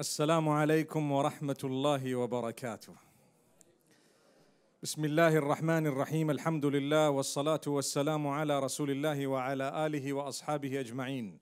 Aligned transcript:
السلام 0.00 0.48
عليكم 0.48 1.12
ورحمة 1.12 1.58
الله 1.64 2.14
وبركاته. 2.14 2.94
بسم 4.82 5.04
الله 5.04 5.36
الرحمن 5.36 5.86
الرحيم 5.86 6.30
الحمد 6.30 6.66
لله 6.66 7.10
والصلاة 7.10 7.60
والسلام 7.66 8.26
على 8.26 8.60
رسول 8.60 8.90
الله 8.90 9.26
وعلى 9.26 9.86
آله 9.86 10.12
وأصحابه 10.12 10.80
أجمعين. 10.80 11.38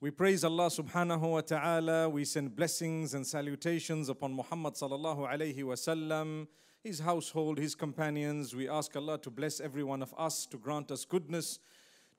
We 0.00 0.10
praise 0.10 0.44
Allah 0.44 0.66
subhanahu 0.66 1.30
wa 1.30 1.40
ta'ala. 1.40 2.08
We 2.08 2.24
send 2.24 2.56
blessings 2.56 3.14
and 3.14 3.26
salutations 3.26 4.08
upon 4.08 4.32
Muhammad 4.32 4.74
sallallahu 4.74 5.26
alayhi 5.26 5.62
wasallam, 5.62 6.48
his 6.82 6.98
household, 6.98 7.58
his 7.58 7.74
companions. 7.74 8.54
We 8.54 8.68
ask 8.68 8.94
Allah 8.96 9.18
to 9.18 9.30
bless 9.30 9.60
every 9.60 9.84
one 9.84 10.02
of 10.02 10.12
us, 10.18 10.44
to 10.46 10.58
grant 10.58 10.90
us 10.90 11.04
goodness, 11.04 11.60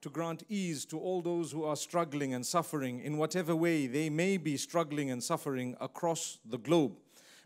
to 0.03 0.09
grant 0.09 0.43
ease 0.49 0.83
to 0.83 0.99
all 0.99 1.21
those 1.21 1.53
who 1.53 1.63
are 1.63 1.77
struggling 1.77 2.33
and 2.33 2.45
suffering 2.45 2.99
in 2.99 3.17
whatever 3.17 3.55
way 3.55 3.87
they 3.87 4.09
may 4.09 4.35
be 4.35 4.57
struggling 4.57 5.09
and 5.09 5.23
suffering 5.23 5.77
across 5.79 6.39
the 6.45 6.57
globe. 6.57 6.91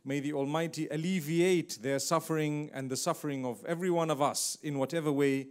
May 0.03 0.21
the 0.21 0.33
Almighty 0.33 0.87
alleviate 0.89 1.77
their 1.83 1.99
suffering 1.99 2.71
and 2.73 2.89
the 2.89 2.97
suffering 2.97 3.45
of 3.45 3.63
every 3.65 3.91
one 3.91 4.09
of 4.09 4.23
us 4.23 4.57
in 4.63 4.79
whatever 4.79 5.11
way 5.11 5.49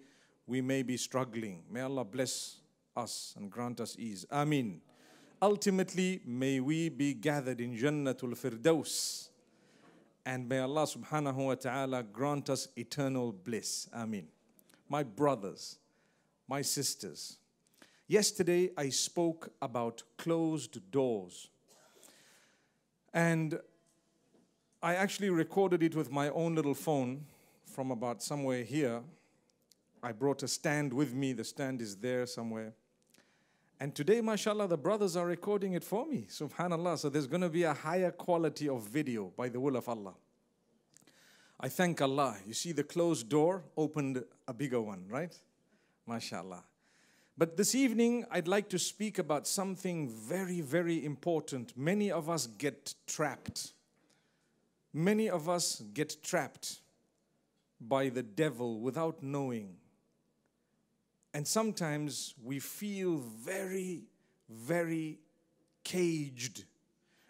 we 0.48 0.61
may 0.61 0.83
be 0.83 0.97
struggling. 0.97 1.62
May 1.70 1.83
Allah 1.83 2.05
bless 2.05 2.56
us 2.97 3.34
and 3.36 3.52
grant 3.52 3.80
us 3.80 3.97
ease. 4.00 4.27
Ameen. 4.28 4.80
Ultimately, 5.41 6.23
may 6.27 6.59
we 6.59 6.88
be 6.88 7.14
gathered 7.14 7.61
in 7.61 7.77
Jannatul 7.77 8.36
Firdaus. 8.36 9.28
And 10.25 10.48
may 10.48 10.59
Allah 10.59 10.86
subhanahu 10.86 11.36
wa 11.36 11.55
ta'ala 11.55 12.02
grant 12.02 12.50
us 12.50 12.66
eternal 12.77 13.30
bliss. 13.30 13.88
Ameen. 13.92 14.27
My 14.88 15.05
brothers, 15.05 15.78
my 16.48 16.62
sisters, 16.62 17.38
yesterday 18.06 18.70
I 18.77 18.88
spoke 18.91 19.52
about 19.60 20.02
closed 20.16 20.91
doors. 20.91 21.48
And 23.12 23.59
I 24.82 24.95
actually 24.95 25.30
recorded 25.30 25.82
it 25.82 25.95
with 25.95 26.11
my 26.11 26.28
own 26.30 26.55
little 26.55 26.74
phone 26.74 27.24
from 27.64 27.91
about 27.91 28.22
somewhere 28.22 28.62
here. 28.62 29.02
I 30.02 30.12
brought 30.12 30.42
a 30.42 30.48
stand 30.48 30.92
with 30.92 31.14
me, 31.14 31.33
the 31.33 31.44
stand 31.44 31.80
is 31.80 31.97
there 31.97 32.27
somewhere. 32.27 32.74
And 33.78 33.94
today, 33.94 34.20
mashallah, 34.20 34.69
the 34.69 34.77
brothers 34.78 35.17
are 35.17 35.27
recording 35.27 35.74
it 35.74 35.84
for 35.84 36.06
me, 36.06 36.27
subhanallah. 36.30 36.98
So 36.98 37.08
there's 37.08 37.27
going 37.27 37.42
to 37.42 37.48
be 37.48 37.64
a 37.64 37.74
higher 37.74 38.11
quality 38.11 38.69
of 38.69 38.83
video 38.83 39.33
by 39.36 39.48
the 39.48 39.61
will 39.61 39.77
of 39.77 39.89
Allah. 39.89 40.14
I 41.58 41.69
thank 41.69 42.00
Allah. 42.00 42.36
You 42.47 42.55
see, 42.55 42.72
the 42.72 42.84
closed 42.84 43.28
door 43.28 43.64
opened 43.77 44.24
a 44.47 44.55
bigger 44.55 44.80
one, 44.80 45.05
right? 45.08 45.36
MashaAllah. 46.08 46.62
But 47.38 47.56
this 47.56 47.74
evening, 47.74 48.24
I'd 48.30 48.48
like 48.48 48.70
to 48.70 48.78
speak 48.78 49.18
about 49.18 49.46
something 49.46 50.08
very, 50.08 50.62
very 50.62 51.04
important. 51.04 51.76
Many 51.76 52.10
of 52.10 52.30
us 52.30 52.46
get 52.46 52.94
trapped. 53.06 53.72
Many 54.94 55.28
of 55.28 55.48
us 55.48 55.82
get 55.92 56.22
trapped 56.22 56.80
by 57.80 58.08
the 58.08 58.22
devil 58.22 58.80
without 58.80 59.22
knowing. 59.22 59.77
And 61.34 61.46
sometimes 61.46 62.34
we 62.42 62.58
feel 62.58 63.18
very, 63.18 64.04
very 64.48 65.18
caged. 65.84 66.64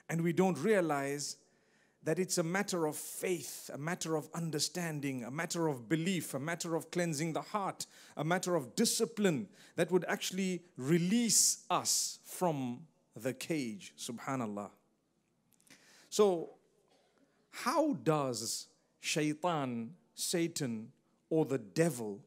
And 0.08 0.20
we 0.20 0.32
don't 0.32 0.56
realize 0.58 1.36
that 2.06 2.20
it's 2.20 2.38
a 2.38 2.42
matter 2.42 2.86
of 2.86 2.94
faith, 2.94 3.68
a 3.74 3.76
matter 3.76 4.14
of 4.14 4.28
understanding, 4.32 5.24
a 5.24 5.30
matter 5.30 5.66
of 5.66 5.88
belief, 5.88 6.34
a 6.34 6.38
matter 6.38 6.76
of 6.76 6.88
cleansing 6.92 7.32
the 7.32 7.42
heart, 7.42 7.84
a 8.16 8.22
matter 8.22 8.54
of 8.54 8.76
discipline 8.76 9.48
that 9.74 9.90
would 9.90 10.04
actually 10.06 10.62
release 10.76 11.64
us 11.68 12.20
from 12.24 12.78
the 13.16 13.34
cage. 13.34 13.92
Subhanallah. 13.98 14.70
So, 16.08 16.50
how 17.50 17.94
does 17.94 18.68
shaitan, 19.00 19.90
Satan, 20.14 20.92
or 21.28 21.44
the 21.44 21.58
devil 21.58 22.20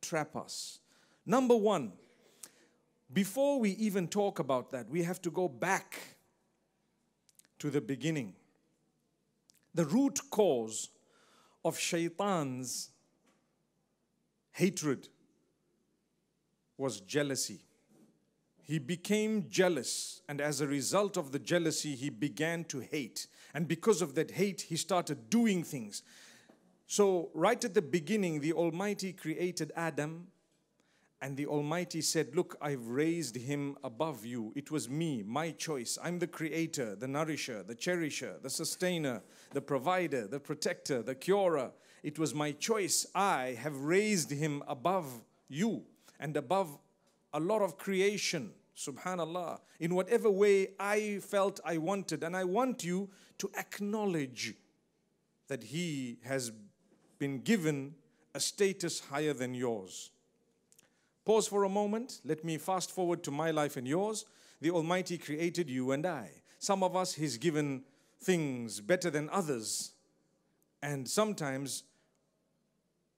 trap 0.00 0.36
us? 0.36 0.78
Number 1.26 1.56
one, 1.56 1.92
before 3.12 3.58
we 3.58 3.70
even 3.70 4.06
talk 4.06 4.38
about 4.38 4.70
that, 4.70 4.88
we 4.88 5.02
have 5.02 5.20
to 5.22 5.30
go 5.30 5.48
back 5.48 5.98
to 7.58 7.68
the 7.68 7.80
beginning 7.80 8.34
the 9.78 9.84
root 9.84 10.18
cause 10.28 10.90
of 11.64 11.78
shaitan's 11.78 12.90
hatred 14.50 15.08
was 16.76 17.00
jealousy. 17.02 17.60
He 18.64 18.80
became 18.80 19.48
jealous, 19.48 20.20
and 20.28 20.40
as 20.40 20.60
a 20.60 20.66
result 20.66 21.16
of 21.16 21.30
the 21.30 21.38
jealousy, 21.38 21.94
he 21.94 22.10
began 22.10 22.64
to 22.64 22.80
hate. 22.80 23.28
And 23.54 23.68
because 23.68 24.02
of 24.02 24.16
that 24.16 24.32
hate, 24.32 24.62
he 24.62 24.74
started 24.74 25.30
doing 25.30 25.62
things. 25.62 26.02
So, 26.88 27.30
right 27.32 27.64
at 27.64 27.74
the 27.74 27.82
beginning, 27.82 28.40
the 28.40 28.54
Almighty 28.54 29.12
created 29.12 29.70
Adam 29.76 30.26
and 31.20 31.36
the 31.36 31.46
Almighty 31.46 32.00
said, 32.00 32.36
Look, 32.36 32.56
I've 32.60 32.86
raised 32.86 33.36
him 33.36 33.76
above 33.82 34.24
you. 34.24 34.52
It 34.54 34.70
was 34.70 34.88
me, 34.88 35.24
my 35.26 35.50
choice. 35.50 35.98
I'm 36.02 36.18
the 36.18 36.28
creator, 36.28 36.94
the 36.94 37.08
nourisher, 37.08 37.64
the 37.64 37.74
cherisher, 37.74 38.36
the 38.40 38.50
sustainer, 38.50 39.22
the 39.52 39.60
provider, 39.60 40.28
the 40.28 40.38
protector, 40.38 41.02
the 41.02 41.16
curer. 41.16 41.72
It 42.04 42.18
was 42.18 42.34
my 42.34 42.52
choice. 42.52 43.06
I 43.14 43.58
have 43.60 43.76
raised 43.80 44.30
him 44.30 44.62
above 44.68 45.06
you 45.48 45.82
and 46.20 46.36
above 46.36 46.78
a 47.32 47.40
lot 47.40 47.62
of 47.62 47.78
creation. 47.78 48.52
Subhanallah. 48.76 49.58
In 49.80 49.96
whatever 49.96 50.30
way 50.30 50.68
I 50.78 51.18
felt 51.20 51.58
I 51.64 51.78
wanted. 51.78 52.22
And 52.22 52.36
I 52.36 52.44
want 52.44 52.84
you 52.84 53.10
to 53.38 53.50
acknowledge 53.58 54.54
that 55.48 55.64
he 55.64 56.18
has 56.22 56.52
been 57.18 57.40
given 57.40 57.94
a 58.34 58.40
status 58.40 59.00
higher 59.00 59.32
than 59.32 59.54
yours. 59.54 60.12
Pause 61.28 61.48
for 61.48 61.64
a 61.64 61.68
moment. 61.68 62.22
Let 62.24 62.42
me 62.42 62.56
fast 62.56 62.90
forward 62.90 63.22
to 63.24 63.30
my 63.30 63.50
life 63.50 63.76
and 63.76 63.86
yours. 63.86 64.24
The 64.62 64.70
Almighty 64.70 65.18
created 65.18 65.68
you 65.68 65.90
and 65.92 66.06
I. 66.06 66.30
Some 66.58 66.82
of 66.82 66.96
us, 66.96 67.12
He's 67.12 67.36
given 67.36 67.82
things 68.18 68.80
better 68.80 69.10
than 69.10 69.28
others. 69.28 69.90
And 70.82 71.06
sometimes 71.06 71.82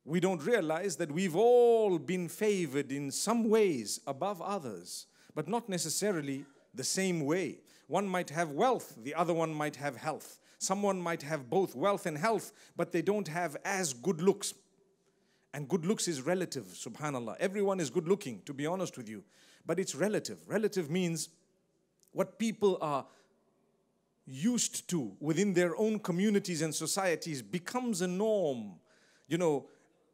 we 0.05 0.19
don't 0.19 0.45
realize 0.45 0.97
that 0.97 1.13
we've 1.13 1.37
all 1.37 2.01
been 2.01 2.29
favored 2.29 2.91
in 2.91 3.13
some 3.13 3.49
ways 3.49 4.01
above 4.09 4.43
others, 4.43 5.07
but 5.37 5.47
not 5.47 5.69
necessarily 5.69 6.45
the 6.75 6.83
same 6.83 7.21
way. 7.21 7.59
One 7.87 8.09
might 8.09 8.31
have 8.31 8.51
wealth, 8.51 8.97
the 9.05 9.15
other 9.15 9.35
one 9.35 9.55
might 9.55 9.77
have 9.77 9.97
health. 9.97 10.41
Someone 10.59 11.01
might 11.01 11.23
have 11.23 11.49
both 11.49 11.77
wealth 11.77 12.07
and 12.07 12.19
health, 12.19 12.51
but 12.77 12.91
they 12.91 13.03
don't 13.03 13.29
have 13.29 13.57
as 13.65 13.93
good 13.93 14.21
looks. 14.21 14.53
And 15.53 15.69
good 15.69 15.85
looks 15.85 16.07
is 16.07 16.23
relative, 16.23 16.65
subhanAllah. 16.65 17.37
Everyone 17.41 17.81
is 17.81 17.91
good 17.91 18.07
looking, 18.07 18.43
to 18.47 18.55
be 18.55 18.67
honest 18.67 18.97
with 18.97 19.09
you. 19.09 19.25
But 19.67 19.79
it's 19.79 19.95
relative. 19.95 20.39
Relative 20.47 20.91
means 20.91 21.29
what 22.13 22.39
people 22.39 22.79
are 22.81 23.07
used 24.27 24.89
to 24.89 25.13
within 25.21 25.55
their 25.55 25.77
own 25.77 25.99
communities 25.99 26.63
and 26.63 26.75
societies 26.75 27.43
becomes 27.43 28.01
a 28.01 28.07
norm. 28.07 28.75
You 29.27 29.39
know, 29.39 29.67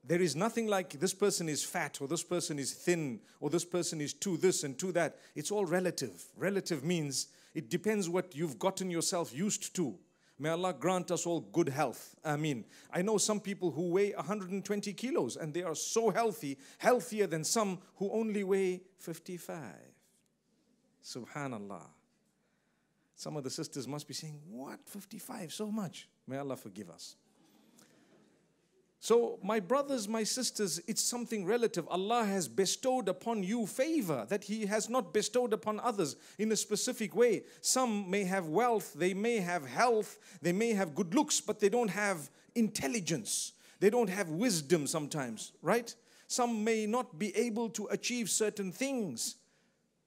there 0.02 0.22
is 0.22 0.34
nothing 0.36 0.68
like 0.68 0.98
this 1.00 1.12
person 1.12 1.48
is 1.48 1.64
fat 1.64 1.98
or 2.00 2.08
this 2.08 2.22
person 2.22 2.58
is 2.58 2.72
thin 2.72 3.20
or 3.40 3.50
this 3.50 3.64
person 3.64 4.00
is 4.00 4.14
too 4.14 4.36
this 4.36 4.64
and 4.64 4.78
too 4.78 4.92
that. 4.92 5.18
It's 5.34 5.50
all 5.50 5.66
relative. 5.66 6.24
Relative 6.36 6.84
means 6.84 7.28
it 7.54 7.68
depends 7.68 8.08
what 8.08 8.34
you've 8.34 8.58
gotten 8.58 8.90
yourself 8.90 9.34
used 9.34 9.74
to. 9.76 9.98
May 10.38 10.50
Allah 10.50 10.74
grant 10.74 11.10
us 11.10 11.24
all 11.24 11.40
good 11.40 11.68
health. 11.70 12.14
I 12.22 12.36
mean, 12.36 12.64
I 12.92 13.00
know 13.00 13.16
some 13.16 13.40
people 13.40 13.70
who 13.70 13.90
weigh 13.90 14.12
120 14.12 14.92
kilos 14.92 15.36
and 15.36 15.54
they 15.54 15.62
are 15.62 15.74
so 15.74 16.10
healthy, 16.10 16.58
healthier 16.78 17.26
than 17.26 17.42
some 17.42 17.78
who 17.96 18.10
only 18.12 18.44
weigh 18.44 18.82
55. 18.98 19.58
Subhanallah. 21.02 21.86
Some 23.14 23.38
of 23.38 23.44
the 23.44 23.50
sisters 23.50 23.88
must 23.88 24.06
be 24.06 24.12
saying, 24.12 24.40
What? 24.50 24.80
55? 24.84 25.52
So 25.52 25.70
much? 25.70 26.08
May 26.26 26.36
Allah 26.36 26.56
forgive 26.56 26.90
us. 26.90 27.16
So, 28.98 29.38
my 29.42 29.60
brothers, 29.60 30.08
my 30.08 30.24
sisters, 30.24 30.80
it's 30.86 31.02
something 31.02 31.44
relative. 31.44 31.86
Allah 31.88 32.24
has 32.24 32.48
bestowed 32.48 33.08
upon 33.08 33.42
you 33.42 33.66
favor 33.66 34.26
that 34.28 34.44
He 34.44 34.66
has 34.66 34.88
not 34.88 35.12
bestowed 35.12 35.52
upon 35.52 35.80
others 35.80 36.16
in 36.38 36.50
a 36.50 36.56
specific 36.56 37.14
way. 37.14 37.44
Some 37.60 38.10
may 38.10 38.24
have 38.24 38.48
wealth, 38.48 38.94
they 38.94 39.14
may 39.14 39.36
have 39.36 39.66
health, 39.66 40.18
they 40.42 40.52
may 40.52 40.72
have 40.72 40.94
good 40.94 41.14
looks, 41.14 41.40
but 41.40 41.60
they 41.60 41.68
don't 41.68 41.90
have 41.90 42.30
intelligence. 42.54 43.52
They 43.80 43.90
don't 43.90 44.08
have 44.08 44.30
wisdom 44.30 44.86
sometimes, 44.86 45.52
right? 45.62 45.94
Some 46.28 46.64
may 46.64 46.86
not 46.86 47.18
be 47.18 47.36
able 47.36 47.68
to 47.70 47.86
achieve 47.90 48.30
certain 48.30 48.72
things. 48.72 49.36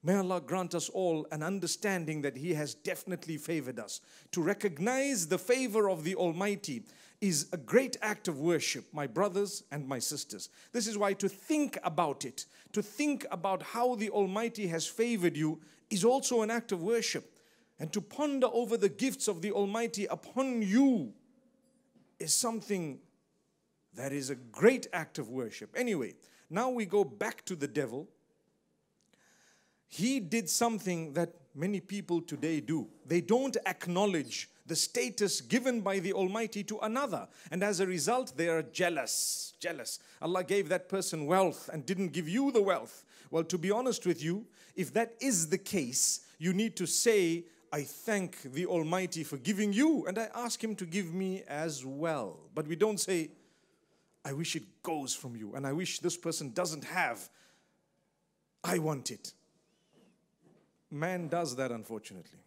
May 0.02 0.14
Allah 0.16 0.40
grant 0.40 0.74
us 0.74 0.88
all 0.88 1.26
an 1.30 1.42
understanding 1.42 2.22
that 2.22 2.36
He 2.36 2.54
has 2.54 2.74
definitely 2.74 3.36
favored 3.36 3.78
us. 3.78 4.00
To 4.32 4.42
recognize 4.42 5.28
the 5.28 5.38
favor 5.38 5.90
of 5.90 6.04
the 6.04 6.14
Almighty 6.14 6.84
is 7.20 7.48
a 7.52 7.58
great 7.58 7.98
act 8.00 8.28
of 8.28 8.38
worship, 8.38 8.86
my 8.92 9.06
brothers 9.06 9.62
and 9.70 9.86
my 9.86 9.98
sisters. 9.98 10.48
This 10.72 10.86
is 10.86 10.96
why 10.96 11.12
to 11.14 11.28
think 11.28 11.76
about 11.84 12.24
it, 12.24 12.46
to 12.72 12.82
think 12.82 13.26
about 13.30 13.62
how 13.62 13.94
the 13.94 14.08
Almighty 14.10 14.66
has 14.68 14.86
favored 14.86 15.36
you, 15.36 15.60
is 15.90 16.04
also 16.04 16.40
an 16.40 16.50
act 16.50 16.72
of 16.72 16.82
worship. 16.82 17.36
and 17.80 17.90
to 17.94 18.00
ponder 18.00 18.46
over 18.52 18.76
the 18.76 18.90
gifts 18.90 19.26
of 19.26 19.40
the 19.40 19.50
Almighty 19.50 20.04
upon 20.04 20.60
you 20.60 21.14
is 22.20 22.34
something 22.34 23.00
that 23.94 24.12
is 24.12 24.28
a 24.28 24.34
great 24.34 24.86
act 24.92 25.18
of 25.18 25.30
worship. 25.30 25.74
Anyway, 25.74 26.14
now 26.50 26.68
we 26.68 26.84
go 26.84 27.02
back 27.02 27.42
to 27.46 27.56
the 27.56 27.66
devil. 27.66 28.06
He 29.90 30.20
did 30.20 30.48
something 30.48 31.12
that 31.14 31.34
many 31.54 31.80
people 31.80 32.22
today 32.22 32.60
do. 32.60 32.86
They 33.04 33.20
don't 33.20 33.56
acknowledge 33.66 34.48
the 34.64 34.76
status 34.76 35.40
given 35.40 35.80
by 35.80 35.98
the 35.98 36.12
Almighty 36.12 36.62
to 36.62 36.78
another. 36.78 37.26
And 37.50 37.64
as 37.64 37.80
a 37.80 37.86
result, 37.86 38.32
they 38.36 38.48
are 38.48 38.62
jealous. 38.62 39.52
Jealous. 39.58 39.98
Allah 40.22 40.44
gave 40.44 40.68
that 40.68 40.88
person 40.88 41.26
wealth 41.26 41.68
and 41.72 41.84
didn't 41.84 42.12
give 42.12 42.28
you 42.28 42.52
the 42.52 42.62
wealth. 42.62 43.04
Well, 43.32 43.42
to 43.42 43.58
be 43.58 43.72
honest 43.72 44.06
with 44.06 44.22
you, 44.22 44.46
if 44.76 44.92
that 44.94 45.16
is 45.20 45.48
the 45.48 45.58
case, 45.58 46.20
you 46.38 46.52
need 46.52 46.76
to 46.76 46.86
say, 46.86 47.44
I 47.72 47.82
thank 47.82 48.42
the 48.42 48.66
Almighty 48.66 49.24
for 49.24 49.38
giving 49.38 49.72
you, 49.72 50.06
and 50.06 50.18
I 50.18 50.28
ask 50.36 50.62
Him 50.62 50.76
to 50.76 50.86
give 50.86 51.12
me 51.12 51.42
as 51.48 51.84
well. 51.84 52.38
But 52.54 52.68
we 52.68 52.76
don't 52.76 53.00
say, 53.00 53.30
I 54.24 54.34
wish 54.34 54.54
it 54.54 54.82
goes 54.84 55.14
from 55.14 55.34
you, 55.34 55.54
and 55.54 55.66
I 55.66 55.72
wish 55.72 55.98
this 55.98 56.16
person 56.16 56.52
doesn't 56.52 56.84
have. 56.84 57.28
I 58.62 58.78
want 58.78 59.10
it. 59.10 59.32
Man 60.90 61.28
does 61.28 61.54
that, 61.56 61.70
unfortunately. 61.70 62.38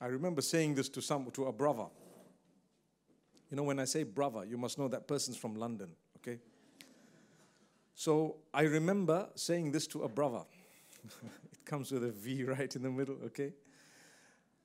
I 0.00 0.06
remember 0.06 0.42
saying 0.42 0.74
this 0.74 0.88
to 0.90 1.02
some 1.02 1.30
to 1.32 1.46
a 1.46 1.52
brother. 1.52 1.86
You 3.50 3.56
know, 3.56 3.62
when 3.62 3.78
I 3.78 3.84
say 3.84 4.02
brother, 4.02 4.44
you 4.44 4.56
must 4.56 4.78
know 4.78 4.88
that 4.88 5.06
person's 5.06 5.36
from 5.36 5.54
London, 5.54 5.90
okay? 6.18 6.38
So 7.94 8.36
I 8.52 8.62
remember 8.62 9.28
saying 9.34 9.72
this 9.72 9.86
to 9.88 10.02
a 10.02 10.08
brother. 10.08 10.42
it 11.52 11.64
comes 11.64 11.92
with 11.92 12.04
a 12.04 12.10
V 12.10 12.44
right 12.44 12.74
in 12.74 12.82
the 12.82 12.90
middle, 12.90 13.16
okay? 13.26 13.52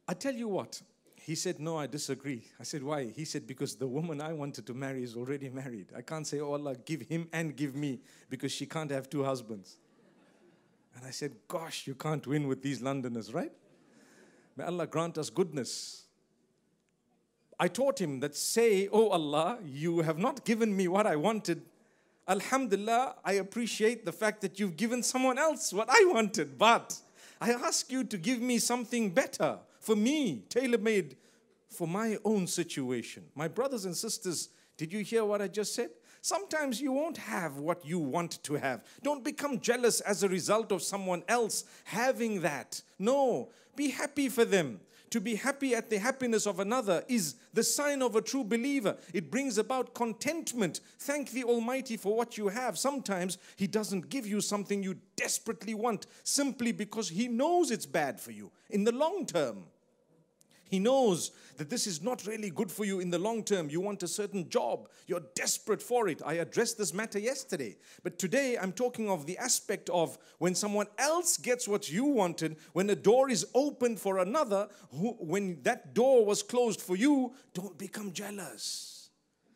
I 0.08 0.14
tell 0.14 0.34
you 0.34 0.48
what, 0.48 0.82
he 1.16 1.36
said, 1.36 1.60
No, 1.60 1.78
I 1.78 1.86
disagree. 1.86 2.44
I 2.60 2.64
said, 2.64 2.82
Why? 2.82 3.12
He 3.16 3.26
said, 3.26 3.46
Because 3.46 3.76
the 3.76 3.88
woman 3.88 4.22
I 4.22 4.34
wanted 4.34 4.66
to 4.66 4.74
marry 4.74 5.04
is 5.04 5.16
already 5.16 5.50
married. 5.50 5.92
I 5.96 6.02
can't 6.02 6.26
say, 6.26 6.40
Oh 6.40 6.54
Allah, 6.54 6.76
give 6.86 7.02
him 7.02 7.28
and 7.32 7.56
give 7.56 7.76
me, 7.76 8.00
because 8.30 8.52
she 8.52 8.66
can't 8.66 8.90
have 8.90 9.10
two 9.10 9.24
husbands. 9.24 9.78
And 10.96 11.06
I 11.06 11.12
said, 11.12 11.36
Gosh, 11.48 11.88
you 11.88 11.96
can't 11.96 12.26
win 12.26 12.48
with 12.48 12.62
these 12.62 12.82
Londoners, 12.82 13.34
right? 13.34 13.52
May 14.56 14.64
Allah 14.66 14.88
grant 14.88 15.18
us 15.18 15.30
goodness. 15.30 16.04
I 17.60 17.68
taught 17.68 18.00
him 18.00 18.20
that 18.22 18.36
say, 18.36 18.88
Oh 18.92 19.10
Allah, 19.10 19.60
you 19.66 20.00
have 20.02 20.18
not 20.18 20.46
given 20.46 20.76
me 20.76 20.88
what 20.88 21.06
I 21.06 21.16
wanted. 21.16 21.62
Alhamdulillah, 22.28 23.16
I 23.26 23.34
appreciate 23.34 24.06
the 24.06 24.12
fact 24.12 24.42
that 24.42 24.60
you've 24.60 24.78
given 24.78 25.02
someone 25.02 25.38
else 25.38 25.74
what 25.74 25.90
I 25.90 26.06
wanted, 26.14 26.58
but 26.58 26.96
I 27.42 27.52
ask 27.52 27.92
you 27.92 28.04
to 28.04 28.18
give 28.18 28.40
me 28.40 28.60
something 28.60 29.10
better 29.10 29.58
for 29.80 29.96
me, 29.96 30.44
tailor 30.50 30.78
made 30.78 31.16
for 31.70 31.88
my 31.88 32.18
own 32.26 32.48
situation. 32.48 33.24
My 33.36 33.48
brothers 33.48 33.86
and 33.86 33.96
sisters, 33.96 34.50
did 34.78 34.94
you 34.94 35.00
hear 35.00 35.26
what 35.26 35.42
I 35.42 35.48
just 35.48 35.74
said? 35.74 35.90
Sometimes 36.22 36.82
you 36.82 36.92
won't 36.92 37.18
have 37.18 37.58
what 37.58 37.86
you 37.86 38.00
want 38.00 38.44
to 38.44 38.56
have. 38.56 38.84
Don't 39.04 39.24
become 39.24 39.60
jealous 39.60 40.02
as 40.02 40.24
a 40.24 40.30
result 40.30 40.72
of 40.72 40.82
someone 40.82 41.24
else 41.28 41.64
having 41.86 42.42
that. 42.42 42.82
No, 42.98 43.50
be 43.76 43.90
happy 43.90 44.30
for 44.30 44.46
them. 44.46 44.80
To 45.12 45.20
be 45.20 45.36
happy 45.36 45.74
at 45.74 45.90
the 45.90 45.98
happiness 45.98 46.46
of 46.46 46.60
another 46.60 47.04
is 47.08 47.36
the 47.54 47.64
sign 47.64 48.04
of 48.04 48.16
a 48.16 48.22
true 48.22 48.44
believer. 48.44 48.96
It 49.12 49.32
brings 49.32 49.58
about 49.58 49.96
contentment. 49.96 50.82
Thank 51.00 51.32
the 51.32 51.46
Almighty 51.46 51.98
for 51.98 52.16
what 52.16 52.38
you 52.38 52.50
have. 52.50 52.78
Sometimes 52.78 53.40
He 53.56 53.66
doesn't 53.66 54.10
give 54.10 54.28
you 54.28 54.40
something 54.40 54.84
you 54.84 54.98
desperately 55.16 55.74
want 55.74 56.06
simply 56.24 56.72
because 56.72 57.10
He 57.10 57.28
knows 57.28 57.72
it's 57.72 57.88
bad 57.88 58.20
for 58.20 58.32
you 58.32 58.52
in 58.70 58.84
the 58.84 58.92
long 58.92 59.26
term. 59.26 59.64
He 60.70 60.78
knows 60.78 61.32
that 61.58 61.70
this 61.70 61.88
is 61.88 62.02
not 62.02 62.26
really 62.28 62.52
good 62.52 62.72
for 62.72 62.86
you 62.86 63.00
in 63.00 63.10
the 63.10 63.18
long 63.18 63.44
term. 63.44 63.70
You 63.70 63.82
want 63.82 64.04
a 64.04 64.08
certain 64.08 64.48
job, 64.50 64.88
you're 65.08 65.24
desperate 65.34 65.82
for 65.82 66.08
it. 66.08 66.22
I 66.24 66.36
addressed 66.36 66.78
this 66.78 66.94
matter 66.94 67.18
yesterday. 67.18 67.76
But 68.04 68.20
today 68.20 68.56
I'm 68.56 68.72
talking 68.72 69.10
of 69.10 69.26
the 69.26 69.38
aspect 69.40 69.90
of 69.90 70.18
when 70.38 70.54
someone 70.54 70.86
else 71.00 71.38
gets 71.38 71.68
what 71.68 71.92
you 71.92 72.06
wanted, 72.06 72.58
when 72.74 72.90
a 72.92 72.96
door 72.96 73.32
is 73.32 73.48
opened 73.56 74.00
for 74.00 74.20
another, 74.20 74.70
who, 74.92 75.14
when 75.20 75.62
that 75.64 75.96
door 75.96 76.24
was 76.24 76.44
closed 76.44 76.82
for 76.82 76.96
you, 76.96 77.34
don't 77.56 77.78
become 77.78 78.14
jealous. 78.14 79.10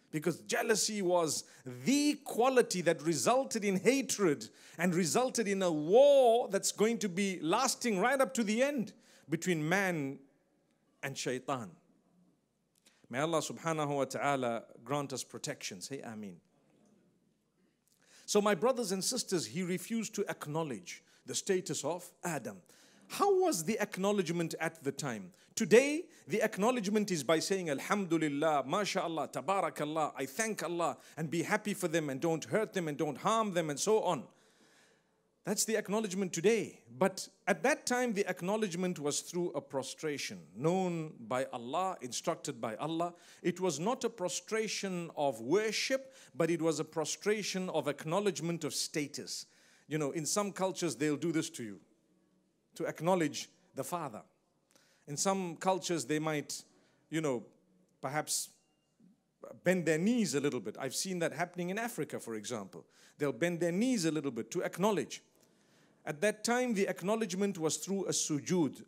Because 0.10 0.39
jealousy 0.42 1.01
was 1.01 1.44
the 1.86 2.15
quality 2.24 2.81
that 2.81 3.01
resulted 3.04 3.63
in 3.63 3.80
hatred 3.80 4.50
and 4.80 4.95
resulted 4.95 5.48
in 5.48 5.62
a 5.62 5.71
war 5.71 6.50
that's 6.50 6.71
going 6.71 6.98
to 7.00 7.10
be 7.10 7.39
lasting 7.42 8.00
right 8.00 8.19
up 8.19 8.33
to 8.33 8.44
the 8.44 8.63
end 8.63 8.94
between 9.30 9.68
man 9.68 10.19
and 11.03 11.17
shaitan. 11.17 11.71
May 13.09 13.19
Allah 13.19 13.39
subhanahu 13.39 13.95
wa 13.95 14.05
ta'ala 14.05 14.63
grant 14.83 15.13
us 15.13 15.23
protection. 15.23 15.81
Say 15.81 16.01
Ameen. 16.01 16.38
So, 18.25 18.41
my 18.41 18.55
brothers 18.55 18.91
and 18.91 19.03
sisters, 19.03 19.45
he 19.45 19.61
refused 19.63 20.15
to 20.15 20.25
acknowledge 20.29 21.03
the 21.25 21.35
status 21.35 21.83
of 21.83 22.09
Adam. 22.23 22.57
How 23.09 23.41
was 23.41 23.63
the 23.65 23.79
acknowledgement 23.79 24.55
at 24.59 24.83
the 24.83 24.91
time? 24.91 25.31
Today, 25.55 26.05
the 26.27 26.41
acknowledgement 26.41 27.11
is 27.11 27.23
by 27.23 27.39
saying 27.39 27.69
Alhamdulillah, 27.69 28.63
MashaAllah, 28.67 29.31
Tabarakallah, 29.31 30.13
I 30.17 30.25
thank 30.25 30.63
Allah 30.63 30.97
and 31.15 31.29
be 31.29 31.44
happy 31.44 31.75
for 31.75 31.88
them 31.88 32.09
and 32.09 32.19
don't 32.19 32.44
hurt 32.45 32.73
them 32.73 32.88
and 32.88 32.97
don't 32.97 33.17
harm 33.17 33.53
them 33.53 33.69
and 33.69 33.79
so 33.79 34.01
on. 34.01 34.23
That's 35.45 35.66
the 35.66 35.75
acknowledgement 35.75 36.31
today. 36.31 36.80
But 36.98 37.28
at 37.48 37.63
that 37.63 37.86
time, 37.86 38.13
the 38.13 38.25
acknowledgement 38.30 38.98
was 38.98 39.19
through 39.19 39.51
a 39.51 39.62
prostration 39.62 40.40
known 40.56 41.13
by 41.19 41.45
Allah, 41.51 41.98
instructed 42.01 42.62
by 42.62 42.75
Allah. 42.78 43.13
It 43.42 43.60
was 43.60 43.78
not 43.78 44.06
a 44.06 44.10
prostration 44.10 45.12
of 45.18 45.42
worship, 45.42 46.13
but 46.34 46.50
it 46.50 46.62
was 46.62 46.80
a 46.80 46.86
prostration 46.86 47.69
of 47.72 47.90
acknowledgement 47.90 48.63
of 48.63 48.74
status. 48.74 49.45
You 49.90 49.98
know, 49.98 50.12
in 50.12 50.25
some 50.25 50.54
cultures, 50.54 50.95
they'll 50.95 51.18
do 51.18 51.34
this 51.34 51.50
to 51.51 51.63
you 51.63 51.80
to 52.75 52.86
acknowledge 52.86 53.50
the 53.75 53.84
Father. 53.84 54.22
In 55.07 55.18
some 55.18 55.57
cultures, 55.57 56.06
they 56.06 56.19
might, 56.19 56.63
you 57.10 57.19
know, 57.19 57.44
perhaps 58.01 58.50
bend 59.66 59.86
their 59.86 59.98
knees 59.98 60.36
a 60.36 60.39
little 60.39 60.62
bit. 60.62 60.78
I've 60.80 60.96
seen 60.96 61.19
that 61.19 61.34
happening 61.34 61.69
in 61.69 61.78
Africa, 61.78 62.18
for 62.18 62.36
example. 62.36 62.86
They'll 63.18 63.34
bend 63.34 63.60
their 63.60 63.74
knees 63.74 64.06
a 64.06 64.12
little 64.12 64.31
bit 64.31 64.50
to 64.51 64.63
acknowledge. 64.63 65.22
At 66.05 66.21
that 66.21 66.44
time, 66.44 66.73
the 66.73 66.88
acknowledgement 66.88 67.57
was 67.57 67.77
through 67.77 68.05
a 68.05 68.11
sujood, 68.11 68.83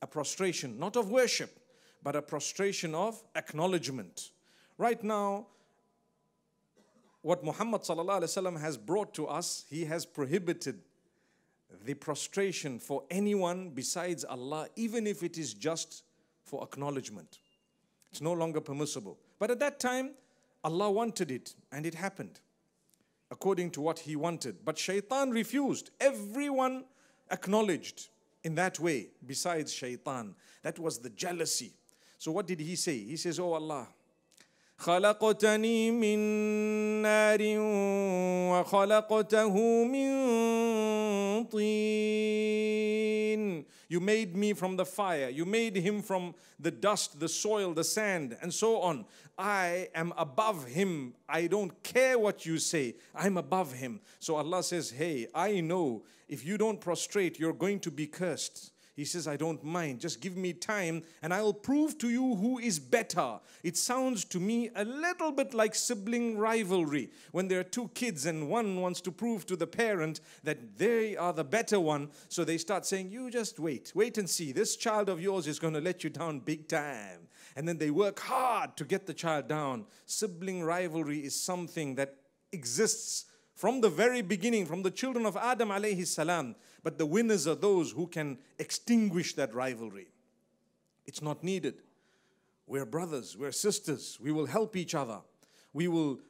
a 0.00 0.06
prostration, 0.06 0.78
not 0.78 0.96
of 0.96 1.10
worship, 1.10 1.58
but 2.02 2.14
a 2.14 2.22
prostration 2.22 2.94
of 2.94 3.22
acknowledgement. 3.34 4.30
Right 4.78 5.02
now, 5.02 5.46
what 7.22 7.44
Muhammad 7.44 7.82
has 8.60 8.76
brought 8.76 9.14
to 9.14 9.26
us, 9.26 9.64
he 9.68 9.84
has 9.84 10.04
prohibited 10.04 10.80
the 11.84 11.94
prostration 11.94 12.78
for 12.78 13.04
anyone 13.10 13.70
besides 13.70 14.24
Allah, 14.24 14.68
even 14.76 15.06
if 15.06 15.22
it 15.22 15.38
is 15.38 15.54
just 15.54 16.04
for 16.44 16.62
acknowledgement. 16.62 17.38
It's 18.10 18.20
no 18.20 18.32
longer 18.32 18.60
permissible. 18.60 19.18
But 19.38 19.50
at 19.50 19.58
that 19.60 19.80
time, 19.80 20.10
Allah 20.62 20.90
wanted 20.90 21.30
it 21.30 21.54
and 21.72 21.86
it 21.86 21.94
happened 21.94 22.40
according 23.31 23.71
to 23.71 23.81
what 23.81 23.99
he 23.99 24.15
wanted. 24.15 24.63
But 24.63 24.77
shaitan 24.77 25.31
refused. 25.31 25.91
Everyone 25.99 26.85
acknowledged 27.31 28.07
in 28.43 28.55
that 28.55 28.79
way 28.79 29.09
besides 29.25 29.73
shaitan. 29.73 30.35
That 30.63 30.79
was 30.79 30.99
the 30.99 31.09
jealousy. 31.09 31.73
So 32.17 32.31
what 32.31 32.47
did 32.47 32.59
he 32.59 32.75
say? 32.75 32.97
He 33.03 33.17
says, 33.17 33.39
Oh 33.39 33.53
Allah, 33.53 33.87
خلقتني 34.79 35.91
من 35.91 36.19
نار 37.01 37.39
وخلقته 38.51 39.83
من 39.85 40.13
طين 41.45 42.87
You 43.89 44.01
made 44.01 44.35
me 44.35 44.51
from 44.53 44.75
the 44.75 44.85
fire. 44.85 45.29
You 45.29 45.45
made 45.45 45.77
him 45.77 46.01
from 46.01 46.35
the 46.59 46.71
dust, 46.71 47.21
the 47.21 47.29
soil, 47.29 47.73
the 47.73 47.85
sand, 47.85 48.37
and 48.41 48.53
so 48.53 48.81
on. 48.81 49.05
I 49.38 49.88
am 49.94 50.12
above 50.16 50.66
him. 50.66 51.14
I 51.28 51.46
don't 51.46 51.82
care 51.82 52.18
what 52.18 52.44
you 52.44 52.58
say. 52.58 52.96
I'm 53.14 53.36
above 53.36 53.72
him. 53.72 54.00
So 54.18 54.36
Allah 54.36 54.62
says, 54.62 54.90
Hey, 54.90 55.26
I 55.34 55.60
know 55.60 56.04
if 56.28 56.44
you 56.44 56.58
don't 56.58 56.80
prostrate, 56.80 57.38
you're 57.38 57.52
going 57.52 57.80
to 57.80 57.90
be 57.90 58.06
cursed. 58.06 58.72
He 58.94 59.06
says, 59.06 59.26
I 59.26 59.38
don't 59.38 59.64
mind. 59.64 60.00
Just 60.00 60.20
give 60.20 60.36
me 60.36 60.52
time 60.52 61.02
and 61.22 61.32
I'll 61.32 61.54
prove 61.54 61.96
to 61.98 62.10
you 62.10 62.34
who 62.36 62.58
is 62.58 62.78
better. 62.78 63.40
It 63.62 63.78
sounds 63.78 64.24
to 64.26 64.38
me 64.38 64.68
a 64.76 64.84
little 64.84 65.32
bit 65.32 65.54
like 65.54 65.74
sibling 65.74 66.36
rivalry. 66.36 67.10
When 67.30 67.48
there 67.48 67.60
are 67.60 67.64
two 67.64 67.88
kids 67.94 68.26
and 68.26 68.50
one 68.50 68.82
wants 68.82 69.00
to 69.02 69.10
prove 69.10 69.46
to 69.46 69.56
the 69.56 69.66
parent 69.66 70.20
that 70.44 70.76
they 70.76 71.16
are 71.16 71.32
the 71.32 71.44
better 71.44 71.80
one, 71.80 72.10
so 72.28 72.44
they 72.44 72.58
start 72.58 72.84
saying, 72.84 73.10
You 73.10 73.30
just 73.30 73.58
wait, 73.58 73.92
wait 73.94 74.18
and 74.18 74.28
see. 74.28 74.52
This 74.52 74.76
child 74.76 75.08
of 75.08 75.22
yours 75.22 75.46
is 75.46 75.58
going 75.58 75.74
to 75.74 75.80
let 75.80 76.04
you 76.04 76.10
down 76.10 76.40
big 76.40 76.68
time. 76.68 77.28
And 77.56 77.68
then 77.68 77.78
they 77.78 77.90
work 77.90 78.20
hard 78.20 78.76
to 78.76 78.84
get 78.84 79.06
the 79.06 79.14
child 79.14 79.48
down. 79.48 79.86
Sibling 80.06 80.62
rivalry 80.62 81.18
is 81.18 81.38
something 81.38 81.94
that 81.96 82.16
exists 82.52 83.26
from 83.54 83.80
the 83.80 83.90
very 83.90 84.22
beginning, 84.22 84.66
from 84.66 84.82
the 84.82 84.90
children 84.90 85.26
of 85.26 85.36
Adam 85.36 85.68
alayhi 85.68 86.06
salam. 86.06 86.54
But 86.82 86.98
the 86.98 87.06
winners 87.06 87.46
are 87.46 87.54
those 87.54 87.92
who 87.92 88.06
can 88.06 88.38
extinguish 88.58 89.34
that 89.34 89.54
rivalry. 89.54 90.08
It's 91.06 91.22
not 91.22 91.44
needed. 91.44 91.82
We're 92.66 92.86
brothers, 92.86 93.36
we're 93.36 93.52
sisters. 93.52 94.18
We 94.20 94.32
will 94.32 94.46
help 94.46 94.76
each 94.76 94.94
other. 94.94 95.20
We 95.72 95.88
will 95.88 96.20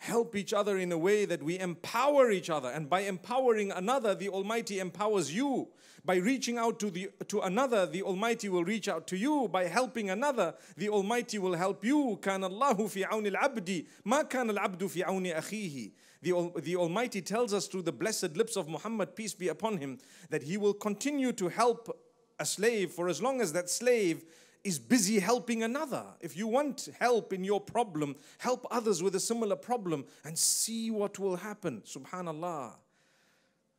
help 0.00 0.36
each 0.36 0.52
other 0.52 0.78
in 0.78 0.92
a 0.92 0.98
way 0.98 1.24
that 1.24 1.42
we 1.42 1.58
empower 1.58 2.30
each 2.30 2.50
other. 2.50 2.68
And 2.68 2.88
by 2.88 3.00
empowering 3.00 3.72
another, 3.72 4.14
the 4.14 4.28
Almighty 4.28 4.78
empowers 4.78 5.34
you. 5.34 5.68
By 6.04 6.16
reaching 6.16 6.58
out 6.58 6.78
to, 6.80 6.90
the, 6.90 7.10
to 7.28 7.40
another, 7.40 7.86
the 7.86 8.02
Almighty 8.02 8.48
will 8.48 8.64
reach 8.64 8.88
out 8.88 9.06
to 9.08 9.16
you. 9.16 9.48
By 9.48 9.64
helping 9.64 10.10
another, 10.10 10.54
the 10.76 10.88
Almighty 10.88 11.38
will 11.38 11.54
help 11.54 11.84
you. 11.84 12.18
كان 12.22 12.44
الله 12.44 12.88
في 12.88 13.04
عون 13.04 13.26
العبد 13.26 13.86
ما 14.04 14.22
كان 14.22 14.50
العبد 14.50 14.86
في 14.86 15.02
عون 15.02 15.26
أخيه. 15.26 15.90
The, 16.22 16.52
the 16.60 16.76
Almighty 16.76 17.20
tells 17.20 17.52
us 17.52 17.66
through 17.66 17.82
the 17.82 17.92
blessed 17.92 18.36
lips 18.36 18.56
of 18.56 18.68
Muhammad, 18.68 19.16
peace 19.16 19.34
be 19.34 19.48
upon 19.48 19.78
him, 19.78 19.98
that 20.30 20.42
he 20.42 20.56
will 20.56 20.74
continue 20.74 21.32
to 21.32 21.48
help 21.48 21.96
a 22.38 22.44
slave 22.44 22.90
for 22.92 23.08
as 23.08 23.22
long 23.22 23.40
as 23.40 23.52
that 23.52 23.68
slave 23.68 24.24
is 24.63 24.79
busy 24.79 25.19
helping 25.19 25.63
another. 25.63 26.03
If 26.19 26.37
you 26.37 26.47
want 26.47 26.89
help 26.99 27.33
in 27.33 27.43
your 27.43 27.59
problem, 27.59 28.15
help 28.37 28.65
others 28.69 29.01
with 29.01 29.15
a 29.15 29.19
similar 29.19 29.55
problem 29.55 30.05
and 30.23 30.37
see 30.37 30.91
what 30.91 31.17
will 31.19 31.35
happen. 31.35 31.81
Subhanallah. 31.85 32.73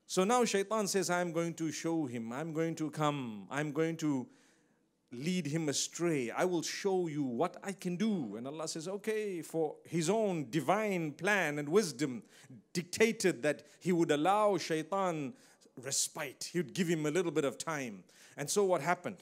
So 0.06 0.24
now 0.24 0.44
Shaitan 0.44 0.88
says, 0.88 1.08
I'm 1.08 1.32
going 1.32 1.54
to 1.54 1.72
show 1.72 2.06
him, 2.06 2.32
I'm 2.32 2.52
going 2.52 2.74
to 2.76 2.90
come, 2.90 3.46
I'm 3.50 3.72
going 3.72 3.96
to 3.98 4.26
lead 5.12 5.46
him 5.46 5.68
astray. 5.68 6.30
I 6.30 6.44
will 6.44 6.62
show 6.62 7.06
you 7.06 7.22
what 7.22 7.56
I 7.62 7.72
can 7.72 7.96
do. 7.96 8.36
And 8.36 8.46
Allah 8.46 8.66
says, 8.66 8.88
okay, 8.88 9.42
for 9.42 9.76
his 9.84 10.10
own 10.10 10.48
divine 10.50 11.12
plan 11.12 11.58
and 11.58 11.68
wisdom 11.68 12.22
dictated 12.72 13.42
that 13.42 13.62
he 13.78 13.92
would 13.92 14.10
allow 14.10 14.56
Shaitan 14.56 15.34
respite, 15.82 16.50
he 16.52 16.58
would 16.58 16.74
give 16.74 16.88
him 16.88 17.06
a 17.06 17.10
little 17.10 17.32
bit 17.32 17.44
of 17.44 17.56
time. 17.56 18.04
And 18.36 18.48
so 18.48 18.64
what 18.64 18.80
happened? 18.80 19.18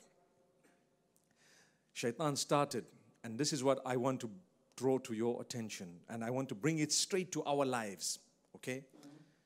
Shaitan 2.00 2.34
started, 2.34 2.86
and 3.24 3.36
this 3.36 3.52
is 3.52 3.62
what 3.62 3.80
I 3.84 3.98
want 3.98 4.20
to 4.20 4.30
draw 4.74 4.96
to 5.00 5.12
your 5.12 5.42
attention, 5.42 6.00
and 6.08 6.24
I 6.24 6.30
want 6.30 6.48
to 6.48 6.54
bring 6.54 6.78
it 6.78 6.92
straight 6.92 7.30
to 7.32 7.44
our 7.44 7.66
lives, 7.66 8.20
okay? 8.56 8.84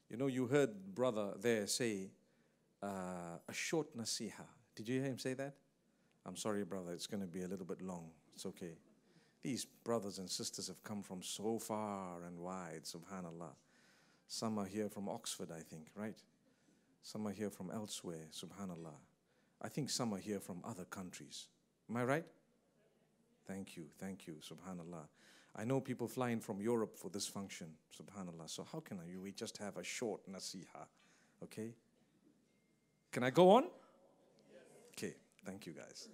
You 0.09 0.17
know, 0.17 0.29
you 0.29 0.47
heard 0.47 0.71
brother 0.95 1.33
there 1.41 1.67
say 1.67 2.13
uh, 2.81 3.39
a 3.49 3.53
short 3.53 3.97
nasiha. 3.97 4.47
Did 4.77 4.89
you 4.89 5.01
hear 5.01 5.11
him 5.11 5.19
say 5.19 5.35
that? 5.35 5.55
I'm 6.25 6.37
sorry, 6.37 6.63
brother, 6.65 6.93
it's 6.93 7.09
going 7.09 7.23
to 7.23 7.27
be 7.27 7.43
a 7.43 7.49
little 7.49 7.67
bit 7.67 7.83
long. 7.83 8.11
It's 8.37 8.47
okay. 8.47 8.77
These 9.43 9.65
brothers 9.83 10.19
and 10.19 10.31
sisters 10.31 10.69
have 10.69 10.81
come 10.85 11.03
from 11.03 11.25
so 11.25 11.59
far 11.59 12.23
and 12.25 12.39
wide, 12.39 12.85
subhanAllah. 12.85 13.55
Some 14.29 14.59
are 14.61 14.67
here 14.67 14.89
from 14.89 15.09
Oxford, 15.09 15.49
I 15.51 15.61
think, 15.61 15.89
right? 15.97 16.23
Some 17.03 17.27
are 17.27 17.33
here 17.33 17.51
from 17.51 17.73
elsewhere, 17.73 18.29
subhanAllah. 18.33 18.95
I 19.61 19.69
think 19.69 19.91
some 19.91 20.15
are 20.15 20.19
here 20.19 20.39
from 20.39 20.61
other 20.65 20.85
countries. 20.85 21.49
Am 21.91 21.97
I 21.97 22.05
right? 22.05 22.25
Thank 23.47 23.77
you, 23.77 23.85
thank 23.99 24.27
you, 24.27 24.35
subhanAllah. 24.41 25.07
I 25.57 25.65
know 25.65 25.81
people 25.81 26.09
flying 26.09 26.41
from 26.41 26.61
Europe 26.61 26.97
for 26.97 27.11
this 27.11 27.27
function, 27.27 27.69
subhanAllah. 27.97 28.49
So 28.49 28.67
how 28.71 28.81
can 28.81 28.99
I, 28.99 29.17
we 29.19 29.33
just 29.33 29.59
have 29.59 29.77
a 29.77 29.85
short 29.85 30.21
nasiha, 30.31 30.87
okay? 31.43 31.75
Can 33.13 33.23
I 33.23 33.31
go 33.31 33.51
on? 33.51 33.65
Okay, 34.93 35.15
thank 35.45 35.67
you 35.67 35.73
guys. 35.73 36.09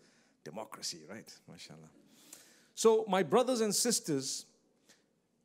Democracy, 0.45 1.01
right? 1.09 1.33
MashaAllah. 1.51 1.89
So, 2.75 3.05
my 3.09 3.23
brothers 3.23 3.61
and 3.61 3.75
sisters, 3.75 4.47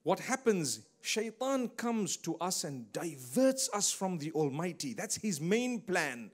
what 0.03 0.19
happens, 0.19 0.81
shaitan 1.01 1.69
comes 1.69 2.17
to 2.17 2.35
us 2.37 2.63
and 2.63 2.91
diverts 2.93 3.69
us 3.73 3.91
from 3.91 4.17
the 4.17 4.31
Almighty. 4.31 4.93
That's 4.93 5.15
his 5.17 5.41
main 5.41 5.81
plan. 5.81 6.31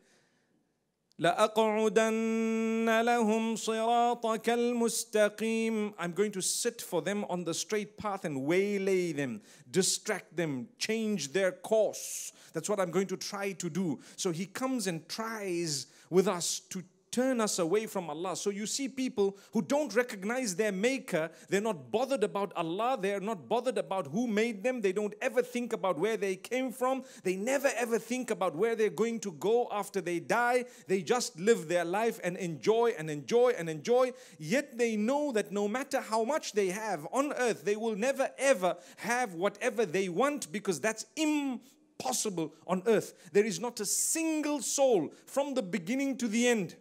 لأقعدن 1.20 3.00
لهم 3.02 3.56
صراطك 3.56 4.50
المستقيم 4.50 5.94
I'm 5.98 6.12
going 6.12 6.32
to 6.32 6.42
sit 6.42 6.82
for 6.82 7.00
them 7.00 7.24
on 7.24 7.44
the 7.44 7.54
straight 7.54 7.96
path 7.96 8.24
and 8.26 8.44
waylay 8.44 9.12
them, 9.12 9.40
distract 9.70 10.36
them, 10.36 10.68
change 10.78 11.32
their 11.32 11.52
course. 11.52 12.32
That's 12.52 12.68
what 12.68 12.80
I'm 12.80 12.90
going 12.90 13.06
to 13.08 13.16
try 13.16 13.52
to 13.52 13.70
do. 13.70 13.98
So 14.16 14.30
he 14.30 14.46
comes 14.46 14.86
and 14.86 15.08
tries 15.08 15.86
with 16.10 16.28
us 16.28 16.60
to 16.70 16.82
turn 17.11 17.41
us 17.41 17.59
away 17.59 17.85
from 17.87 18.09
Allah. 18.09 18.35
So 18.35 18.49
you 18.49 18.65
see 18.65 18.87
people 18.87 19.37
who 19.51 19.61
don't 19.61 19.93
recognize 19.93 20.55
their 20.55 20.71
maker, 20.71 21.29
they're 21.49 21.61
not 21.61 21.91
bothered 21.91 22.23
about 22.23 22.53
Allah, 22.55 22.97
they're 22.99 23.19
not 23.19 23.49
bothered 23.49 23.77
about 23.77 24.07
who 24.07 24.27
made 24.27 24.63
them, 24.63 24.81
they 24.81 24.93
don't 24.93 25.13
ever 25.21 25.41
think 25.41 25.73
about 25.73 25.99
where 25.99 26.15
they 26.15 26.37
came 26.37 26.71
from, 26.71 27.03
they 27.23 27.35
never 27.35 27.69
ever 27.75 27.99
think 27.99 28.31
about 28.31 28.55
where 28.55 28.75
they're 28.75 28.89
going 28.89 29.19
to 29.19 29.31
go 29.33 29.67
after 29.71 29.99
they 29.99 30.19
die. 30.19 30.65
They 30.87 31.01
just 31.01 31.37
live 31.39 31.67
their 31.67 31.85
life 31.85 32.19
and 32.23 32.37
enjoy 32.37 32.93
and 32.97 33.09
enjoy 33.09 33.53
and 33.57 33.69
enjoy. 33.69 34.13
Yet 34.39 34.77
they 34.77 34.95
know 34.95 35.31
that 35.33 35.51
no 35.51 35.67
matter 35.67 35.99
how 35.99 36.23
much 36.23 36.53
they 36.53 36.69
have 36.69 37.05
on 37.11 37.33
earth, 37.33 37.65
they 37.65 37.75
will 37.75 37.95
never 37.95 38.29
ever 38.37 38.77
have 38.97 39.33
whatever 39.33 39.85
they 39.85 40.07
want 40.07 40.51
because 40.51 40.79
that's 40.79 41.05
impossible 41.15 42.53
on 42.65 42.83
earth. 42.87 43.13
There 43.33 43.45
is 43.45 43.59
not 43.59 43.79
a 43.79 43.85
single 43.85 44.61
soul 44.61 45.13
from 45.25 45.53
the 45.53 45.61
beginning 45.61 46.17
to 46.17 46.27
the 46.27 46.47
end 46.47 46.75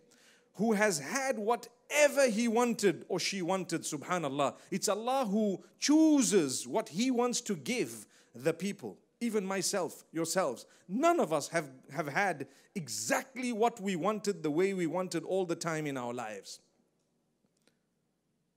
who 0.60 0.74
has 0.74 0.98
had 0.98 1.38
whatever 1.38 2.28
he 2.28 2.46
wanted 2.46 3.06
or 3.08 3.18
she 3.18 3.40
wanted, 3.40 3.80
subhanallah. 3.80 4.54
It's 4.70 4.90
Allah 4.90 5.24
who 5.24 5.64
chooses 5.78 6.68
what 6.68 6.90
he 6.90 7.10
wants 7.10 7.40
to 7.40 7.56
give 7.56 8.06
the 8.34 8.52
people. 8.52 8.98
Even 9.22 9.46
myself, 9.46 10.04
yourselves. 10.12 10.66
None 10.86 11.18
of 11.18 11.32
us 11.32 11.48
have, 11.48 11.70
have 11.90 12.08
had 12.08 12.46
exactly 12.74 13.54
what 13.54 13.80
we 13.80 13.96
wanted 13.96 14.42
the 14.42 14.50
way 14.50 14.74
we 14.74 14.86
wanted 14.86 15.24
all 15.24 15.46
the 15.46 15.56
time 15.56 15.86
in 15.86 15.96
our 15.96 16.12
lives. 16.12 16.60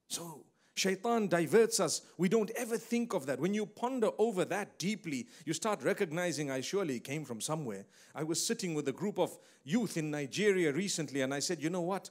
So, 0.09 0.43
Shaitan 0.75 1.27
diverts 1.27 1.79
us. 1.79 2.01
We 2.17 2.29
don't 2.29 2.49
ever 2.55 2.77
think 2.77 3.13
of 3.13 3.27
that. 3.27 3.39
When 3.39 3.53
you 3.53 3.65
ponder 3.65 4.09
over 4.17 4.43
that 4.45 4.79
deeply, 4.79 5.27
you 5.45 5.53
start 5.53 5.83
recognizing 5.83 6.49
I 6.49 6.61
surely 6.61 6.99
came 6.99 7.25
from 7.25 7.41
somewhere. 7.41 7.85
I 8.15 8.23
was 8.23 8.45
sitting 8.45 8.73
with 8.73 8.87
a 8.87 8.91
group 8.91 9.19
of 9.19 9.37
youth 9.63 9.97
in 9.97 10.09
Nigeria 10.09 10.71
recently 10.71 11.21
and 11.21 11.33
I 11.33 11.39
said, 11.39 11.61
You 11.61 11.69
know 11.69 11.81
what? 11.81 12.09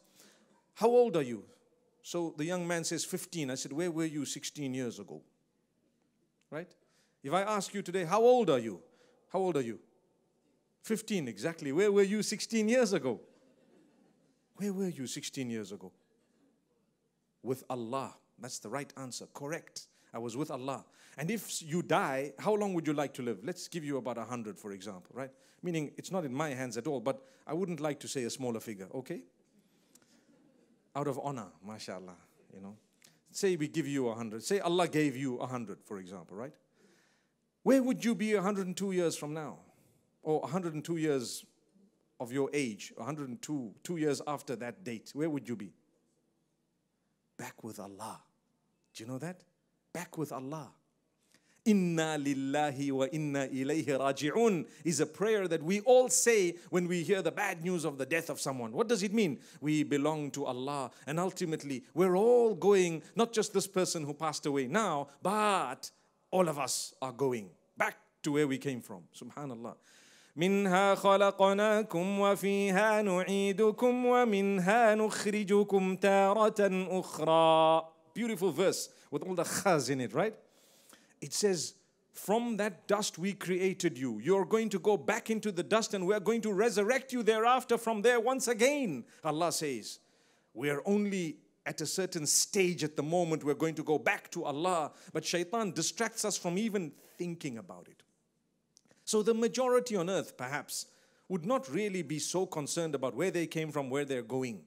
How 0.74 0.88
old 0.88 1.16
are 1.16 1.22
you? 1.22 1.44
So 2.02 2.34
the 2.36 2.44
young 2.44 2.66
man 2.66 2.84
says, 2.84 3.04
15. 3.04 3.50
I 3.50 3.56
said, 3.56 3.72
Where 3.72 3.90
were 3.90 4.04
you 4.04 4.24
16 4.24 4.72
years 4.72 5.00
ago? 5.00 5.22
Right? 6.50 6.72
If 7.24 7.32
I 7.32 7.42
ask 7.42 7.74
you 7.74 7.82
today, 7.82 8.04
How 8.04 8.20
old 8.20 8.48
are 8.48 8.60
you? 8.60 8.80
How 9.32 9.40
old 9.40 9.56
are 9.56 9.62
you? 9.62 9.80
15, 10.82 11.26
exactly. 11.26 11.72
Where 11.72 11.90
were 11.90 12.02
you 12.02 12.22
16 12.22 12.68
years 12.68 12.92
ago? 12.92 13.20
Where 14.56 14.72
were 14.72 14.88
you 14.88 15.06
16 15.06 15.50
years 15.50 15.72
ago? 15.72 15.90
With 17.42 17.64
Allah. 17.68 18.14
That's 18.42 18.58
the 18.58 18.68
right 18.68 18.92
answer. 18.96 19.26
Correct. 19.32 19.86
I 20.12 20.18
was 20.18 20.36
with 20.36 20.50
Allah. 20.50 20.84
And 21.16 21.30
if 21.30 21.62
you 21.62 21.82
die, 21.82 22.32
how 22.38 22.54
long 22.54 22.74
would 22.74 22.86
you 22.86 22.92
like 22.92 23.14
to 23.14 23.22
live? 23.22 23.38
Let's 23.42 23.68
give 23.68 23.84
you 23.84 23.96
about 23.96 24.16
100, 24.16 24.58
for 24.58 24.72
example, 24.72 25.10
right? 25.14 25.30
Meaning 25.62 25.92
it's 25.96 26.10
not 26.10 26.24
in 26.24 26.34
my 26.34 26.50
hands 26.50 26.76
at 26.76 26.86
all, 26.86 27.00
but 27.00 27.22
I 27.46 27.54
wouldn't 27.54 27.80
like 27.80 28.00
to 28.00 28.08
say 28.08 28.24
a 28.24 28.30
smaller 28.30 28.60
figure, 28.60 28.88
okay? 28.94 29.22
Out 30.96 31.06
of 31.06 31.18
honor, 31.22 31.46
mashallah, 31.66 32.16
you 32.52 32.60
know. 32.60 32.76
Say 33.30 33.56
we 33.56 33.68
give 33.68 33.86
you 33.86 34.04
100. 34.04 34.42
Say 34.42 34.60
Allah 34.60 34.88
gave 34.88 35.16
you 35.16 35.34
100, 35.36 35.78
for 35.84 35.98
example, 35.98 36.36
right? 36.36 36.52
Where 37.62 37.82
would 37.82 38.04
you 38.04 38.14
be 38.14 38.34
102 38.34 38.92
years 38.92 39.16
from 39.16 39.32
now? 39.32 39.58
Or 40.22 40.40
102 40.40 40.96
years 40.96 41.44
of 42.20 42.32
your 42.32 42.50
age, 42.52 42.92
102, 42.96 43.74
two 43.82 43.96
years 43.96 44.22
after 44.26 44.54
that 44.56 44.84
date, 44.84 45.10
where 45.14 45.28
would 45.28 45.48
you 45.48 45.56
be? 45.56 45.72
Back 47.36 47.64
with 47.64 47.80
Allah. 47.80 48.20
Do 48.95 49.03
you 49.03 49.09
know 49.09 49.17
that? 49.19 49.41
Back 49.93 50.17
with 50.17 50.31
Allah. 50.31 50.71
Inna 51.65 52.17
lillahi 52.17 52.91
wa 52.93 53.07
inna 53.11 53.47
ilayhi 53.47 53.85
raji'un 53.87 54.65
is 54.85 55.01
a 55.01 55.05
prayer 55.05 55.49
that 55.49 55.61
we 55.61 55.81
all 55.81 56.07
say 56.07 56.55
when 56.69 56.87
we 56.87 57.03
hear 57.03 57.21
the 57.21 57.31
bad 57.31 57.61
news 57.61 57.83
of 57.83 57.97
the 57.97 58.05
death 58.05 58.29
of 58.29 58.39
someone. 58.39 58.71
What 58.71 58.87
does 58.87 59.03
it 59.03 59.13
mean? 59.13 59.39
We 59.59 59.83
belong 59.83 60.31
to 60.31 60.45
Allah 60.45 60.91
and 61.05 61.19
ultimately 61.19 61.83
we're 61.93 62.15
all 62.15 62.55
going, 62.55 63.03
not 63.17 63.33
just 63.33 63.53
this 63.53 63.67
person 63.67 64.05
who 64.05 64.13
passed 64.13 64.45
away 64.45 64.67
now, 64.67 65.09
but 65.21 65.91
all 66.31 66.47
of 66.47 66.57
us 66.57 66.93
are 67.01 67.11
going 67.11 67.49
back 67.77 67.97
to 68.23 68.31
where 68.31 68.47
we 68.47 68.57
came 68.57 68.81
from. 68.81 69.03
Subhanallah. 69.13 69.75
منها 70.37 70.95
خلقناكم 70.95 72.19
وفيها 72.19 73.01
نعيدكم 73.01 74.05
ومنها 74.05 74.95
نخرجكم 74.95 75.95
تارة 75.95 76.87
أخرى 76.99 77.90
beautiful 78.14 78.50
verse 78.50 78.88
with 79.10 79.22
all 79.22 79.34
the 79.34 79.44
khaz 79.44 79.90
in 79.90 80.00
it, 80.00 80.12
right? 80.12 80.34
It 81.20 81.32
says, 81.32 81.74
From 82.12 82.56
that 82.58 82.86
dust 82.86 83.18
we 83.18 83.32
created 83.32 83.98
you. 83.98 84.18
You're 84.18 84.44
going 84.44 84.68
to 84.70 84.78
go 84.78 84.96
back 84.96 85.30
into 85.30 85.52
the 85.52 85.62
dust 85.62 85.94
and 85.94 86.06
we're 86.06 86.20
going 86.20 86.40
to 86.42 86.52
resurrect 86.52 87.12
you 87.12 87.22
thereafter 87.22 87.78
from 87.78 88.02
there 88.02 88.20
once 88.20 88.48
again. 88.48 89.04
Allah 89.24 89.52
says, 89.52 90.00
We 90.54 90.70
are 90.70 90.82
only 90.84 91.36
at 91.64 91.80
a 91.80 91.86
certain 91.86 92.26
stage 92.26 92.82
at 92.82 92.96
the 92.96 93.02
moment 93.02 93.44
we're 93.44 93.54
going 93.54 93.74
to 93.76 93.84
go 93.84 93.98
back 93.98 94.30
to 94.32 94.44
Allah, 94.44 94.92
but 95.12 95.24
shaitan 95.24 95.70
distracts 95.70 96.24
us 96.24 96.36
from 96.36 96.58
even 96.58 96.92
thinking 97.16 97.58
about 97.58 97.86
it. 97.88 98.02
So 99.04 99.22
the 99.22 99.34
majority 99.34 99.96
on 99.96 100.10
earth, 100.10 100.36
perhaps, 100.36 100.86
would 101.28 101.44
not 101.46 101.68
really 101.68 102.02
be 102.02 102.18
so 102.18 102.46
concerned 102.46 102.94
about 102.94 103.14
where 103.14 103.30
they 103.30 103.46
came 103.46 103.70
from, 103.70 103.90
where 103.90 104.04
they're 104.04 104.22
going. 104.22 104.62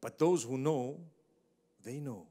But 0.00 0.18
those 0.18 0.44
who 0.44 0.58
know, 0.58 1.00
they 1.84 2.00
know. 2.00 2.26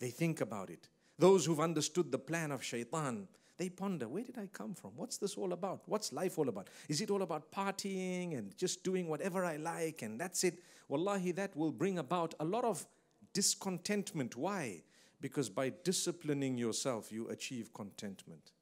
They 0.00 0.10
think 0.10 0.40
about 0.40 0.70
it. 0.70 0.88
Those 1.18 1.44
who've 1.44 1.60
understood 1.60 2.10
the 2.10 2.18
plan 2.18 2.50
of 2.50 2.64
shaitan, 2.64 3.28
they 3.58 3.68
ponder, 3.68 4.08
where 4.08 4.24
did 4.24 4.38
I 4.38 4.46
come 4.46 4.74
from? 4.74 4.92
What's 4.96 5.18
this 5.18 5.36
all 5.36 5.52
about? 5.52 5.82
What's 5.84 6.14
life 6.14 6.38
all 6.38 6.48
about? 6.48 6.68
Is 6.88 7.02
it 7.02 7.10
all 7.10 7.20
about 7.20 7.52
partying 7.52 8.38
and 8.38 8.56
just 8.56 8.82
doing 8.82 9.06
whatever 9.06 9.44
I 9.44 9.56
like 9.56 10.00
and 10.00 10.18
that's 10.18 10.44
it? 10.44 10.62
Wallahi, 10.88 11.32
that 11.32 11.54
will 11.54 11.70
bring 11.70 11.98
about 11.98 12.34
a 12.40 12.44
lot 12.44 12.64
of 12.64 12.86
discontentment. 13.34 14.34
Why? 14.34 14.82
Because 15.20 15.50
by 15.50 15.72
disciplining 15.84 16.56
yourself, 16.56 17.12
you 17.12 17.28
achieve 17.28 17.74
contentment. 17.74 18.52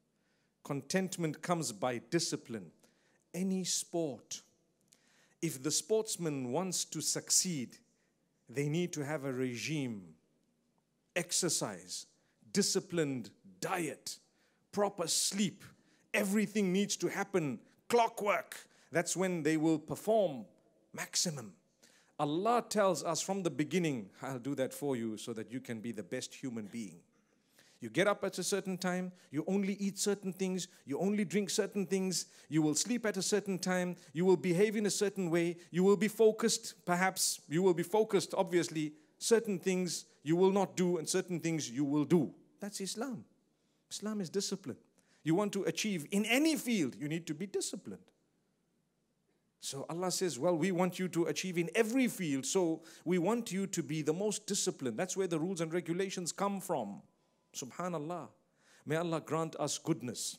Contentment 0.64 1.40
comes 1.40 1.70
by 1.70 1.98
discipline. 2.10 2.72
Any 3.32 3.62
sport, 3.62 4.42
if 5.40 5.62
the 5.62 5.70
sportsman 5.70 6.50
wants 6.50 6.84
to 6.86 7.00
succeed, 7.00 7.76
they 8.48 8.68
need 8.68 8.92
to 8.94 9.04
have 9.04 9.24
a 9.24 9.32
regime, 9.32 10.02
exercise, 11.16 12.06
disciplined 12.52 13.30
diet, 13.60 14.18
proper 14.72 15.06
sleep. 15.06 15.64
Everything 16.14 16.72
needs 16.72 16.96
to 16.96 17.08
happen 17.08 17.58
clockwork. 17.88 18.56
That's 18.92 19.16
when 19.16 19.42
they 19.42 19.56
will 19.56 19.78
perform 19.78 20.46
maximum. 20.92 21.52
Allah 22.18 22.64
tells 22.68 23.04
us 23.04 23.20
from 23.20 23.42
the 23.42 23.50
beginning, 23.50 24.10
I'll 24.22 24.38
do 24.38 24.54
that 24.56 24.74
for 24.74 24.96
you 24.96 25.16
so 25.16 25.32
that 25.34 25.52
you 25.52 25.60
can 25.60 25.80
be 25.80 25.92
the 25.92 26.02
best 26.02 26.34
human 26.34 26.66
being. 26.66 27.00
You 27.80 27.90
get 27.90 28.08
up 28.08 28.24
at 28.24 28.38
a 28.38 28.42
certain 28.42 28.76
time, 28.76 29.12
you 29.30 29.44
only 29.46 29.74
eat 29.74 29.98
certain 29.98 30.32
things, 30.32 30.66
you 30.84 30.98
only 30.98 31.24
drink 31.24 31.48
certain 31.48 31.86
things, 31.86 32.26
you 32.48 32.60
will 32.60 32.74
sleep 32.74 33.06
at 33.06 33.16
a 33.16 33.22
certain 33.22 33.56
time, 33.56 33.94
you 34.12 34.24
will 34.24 34.36
behave 34.36 34.74
in 34.74 34.86
a 34.86 34.90
certain 34.90 35.30
way, 35.30 35.58
you 35.70 35.84
will 35.84 35.96
be 35.96 36.08
focused, 36.08 36.74
perhaps, 36.84 37.40
you 37.48 37.62
will 37.62 37.74
be 37.74 37.84
focused, 37.84 38.34
obviously, 38.36 38.94
certain 39.18 39.58
things 39.58 40.06
you 40.22 40.36
will 40.36 40.52
not 40.52 40.76
do 40.76 40.98
and 40.98 41.08
certain 41.08 41.40
things 41.40 41.70
you 41.70 41.84
will 41.84 42.04
do. 42.04 42.32
That's 42.60 42.80
Islam. 42.80 43.24
Islam 43.90 44.20
is 44.20 44.30
discipline. 44.30 44.76
You 45.24 45.34
want 45.34 45.52
to 45.54 45.64
achieve 45.64 46.06
in 46.10 46.24
any 46.24 46.56
field, 46.56 46.94
you 46.98 47.08
need 47.08 47.26
to 47.26 47.34
be 47.34 47.46
disciplined. 47.46 48.02
So 49.60 49.84
Allah 49.90 50.10
says, 50.10 50.38
Well, 50.38 50.56
we 50.56 50.70
want 50.70 50.98
you 50.98 51.08
to 51.08 51.24
achieve 51.24 51.58
in 51.58 51.68
every 51.74 52.06
field, 52.06 52.46
so 52.46 52.82
we 53.04 53.18
want 53.18 53.50
you 53.50 53.66
to 53.66 53.82
be 53.82 54.02
the 54.02 54.12
most 54.12 54.46
disciplined. 54.46 54.96
That's 54.96 55.16
where 55.16 55.26
the 55.26 55.38
rules 55.38 55.60
and 55.60 55.72
regulations 55.72 56.32
come 56.32 56.60
from. 56.60 57.02
Subhanallah. 57.54 58.28
May 58.86 58.96
Allah 58.96 59.20
grant 59.20 59.56
us 59.56 59.78
goodness. 59.78 60.38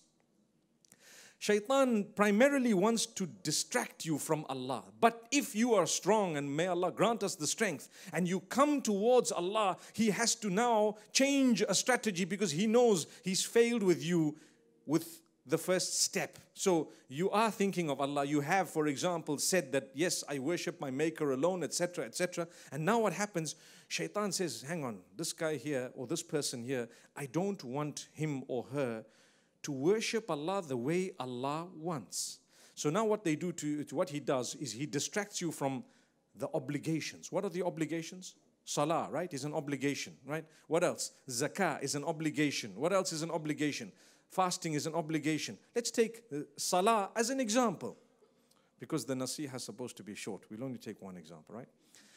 Shaitan 1.40 2.04
primarily 2.16 2.74
wants 2.74 3.06
to 3.06 3.26
distract 3.44 4.06
you 4.06 4.18
from 4.18 4.46
Allah. 4.50 4.84
But 5.00 5.26
if 5.32 5.56
you 5.56 5.74
are 5.74 5.88
strong, 5.88 6.36
and 6.36 6.56
may 6.56 6.68
Allah 6.68 6.92
grant 6.92 7.24
us 7.24 7.36
the 7.36 7.48
strength, 7.48 7.88
and 8.12 8.28
you 8.28 8.42
come 8.42 8.82
towards 8.82 9.32
Allah, 9.32 9.78
He 9.94 10.10
has 10.10 10.36
to 10.36 10.50
now 10.50 10.98
change 11.14 11.64
a 11.68 11.74
strategy 11.74 12.26
because 12.26 12.52
He 12.52 12.68
knows 12.68 13.08
He's 13.24 13.46
failed 13.46 13.84
with 13.84 14.04
you 14.04 14.36
with 14.86 15.22
the 15.46 15.58
first 15.58 16.04
step. 16.04 16.38
So 16.54 16.90
you 17.08 17.30
are 17.30 17.50
thinking 17.50 17.90
of 17.90 18.02
Allah. 18.02 18.26
You 18.26 18.42
have, 18.42 18.70
for 18.70 18.88
example, 18.88 19.38
said 19.38 19.72
that, 19.72 19.92
yes, 19.94 20.26
I 20.28 20.40
worship 20.40 20.82
my 20.82 20.92
Maker 20.92 21.32
alone, 21.32 21.64
etc., 21.64 22.04
etc. 22.04 22.48
And 22.74 22.84
now 22.84 23.00
what 23.00 23.14
happens? 23.14 23.56
Shaitan 23.88 24.34
says, 24.34 24.64
hang 24.68 24.84
on, 24.84 25.00
this 25.16 25.32
guy 25.32 25.56
here 25.56 25.90
or 25.96 26.06
this 26.06 26.22
person 26.22 26.64
here, 26.64 26.90
I 27.16 27.28
don't 27.28 27.64
want 27.64 28.10
him 28.14 28.44
or 28.48 28.66
her 28.74 29.06
to 29.64 29.72
worship 29.72 30.30
Allah 30.30 30.62
the 30.62 30.78
way 30.78 31.12
Allah 31.20 31.68
wants. 31.76 32.40
So 32.76 32.90
now 32.90 33.06
what 33.06 33.24
they 33.24 33.36
do 33.36 33.52
to, 33.52 33.84
to 33.84 33.96
what 33.96 34.10
he 34.10 34.20
does 34.20 34.56
is 34.56 34.72
he 34.72 34.86
distracts 34.86 35.42
you 35.42 35.52
from 35.52 35.84
the 36.36 36.48
obligations. 36.54 37.32
What 37.32 37.44
are 37.44 37.50
the 37.50 37.64
obligations? 37.64 38.36
Salah, 38.64 39.10
right, 39.10 39.34
is 39.34 39.46
an 39.46 39.54
obligation, 39.54 40.14
right? 40.26 40.46
What 40.68 40.84
else? 40.84 41.12
Zakah 41.28 41.82
is 41.82 41.96
an 41.96 42.04
obligation. 42.04 42.72
What 42.76 42.94
else 42.94 43.12
is 43.12 43.24
an 43.24 43.32
obligation? 43.32 43.92
Fasting 44.30 44.74
is 44.74 44.86
an 44.86 44.94
obligation. 44.94 45.58
Let's 45.76 45.90
take 45.90 46.22
uh, 46.32 46.42
Salah 46.56 47.10
as 47.16 47.32
an 47.32 47.40
example 47.40 47.98
because 48.80 49.06
the 49.06 49.16
nasiha 49.16 49.56
is 49.56 49.64
supposed 49.64 49.98
to 49.98 50.04
be 50.04 50.14
short. 50.14 50.44
We'll 50.50 50.64
only 50.64 50.78
take 50.78 51.02
one 51.02 51.18
example, 51.18 51.56
right? 51.56 51.68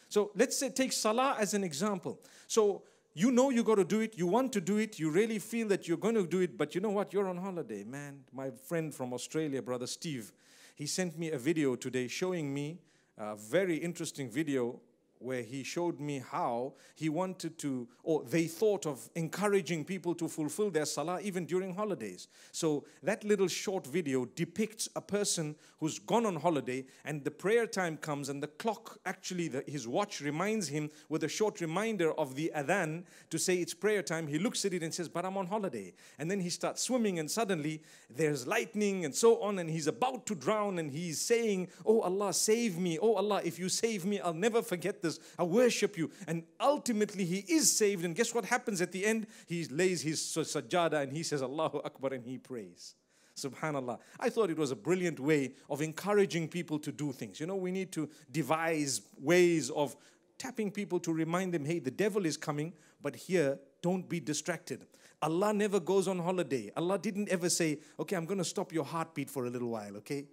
So 0.09 0.31
let's 0.35 0.55
say 0.55 0.69
take 0.69 0.93
Salah 0.93 1.37
as 1.39 1.55
an 1.55 1.63
example. 1.63 2.19
So 2.47 2.83
you 3.13 3.31
know 3.31 3.49
you 3.49 3.63
got 3.63 3.75
to 3.75 3.83
do 3.83 3.99
it, 4.01 4.17
you 4.17 4.27
want 4.27 4.51
to 4.53 4.61
do 4.61 4.77
it, 4.77 4.99
you 4.99 5.11
really 5.11 5.39
feel 5.39 5.67
that 5.67 5.87
you're 5.87 5.97
going 5.97 6.15
to 6.15 6.25
do 6.25 6.39
it, 6.39 6.57
but 6.57 6.73
you 6.73 6.81
know 6.81 6.89
what? 6.89 7.13
You're 7.13 7.27
on 7.27 7.37
holiday, 7.37 7.83
man. 7.83 8.23
My 8.31 8.49
friend 8.49 8.93
from 8.93 9.13
Australia, 9.13 9.61
brother 9.61 9.87
Steve, 9.87 10.31
he 10.75 10.87
sent 10.87 11.17
me 11.17 11.31
a 11.31 11.37
video 11.37 11.75
today 11.75 12.07
showing 12.07 12.53
me 12.53 12.79
a 13.17 13.35
very 13.35 13.77
interesting 13.77 14.29
video 14.29 14.79
where 15.23 15.41
he 15.41 15.63
showed 15.63 15.99
me 15.99 16.23
how 16.31 16.73
he 16.95 17.09
wanted 17.09 17.57
to, 17.59 17.87
or 18.03 18.23
they 18.23 18.45
thought 18.45 18.85
of 18.85 19.09
encouraging 19.15 19.85
people 19.85 20.13
to 20.15 20.27
fulfill 20.27 20.69
their 20.69 20.85
salah 20.85 21.21
even 21.21 21.45
during 21.45 21.73
holidays. 21.73 22.27
So 22.51 22.85
that 23.01 23.23
little 23.23 23.47
short 23.47 23.87
video 23.87 24.25
depicts 24.25 24.89
a 24.95 25.01
person 25.01 25.55
who's 25.79 25.99
gone 25.99 26.25
on 26.25 26.35
holiday 26.35 26.85
and 27.05 27.23
the 27.23 27.31
prayer 27.31 27.65
time 27.65 27.97
comes 27.97 28.29
and 28.29 28.41
the 28.43 28.47
clock, 28.47 28.99
actually, 29.05 29.47
the, 29.47 29.63
his 29.67 29.87
watch 29.87 30.21
reminds 30.21 30.67
him 30.67 30.89
with 31.09 31.23
a 31.23 31.27
short 31.27 31.61
reminder 31.61 32.13
of 32.13 32.35
the 32.35 32.51
adhan 32.55 33.03
to 33.29 33.37
say 33.37 33.57
it's 33.57 33.73
prayer 33.73 34.01
time. 34.01 34.27
He 34.27 34.39
looks 34.39 34.65
at 34.65 34.73
it 34.73 34.83
and 34.83 34.93
says, 34.93 35.09
But 35.09 35.25
I'm 35.25 35.37
on 35.37 35.47
holiday. 35.47 35.93
And 36.19 36.29
then 36.29 36.39
he 36.39 36.49
starts 36.49 36.81
swimming 36.83 37.19
and 37.19 37.29
suddenly 37.29 37.81
there's 38.09 38.45
lightning 38.47 39.05
and 39.05 39.13
so 39.13 39.41
on 39.41 39.59
and 39.59 39.69
he's 39.69 39.87
about 39.87 40.25
to 40.27 40.35
drown 40.35 40.79
and 40.79 40.91
he's 40.91 41.19
saying, 41.19 41.69
Oh 41.85 42.01
Allah, 42.01 42.33
save 42.33 42.77
me. 42.77 42.99
Oh 42.99 43.15
Allah, 43.15 43.41
if 43.43 43.59
you 43.59 43.69
save 43.69 44.05
me, 44.05 44.19
I'll 44.19 44.33
never 44.33 44.61
forget 44.61 45.01
this 45.01 45.12
I 45.37 45.43
worship 45.43 45.97
you. 45.97 46.11
And 46.27 46.43
ultimately, 46.59 47.25
he 47.25 47.39
is 47.47 47.71
saved. 47.71 48.05
And 48.05 48.15
guess 48.15 48.33
what 48.33 48.45
happens 48.45 48.81
at 48.81 48.91
the 48.91 49.05
end? 49.05 49.27
He 49.47 49.65
lays 49.65 50.01
his 50.01 50.19
sajada 50.21 51.01
and 51.01 51.11
he 51.11 51.23
says, 51.23 51.41
Allahu 51.41 51.79
Akbar, 51.83 52.13
and 52.13 52.25
he 52.25 52.37
prays. 52.37 52.95
Subhanallah. 53.35 53.99
I 54.19 54.29
thought 54.29 54.49
it 54.49 54.57
was 54.57 54.71
a 54.71 54.75
brilliant 54.75 55.19
way 55.19 55.53
of 55.69 55.81
encouraging 55.81 56.47
people 56.47 56.77
to 56.79 56.91
do 56.91 57.11
things. 57.11 57.39
You 57.39 57.47
know, 57.47 57.55
we 57.55 57.71
need 57.71 57.91
to 57.93 58.09
devise 58.31 59.01
ways 59.19 59.69
of 59.71 59.95
tapping 60.37 60.71
people 60.71 60.99
to 60.99 61.11
remind 61.13 61.53
them, 61.53 61.65
hey, 61.65 61.79
the 61.79 61.91
devil 61.91 62.25
is 62.25 62.37
coming, 62.37 62.73
but 63.01 63.15
here, 63.15 63.59
don't 63.81 64.07
be 64.07 64.19
distracted. 64.19 64.85
Allah 65.21 65.53
never 65.53 65.79
goes 65.79 66.07
on 66.07 66.19
holiday. 66.19 66.71
Allah 66.75 66.99
didn't 66.99 67.29
ever 67.29 67.49
say, 67.49 67.79
okay, 67.99 68.15
I'm 68.15 68.25
going 68.25 68.37
to 68.37 68.45
stop 68.45 68.71
your 68.71 68.83
heartbeat 68.83 69.29
for 69.29 69.45
a 69.45 69.49
little 69.49 69.69
while, 69.69 69.97
okay? 69.97 70.25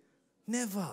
Never. 0.46 0.88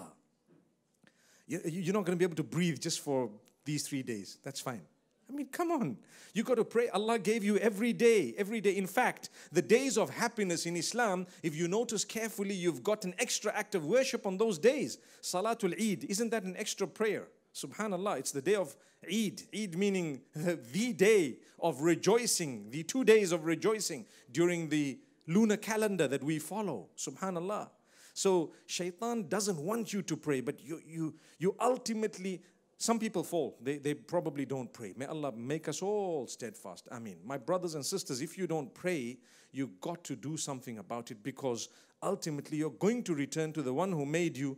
You're 1.48 1.94
not 1.94 2.06
going 2.06 2.18
to 2.18 2.20
be 2.20 2.26
able 2.26 2.36
to 2.36 2.44
breathe 2.44 2.80
just 2.80 3.00
for 3.00 3.32
these 3.68 3.88
three 3.88 4.02
days. 4.02 4.40
That's 4.44 4.60
fine. 4.60 4.82
I 5.30 5.34
mean, 5.34 5.48
come 5.52 5.72
on. 5.72 5.98
You 6.34 6.44
got 6.44 6.56
to 6.56 6.64
pray. 6.64 6.88
Allah 6.90 7.20
gave 7.20 7.44
you 7.44 7.58
every 7.58 7.92
day, 7.92 8.34
every 8.38 8.62
day. 8.62 8.78
In 8.78 8.88
fact, 8.88 9.30
the 9.52 9.62
days 9.62 9.98
of 9.98 10.10
happiness 10.10 10.66
in 10.66 10.78
Islam, 10.78 11.28
if 11.44 11.54
you 11.54 11.68
notice 11.68 12.06
carefully, 12.06 12.56
you've 12.56 12.82
got 12.82 13.04
an 13.04 13.14
extra 13.20 13.54
act 13.54 13.76
of 13.76 13.86
worship 13.86 14.26
on 14.26 14.38
those 14.38 14.58
days. 14.58 15.00
Salatul 15.22 15.74
Eid, 15.74 16.06
isn't 16.06 16.30
that 16.30 16.44
an 16.44 16.56
extra 16.58 16.88
prayer? 16.88 17.28
Subhanallah, 17.54 18.20
it's 18.20 18.32
the 18.32 18.42
day 18.42 18.56
of 18.56 18.76
Eid. 19.06 19.42
Eid 19.54 19.78
meaning 19.78 20.22
the 20.34 20.94
day 20.94 21.40
of 21.60 21.82
rejoicing, 21.82 22.70
the 22.72 22.84
two 22.84 23.04
days 23.04 23.32
of 23.34 23.46
rejoicing 23.46 24.06
during 24.32 24.70
the 24.70 24.98
lunar 25.28 25.58
calendar 25.58 26.08
that 26.08 26.24
we 26.24 26.40
follow. 26.40 26.88
Subhanallah. 26.98 27.70
So 28.14 28.54
shaitan 28.66 29.28
doesn't 29.28 29.60
want 29.60 29.94
you 29.94 30.02
to 30.04 30.16
pray, 30.16 30.42
but 30.42 30.64
you, 30.64 30.82
you, 30.88 31.14
you 31.38 31.56
ultimately 31.60 32.42
some 32.78 33.00
people 33.00 33.24
fall. 33.24 33.58
They, 33.62 33.78
they 33.78 33.96
probably 33.96 34.46
don't 34.46 34.72
pray. 34.72 34.94
May 34.96 35.06
Allah 35.06 35.32
make 35.32 35.68
us 35.68 35.82
all 35.82 36.28
steadfast. 36.28 36.88
I 36.92 37.00
mean, 37.00 37.18
my 37.26 37.38
brothers 37.38 37.74
and 37.74 37.84
sisters, 37.86 38.22
if 38.22 38.38
you 38.38 38.46
don't 38.46 38.74
pray, 38.74 39.18
you've 39.52 39.82
got 39.82 40.04
to 40.06 40.16
do 40.16 40.38
something 40.38 40.78
about 40.78 41.10
it 41.10 41.24
because 41.24 41.70
ultimately 42.04 42.60
you're 42.60 42.70
going 42.70 43.04
to 43.04 43.16
return 43.16 43.52
to 43.54 43.64
the 43.64 43.74
one 43.74 43.92
who 43.92 44.06
made 44.06 44.38
you. 44.38 44.58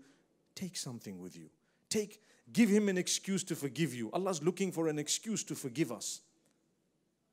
Take 0.54 0.76
something 0.76 1.18
with 1.20 1.38
you. 1.38 1.50
Take, 1.90 2.22
give 2.52 2.70
him 2.70 2.90
an 2.90 2.98
excuse 2.98 3.44
to 3.46 3.56
forgive 3.56 3.94
you. 3.94 4.12
Allah's 4.12 4.44
looking 4.44 4.74
for 4.74 4.90
an 4.90 5.00
excuse 5.00 5.46
to 5.46 5.56
forgive 5.56 5.92
us. 5.92 6.20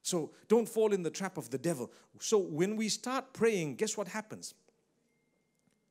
So 0.03 0.31
don't 0.47 0.69
fall 0.69 0.93
in 0.93 1.03
the 1.03 1.11
trap 1.11 1.37
of 1.37 1.51
the 1.51 1.59
devil. 1.59 1.91
So 2.21 2.39
when 2.39 2.77
we 2.77 2.89
start 2.89 3.33
praying, 3.33 3.75
guess 3.75 3.97
what 3.97 4.07
happens? 4.07 4.55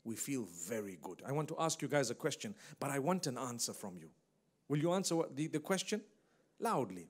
We 0.06 0.16
feel 0.16 0.48
very 0.70 0.98
good. 1.02 1.22
I 1.28 1.34
want 1.34 1.50
to 1.50 1.56
ask 1.60 1.82
you 1.82 1.90
guys 1.90 2.12
a 2.12 2.16
question, 2.16 2.56
but 2.80 2.92
I 2.92 3.00
want 3.00 3.28
an 3.28 3.38
answer 3.38 3.74
from 3.74 3.98
you. 3.98 4.10
Will 4.68 4.80
you 4.80 4.92
answer 4.94 5.16
the, 5.34 5.48
the 5.48 5.60
question? 5.60 6.02
Loudly. 6.60 7.08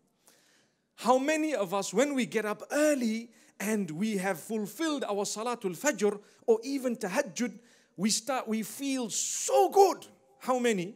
How 0.95 1.17
many 1.17 1.53
of 1.53 1.73
us, 1.73 1.93
when 1.93 2.13
we 2.15 2.25
get 2.25 2.45
up 2.45 2.63
early 2.71 3.29
and 3.59 3.89
we 3.91 4.17
have 4.17 4.39
fulfilled 4.39 5.03
our 5.03 5.23
Salatul 5.25 5.77
Fajr 5.77 6.19
or 6.47 6.59
even 6.63 6.95
Tahajjud, 6.95 7.57
we 7.97 8.09
start, 8.09 8.47
we 8.47 8.63
feel 8.63 9.09
so 9.09 9.69
good. 9.69 10.05
How 10.39 10.59
many? 10.59 10.95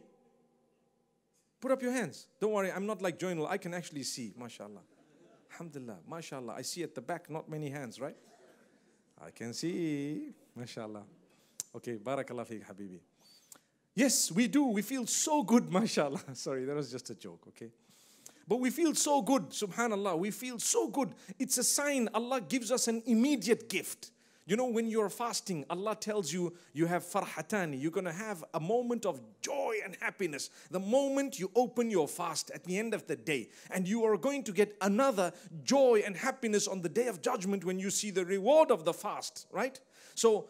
Put 1.60 1.72
up 1.72 1.82
your 1.82 1.92
hands. 1.92 2.26
Don't 2.40 2.52
worry, 2.52 2.72
I'm 2.72 2.86
not 2.86 3.02
like 3.02 3.18
Joinal. 3.18 3.46
I 3.46 3.58
can 3.58 3.74
actually 3.74 4.02
see, 4.02 4.32
mashallah. 4.36 4.80
Alhamdulillah, 5.52 5.98
mashallah. 6.08 6.54
I 6.56 6.62
see 6.62 6.82
at 6.82 6.94
the 6.94 7.02
back 7.02 7.28
not 7.28 7.48
many 7.48 7.68
hands, 7.68 8.00
right? 8.00 8.16
I 9.22 9.30
can 9.30 9.52
see, 9.52 10.30
mashallah. 10.56 11.02
Okay, 11.76 11.96
barakallah 11.96 12.46
fik, 12.46 12.66
habibi. 12.66 13.00
Yes, 13.94 14.30
we 14.32 14.46
do. 14.46 14.64
We 14.64 14.82
feel 14.82 15.06
so 15.06 15.42
good, 15.42 15.72
mashallah. 15.72 16.20
Sorry, 16.34 16.64
that 16.64 16.74
was 16.74 16.90
just 16.90 17.10
a 17.10 17.14
joke, 17.14 17.44
okay? 17.48 17.70
But 18.46 18.58
we 18.58 18.70
feel 18.70 18.94
so 18.94 19.22
good, 19.22 19.50
subhanAllah. 19.50 20.18
We 20.18 20.30
feel 20.32 20.58
so 20.58 20.88
good. 20.88 21.14
It's 21.38 21.58
a 21.58 21.64
sign 21.64 22.08
Allah 22.14 22.40
gives 22.40 22.72
us 22.72 22.88
an 22.88 23.02
immediate 23.06 23.68
gift. 23.68 24.10
You 24.50 24.56
know, 24.56 24.66
when 24.66 24.88
you're 24.88 25.08
fasting, 25.08 25.64
Allah 25.70 25.94
tells 25.94 26.32
you 26.32 26.52
you 26.72 26.86
have 26.86 27.04
farhatani. 27.04 27.80
You're 27.80 27.92
to 27.92 28.10
have 28.10 28.42
a 28.52 28.58
moment 28.58 29.06
of 29.06 29.20
joy 29.42 29.74
and 29.84 29.96
happiness. 30.00 30.50
The 30.72 30.80
moment 30.80 31.38
you 31.38 31.52
open 31.54 31.88
your 31.88 32.08
fast 32.08 32.50
at 32.50 32.64
the 32.64 32.76
end 32.76 32.92
of 32.92 33.06
the 33.06 33.14
day, 33.14 33.50
and 33.70 33.86
you 33.86 34.04
are 34.04 34.16
going 34.16 34.42
to 34.42 34.52
get 34.52 34.76
another 34.80 35.32
joy 35.62 36.02
and 36.04 36.16
happiness 36.16 36.66
on 36.66 36.82
the 36.82 36.88
day 36.88 37.06
of 37.06 37.22
judgment 37.22 37.64
when 37.64 37.78
you 37.78 37.90
see 37.90 38.10
the 38.10 38.24
reward 38.24 38.72
of 38.72 38.84
the 38.84 38.92
fast, 38.92 39.46
right? 39.52 39.78
So, 40.16 40.48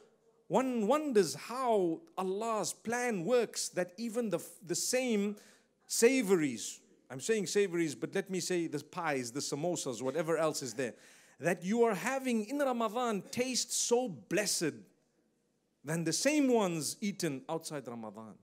one 0.51 0.89
wonders 0.89 1.37
how 1.37 2.01
Allah's 2.19 2.73
plan 2.73 3.25
works 3.25 3.69
that 3.69 3.93
even 3.97 4.31
the, 4.31 4.41
the 4.67 4.75
same 4.75 5.37
savories, 5.87 6.81
I'm 7.09 7.21
saying 7.21 7.47
savories, 7.47 7.95
but 7.95 8.17
let 8.17 8.29
me 8.29 8.41
say 8.41 8.67
the 8.67 8.83
pies, 8.83 9.31
the 9.31 9.39
samosas, 9.39 10.03
whatever 10.03 10.37
else 10.37 10.61
is 10.61 10.75
there, 10.75 10.95
that 11.39 11.63
you 11.63 11.85
are 11.85 11.95
having 11.95 12.47
in 12.47 12.59
Ramadan 12.59 13.23
taste 13.31 13.73
so 13.73 14.09
blessed 14.09 14.75
than 15.85 16.03
the 16.03 16.13
same 16.13 16.53
ones 16.53 16.97
eaten 17.01 17.43
outside 17.49 17.87
Ramadan. 17.87 18.35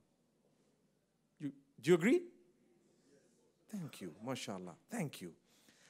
You, 1.41 1.51
do 1.81 1.91
you 1.91 1.95
agree? 1.95 2.21
Thank 3.69 3.99
you, 3.99 4.13
mashallah. 4.25 4.75
Thank 4.89 5.19
you. 5.19 5.33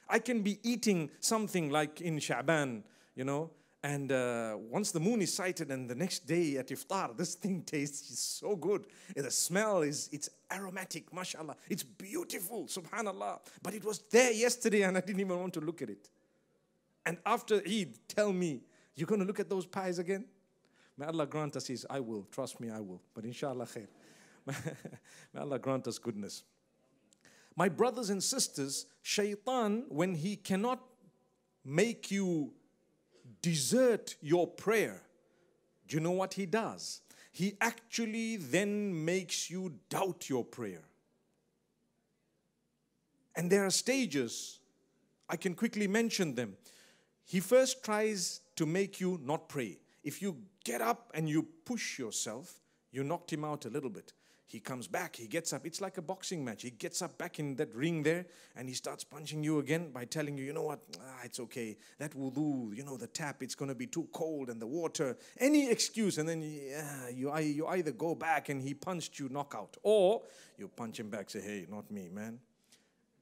I 0.08 0.18
can 0.18 0.42
be 0.42 0.58
eating 0.64 1.10
something 1.20 1.70
like 1.70 2.00
in 2.00 2.18
Sha'ban, 2.18 2.82
you 3.14 3.22
know, 3.22 3.50
and 3.82 4.10
uh, 4.10 4.56
once 4.58 4.90
the 4.90 4.98
moon 4.98 5.22
is 5.22 5.32
sighted, 5.32 5.70
and 5.70 5.88
the 5.88 5.94
next 5.94 6.26
day 6.26 6.56
at 6.56 6.68
iftar, 6.68 7.16
this 7.16 7.36
thing 7.36 7.62
tastes 7.62 8.18
so 8.40 8.56
good. 8.56 8.86
The 9.14 9.30
smell 9.30 9.82
is 9.82 10.08
it's 10.10 10.28
aromatic, 10.52 11.12
mashallah. 11.14 11.56
It's 11.68 11.84
beautiful, 11.84 12.66
subhanallah. 12.66 13.38
But 13.62 13.74
it 13.74 13.84
was 13.84 14.00
there 14.10 14.32
yesterday, 14.32 14.82
and 14.82 14.96
I 14.96 15.00
didn't 15.00 15.20
even 15.20 15.38
want 15.38 15.54
to 15.54 15.60
look 15.60 15.80
at 15.82 15.90
it. 15.90 16.08
And 17.06 17.18
after 17.24 17.62
Eid, 17.66 17.94
tell 18.08 18.32
me, 18.32 18.62
you're 18.96 19.06
going 19.06 19.20
to 19.20 19.26
look 19.26 19.38
at 19.38 19.48
those 19.48 19.64
pies 19.64 20.00
again? 20.00 20.24
May 20.96 21.06
Allah 21.06 21.26
grant 21.26 21.54
us 21.54 21.68
His, 21.68 21.86
I 21.88 22.00
will. 22.00 22.26
Trust 22.32 22.58
me, 22.58 22.70
I 22.70 22.80
will. 22.80 23.00
But 23.14 23.24
inshallah, 23.24 23.66
khair. 23.66 23.86
May 25.32 25.40
Allah 25.40 25.58
grant 25.60 25.86
us 25.86 25.98
goodness. 25.98 26.42
My 27.54 27.68
brothers 27.68 28.10
and 28.10 28.22
sisters, 28.22 28.86
shaitan, 29.02 29.84
when 29.88 30.14
he 30.14 30.36
cannot 30.36 30.80
make 31.64 32.10
you 32.10 32.52
desert 33.42 34.16
your 34.20 34.46
prayer, 34.46 35.02
do 35.86 35.96
you 35.96 36.00
know 36.00 36.12
what 36.12 36.34
he 36.34 36.46
does? 36.46 37.00
He 37.32 37.54
actually 37.60 38.36
then 38.36 39.04
makes 39.04 39.50
you 39.50 39.74
doubt 39.88 40.28
your 40.28 40.44
prayer. 40.44 40.82
And 43.36 43.50
there 43.50 43.64
are 43.64 43.70
stages, 43.70 44.58
I 45.28 45.36
can 45.36 45.54
quickly 45.54 45.86
mention 45.86 46.34
them. 46.34 46.56
He 47.24 47.40
first 47.40 47.84
tries 47.84 48.40
to 48.56 48.66
make 48.66 49.00
you 49.00 49.20
not 49.22 49.48
pray. 49.48 49.78
If 50.02 50.20
you 50.20 50.38
get 50.64 50.80
up 50.80 51.10
and 51.14 51.28
you 51.28 51.46
push 51.64 51.98
yourself, 51.98 52.60
you 52.90 53.04
knocked 53.04 53.32
him 53.32 53.44
out 53.44 53.66
a 53.66 53.70
little 53.70 53.90
bit. 53.90 54.12
He 54.48 54.60
comes 54.60 54.88
back, 54.88 55.14
he 55.14 55.26
gets 55.26 55.52
up. 55.52 55.66
It's 55.66 55.82
like 55.82 55.98
a 55.98 56.02
boxing 56.02 56.42
match. 56.42 56.62
He 56.62 56.70
gets 56.70 57.02
up 57.02 57.18
back 57.18 57.38
in 57.38 57.54
that 57.56 57.74
ring 57.74 58.02
there 58.02 58.24
and 58.56 58.66
he 58.66 58.74
starts 58.74 59.04
punching 59.04 59.44
you 59.44 59.58
again 59.58 59.90
by 59.90 60.06
telling 60.06 60.38
you, 60.38 60.44
you 60.44 60.54
know 60.54 60.62
what, 60.62 60.80
ah, 60.98 61.20
it's 61.22 61.38
okay. 61.38 61.76
That 61.98 62.12
wudu, 62.12 62.74
you 62.74 62.82
know, 62.82 62.96
the 62.96 63.08
tap, 63.08 63.42
it's 63.42 63.54
going 63.54 63.68
to 63.68 63.74
be 63.74 63.86
too 63.86 64.08
cold 64.10 64.48
and 64.48 64.58
the 64.58 64.66
water, 64.66 65.18
any 65.38 65.70
excuse. 65.70 66.16
And 66.16 66.26
then 66.26 66.40
yeah, 66.40 67.10
you, 67.10 67.36
you 67.40 67.66
either 67.66 67.92
go 67.92 68.14
back 68.14 68.48
and 68.48 68.62
he 68.62 68.72
punched 68.72 69.18
you 69.18 69.28
knockout 69.28 69.76
or 69.82 70.22
you 70.56 70.68
punch 70.68 70.98
him 70.98 71.10
back, 71.10 71.28
say, 71.28 71.42
hey, 71.42 71.66
not 71.68 71.90
me, 71.90 72.08
man. 72.10 72.40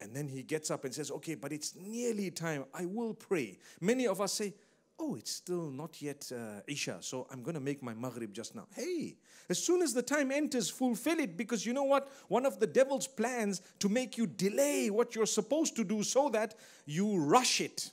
And 0.01 0.15
then 0.15 0.29
he 0.29 0.45
gets 0.45 0.71
up 0.71 0.85
and 0.85 0.95
says, 0.95 1.11
okay, 1.11 1.35
but 1.35 1.51
it's 1.51 1.75
nearly 1.75 2.31
time. 2.31 2.67
I 2.73 2.85
will 2.85 3.15
pray. 3.15 3.59
Many 3.81 4.07
of 4.07 4.21
us 4.21 4.35
say, 4.35 4.55
oh, 4.99 5.17
it's 5.17 5.33
still 5.33 5.71
not 5.71 6.01
yet 6.01 6.31
uh, 6.33 6.61
Isha, 6.67 6.99
so 7.01 7.27
I'm 7.31 7.43
going 7.43 7.55
to 7.55 7.61
make 7.61 7.83
my 7.83 7.95
Maghrib 7.95 8.33
just 8.33 8.55
now. 8.55 8.67
Hey, 8.75 9.17
as 9.49 9.63
soon 9.63 9.83
as 9.83 9.95
the 9.95 10.03
time 10.03 10.33
enters, 10.33 10.69
fulfill 10.69 11.21
it 11.21 11.37
because 11.37 11.65
you 11.65 11.73
know 11.73 11.85
what? 11.85 12.09
One 12.29 12.45
of 12.45 12.59
the 12.59 12.67
devil's 12.67 13.07
plans 13.07 13.63
to 13.79 13.89
make 13.89 14.19
you 14.19 14.27
delay 14.27 14.91
what 14.91 15.15
you're 15.15 15.27
supposed 15.27 15.77
to 15.77 15.85
do 15.85 16.03
so 16.03 16.29
that 16.31 16.55
you 16.85 17.19
rush 17.19 17.61
it 17.61 17.91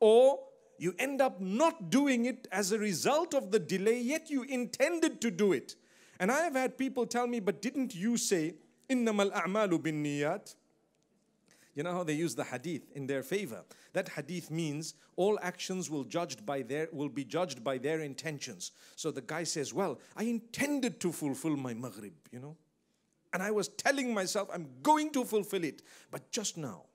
or 0.00 0.38
you 0.78 0.94
end 0.98 1.20
up 1.20 1.40
not 1.40 1.90
doing 1.90 2.24
it 2.24 2.48
as 2.50 2.72
a 2.72 2.78
result 2.78 3.34
of 3.34 3.50
the 3.50 3.58
delay, 3.58 4.00
yet 4.00 4.30
you 4.30 4.42
intended 4.42 5.20
to 5.20 5.30
do 5.30 5.52
it. 5.52 5.76
And 6.18 6.30
I 6.32 6.42
have 6.42 6.54
had 6.54 6.78
people 6.78 7.06
tell 7.06 7.26
me, 7.26 7.40
but 7.40 7.62
didn't 7.62 7.94
you 7.94 8.16
say, 8.16 8.54
Innamal 8.88 9.32
a'malu 9.32 9.82
bin 9.82 10.02
niyat? 10.02 10.54
You 11.74 11.82
know 11.82 11.92
how 11.92 12.04
they 12.04 12.14
use 12.14 12.34
the 12.34 12.44
hadith 12.44 12.82
in 12.94 13.06
their 13.06 13.22
favor. 13.22 13.64
That 13.92 14.08
hadith 14.08 14.50
means 14.50 14.94
all 15.16 15.38
actions 15.42 15.90
will 15.90 16.04
judged 16.04 16.46
by 16.46 16.62
their 16.62 16.88
will 16.92 17.08
be 17.08 17.24
judged 17.24 17.64
by 17.64 17.78
their 17.78 18.00
intentions. 18.00 18.72
So 18.96 19.10
the 19.10 19.22
guy 19.22 19.44
says, 19.44 19.74
"Well, 19.74 19.98
I 20.16 20.24
intended 20.24 21.00
to 21.00 21.12
fulfill 21.12 21.56
my 21.56 21.74
maghrib, 21.74 22.14
you 22.30 22.40
know, 22.40 22.56
and 23.32 23.42
I 23.42 23.50
was 23.50 23.68
telling 23.68 24.14
myself 24.14 24.48
I'm 24.52 24.68
going 24.82 25.10
to 25.12 25.24
fulfill 25.24 25.64
it, 25.64 25.82
but 26.10 26.30
just 26.30 26.56
now." 26.56 26.86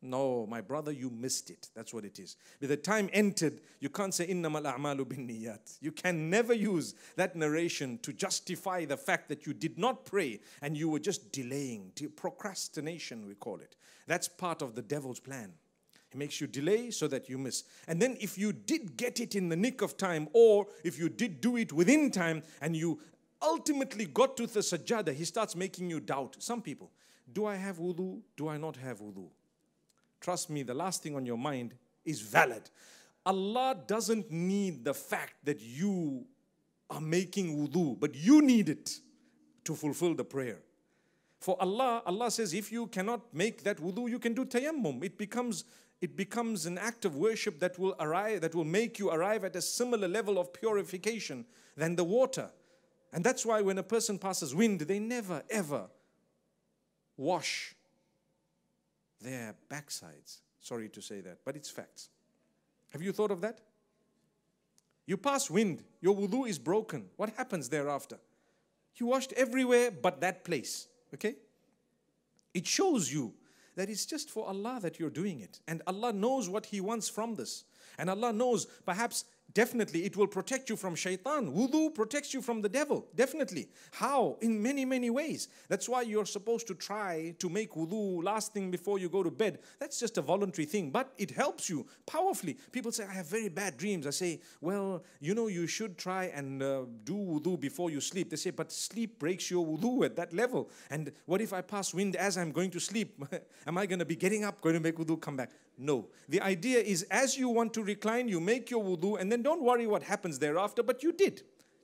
No, 0.00 0.46
my 0.46 0.60
brother, 0.60 0.92
you 0.92 1.10
missed 1.10 1.50
it. 1.50 1.70
That's 1.74 1.92
what 1.92 2.04
it 2.04 2.20
is. 2.20 2.36
By 2.60 2.68
the 2.68 2.76
time 2.76 3.10
entered, 3.12 3.60
you 3.80 3.88
can't 3.88 4.14
say 4.14 4.28
a'malu 4.28 5.08
bin 5.08 5.26
niyat. 5.26 5.78
You 5.80 5.90
can 5.90 6.30
never 6.30 6.54
use 6.54 6.94
that 7.16 7.34
narration 7.34 7.98
to 8.02 8.12
justify 8.12 8.84
the 8.84 8.96
fact 8.96 9.28
that 9.28 9.44
you 9.44 9.52
did 9.52 9.76
not 9.76 10.04
pray 10.04 10.40
and 10.62 10.76
you 10.76 10.88
were 10.88 11.00
just 11.00 11.32
delaying. 11.32 11.90
Procrastination, 12.14 13.26
we 13.26 13.34
call 13.34 13.56
it. 13.56 13.74
That's 14.06 14.28
part 14.28 14.62
of 14.62 14.76
the 14.76 14.82
devil's 14.82 15.18
plan. 15.18 15.52
He 16.10 16.18
makes 16.18 16.40
you 16.40 16.46
delay 16.46 16.90
so 16.90 17.08
that 17.08 17.28
you 17.28 17.36
miss. 17.36 17.64
And 17.86 18.00
then, 18.00 18.16
if 18.20 18.38
you 18.38 18.52
did 18.52 18.96
get 18.96 19.20
it 19.20 19.34
in 19.34 19.48
the 19.48 19.56
nick 19.56 19.82
of 19.82 19.96
time, 19.96 20.28
or 20.32 20.68
if 20.84 20.98
you 20.98 21.08
did 21.08 21.40
do 21.40 21.56
it 21.56 21.72
within 21.72 22.10
time 22.10 22.44
and 22.62 22.76
you 22.76 23.00
ultimately 23.42 24.06
got 24.06 24.36
to 24.36 24.46
the 24.46 24.60
sajada, 24.60 25.12
he 25.12 25.24
starts 25.24 25.54
making 25.54 25.90
you 25.90 26.00
doubt. 26.00 26.36
Some 26.38 26.62
people, 26.62 26.90
do 27.32 27.46
I 27.46 27.56
have 27.56 27.78
wudu? 27.78 28.20
Do 28.36 28.48
I 28.48 28.56
not 28.56 28.76
have 28.76 29.00
wudu? 29.00 29.28
Trust 30.20 30.50
me, 30.50 30.62
the 30.62 30.74
last 30.74 31.02
thing 31.02 31.14
on 31.14 31.24
your 31.24 31.38
mind 31.38 31.74
is 32.04 32.20
valid. 32.20 32.70
Allah 33.24 33.76
doesn't 33.86 34.30
need 34.30 34.84
the 34.84 34.94
fact 34.94 35.34
that 35.44 35.60
you 35.60 36.24
are 36.90 37.00
making 37.00 37.56
wudu, 37.56 37.98
but 37.98 38.14
you 38.14 38.40
need 38.42 38.68
it 38.68 38.98
to 39.64 39.74
fulfill 39.74 40.14
the 40.14 40.24
prayer. 40.24 40.60
For 41.40 41.56
Allah, 41.60 42.02
Allah 42.06 42.30
says, 42.30 42.54
if 42.54 42.72
you 42.72 42.86
cannot 42.86 43.32
make 43.32 43.62
that 43.64 43.78
wudu, 43.78 44.08
you 44.08 44.18
can 44.18 44.34
do 44.34 44.44
tayammum. 44.44 45.04
It 45.04 45.18
becomes 45.18 45.64
it 46.00 46.16
becomes 46.16 46.64
an 46.66 46.78
act 46.78 47.04
of 47.04 47.16
worship 47.16 47.58
that 47.58 47.76
will 47.76 47.96
arrive, 47.98 48.42
that 48.42 48.54
will 48.54 48.64
make 48.64 49.00
you 49.00 49.10
arrive 49.10 49.42
at 49.42 49.56
a 49.56 49.60
similar 49.60 50.06
level 50.06 50.38
of 50.38 50.52
purification 50.52 51.44
than 51.76 51.96
the 51.96 52.04
water. 52.04 52.50
And 53.12 53.24
that's 53.24 53.44
why 53.44 53.62
when 53.62 53.78
a 53.78 53.82
person 53.82 54.16
passes 54.16 54.54
wind, 54.54 54.82
they 54.82 55.00
never 55.00 55.42
ever 55.50 55.88
wash 57.16 57.74
their 59.20 59.54
backsides. 59.70 60.40
Sorry 60.60 60.88
to 60.90 61.02
say 61.02 61.20
that, 61.20 61.38
but 61.44 61.56
it's 61.56 61.70
facts. 61.70 62.10
Have 62.90 63.02
you 63.02 63.12
thought 63.12 63.30
of 63.30 63.40
that? 63.42 63.60
You 65.06 65.16
pass 65.16 65.50
wind, 65.50 65.84
your 66.00 66.14
wudu 66.14 66.48
is 66.48 66.58
broken. 66.58 67.06
What 67.16 67.30
happens 67.36 67.68
thereafter? 67.68 68.18
You 68.96 69.06
washed 69.06 69.32
everywhere 69.34 69.90
but 69.90 70.20
that 70.20 70.44
place. 70.44 70.88
Okay? 71.14 71.36
It 72.52 72.66
shows 72.66 73.12
you 73.12 73.32
that 73.76 73.88
it's 73.88 74.04
just 74.04 74.30
for 74.30 74.46
Allah 74.46 74.80
that 74.82 74.98
you're 74.98 75.08
doing 75.08 75.40
it. 75.40 75.60
And 75.68 75.82
Allah 75.86 76.12
knows 76.12 76.48
what 76.48 76.66
He 76.66 76.80
wants 76.80 77.08
from 77.08 77.36
this. 77.36 77.64
And 77.96 78.10
Allah 78.10 78.32
knows 78.32 78.66
perhaps 78.84 79.24
Definitely, 79.58 80.04
it 80.04 80.16
will 80.16 80.28
protect 80.28 80.70
you 80.70 80.76
from 80.76 80.94
shaitan. 80.94 81.52
Wudu 81.52 81.92
protects 81.92 82.32
you 82.32 82.40
from 82.40 82.62
the 82.62 82.68
devil. 82.68 83.08
Definitely. 83.16 83.66
How? 83.90 84.36
In 84.40 84.62
many, 84.62 84.84
many 84.84 85.10
ways. 85.10 85.48
That's 85.68 85.88
why 85.88 86.02
you're 86.02 86.26
supposed 86.26 86.68
to 86.68 86.76
try 86.76 87.34
to 87.40 87.48
make 87.48 87.72
wudu 87.72 88.22
last 88.22 88.52
thing 88.52 88.70
before 88.70 89.00
you 89.00 89.08
go 89.08 89.24
to 89.24 89.32
bed. 89.32 89.58
That's 89.80 89.98
just 89.98 90.16
a 90.16 90.22
voluntary 90.22 90.64
thing, 90.64 90.90
but 90.90 91.12
it 91.18 91.32
helps 91.32 91.68
you 91.68 91.88
powerfully. 92.06 92.56
People 92.70 92.92
say, 92.92 93.04
I 93.10 93.14
have 93.14 93.26
very 93.26 93.48
bad 93.48 93.76
dreams. 93.76 94.06
I 94.06 94.10
say, 94.10 94.40
well, 94.60 95.02
you 95.20 95.34
know, 95.34 95.48
you 95.48 95.66
should 95.66 95.98
try 95.98 96.26
and 96.26 96.62
uh, 96.62 96.82
do 97.02 97.14
wudu 97.14 97.58
before 97.58 97.90
you 97.90 98.00
sleep. 98.00 98.30
They 98.30 98.36
say, 98.36 98.50
but 98.50 98.70
sleep 98.70 99.18
breaks 99.18 99.50
your 99.50 99.66
wudu 99.66 100.04
at 100.04 100.14
that 100.14 100.32
level. 100.32 100.70
And 100.88 101.10
what 101.26 101.40
if 101.40 101.52
I 101.52 101.62
pass 101.62 101.92
wind 101.92 102.14
as 102.14 102.38
I'm 102.38 102.52
going 102.52 102.70
to 102.70 102.78
sleep? 102.78 103.20
Am 103.66 103.76
I 103.76 103.86
going 103.86 103.98
to 103.98 104.04
be 104.04 104.14
getting 104.14 104.44
up, 104.44 104.60
going 104.60 104.76
to 104.76 104.80
make 104.80 104.96
wudu, 104.96 105.20
come 105.20 105.36
back? 105.36 105.50
No. 105.78 106.08
The 106.28 106.40
idea 106.40 106.80
is 106.80 107.04
as 107.04 107.38
you 107.38 107.48
want 107.48 107.72
to 107.74 107.82
recline, 107.82 108.28
you 108.28 108.40
make 108.40 108.70
your 108.70 108.82
wudu, 108.82 109.20
and 109.20 109.30
then 109.30 109.42
don't 109.42 109.62
worry 109.62 109.86
what 109.86 110.02
happens 110.02 110.38
thereafter, 110.38 110.82
but 110.82 111.02
you 111.02 111.12
did. 111.12 111.42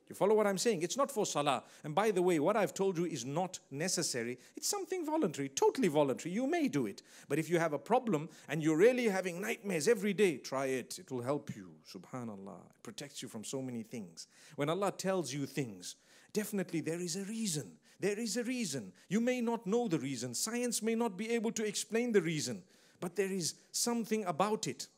You 0.09 0.15
follow 0.15 0.35
what 0.35 0.47
I'm 0.47 0.59
saying? 0.59 0.83
It's 0.83 0.99
not 0.99 1.11
for 1.11 1.25
salah. 1.25 1.63
And 1.83 1.95
by 1.95 2.11
the 2.11 2.21
way, 2.21 2.39
what 2.39 2.57
I've 2.57 2.75
told 2.75 2.99
you 2.99 3.07
is 3.07 3.25
not 3.25 3.59
necessary. 3.71 4.39
It's 4.55 4.69
something 4.69 5.07
voluntary, 5.07 5.49
totally 5.49 5.89
voluntary. 5.89 6.35
You 6.35 6.47
may 6.47 6.69
do 6.69 6.87
it. 6.87 7.03
But 7.29 7.39
if 7.39 7.49
you 7.49 7.59
have 7.59 7.73
a 7.73 7.79
problem 7.79 8.29
and 8.49 8.63
you're 8.63 8.77
really 8.77 9.09
having 9.09 9.41
nightmares 9.41 9.89
every 9.89 10.13
day, 10.13 10.37
try 10.37 10.67
it. 10.67 10.99
It 10.99 11.11
will 11.11 11.23
help 11.23 11.57
you. 11.57 11.71
Subhanallah. 11.91 12.67
It 12.69 12.83
protects 12.83 13.23
you 13.23 13.29
from 13.29 13.45
so 13.45 13.63
many 13.63 13.83
things. 13.83 14.27
When 14.57 14.69
Allah 14.69 14.93
tells 14.93 15.33
you 15.33 15.47
things, 15.47 15.97
definitely 16.35 16.83
there 16.83 17.01
is 17.01 17.17
a 17.17 17.25
reason. 17.25 17.79
There 17.99 18.19
is 18.19 18.37
a 18.37 18.45
reason. 18.45 18.93
You 19.09 19.23
may 19.23 19.41
not 19.41 19.67
know 19.67 19.89
the 19.89 19.99
reason. 19.99 20.35
Science 20.35 20.83
may 20.83 20.95
not 20.95 21.17
be 21.17 21.31
able 21.31 21.53
to 21.53 21.65
explain 21.65 22.13
the 22.13 22.21
reason, 22.21 22.63
but 23.01 23.17
there 23.17 23.31
is 23.31 23.55
something 23.73 24.25
about 24.25 24.67
it. 24.67 24.89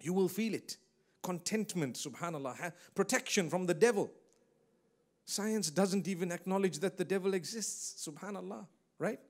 You 0.00 0.12
will 0.12 0.28
feel 0.28 0.54
it. 0.54 0.76
Contentment, 1.22 1.96
subhanAllah, 1.96 2.72
protection 2.94 3.48
from 3.48 3.66
the 3.66 3.74
devil. 3.74 4.10
Science 5.24 5.70
doesn't 5.70 6.06
even 6.06 6.30
acknowledge 6.30 6.78
that 6.80 6.98
the 6.98 7.04
devil 7.04 7.32
exists, 7.32 8.06
subhanAllah, 8.06 8.66
right? 8.98 9.20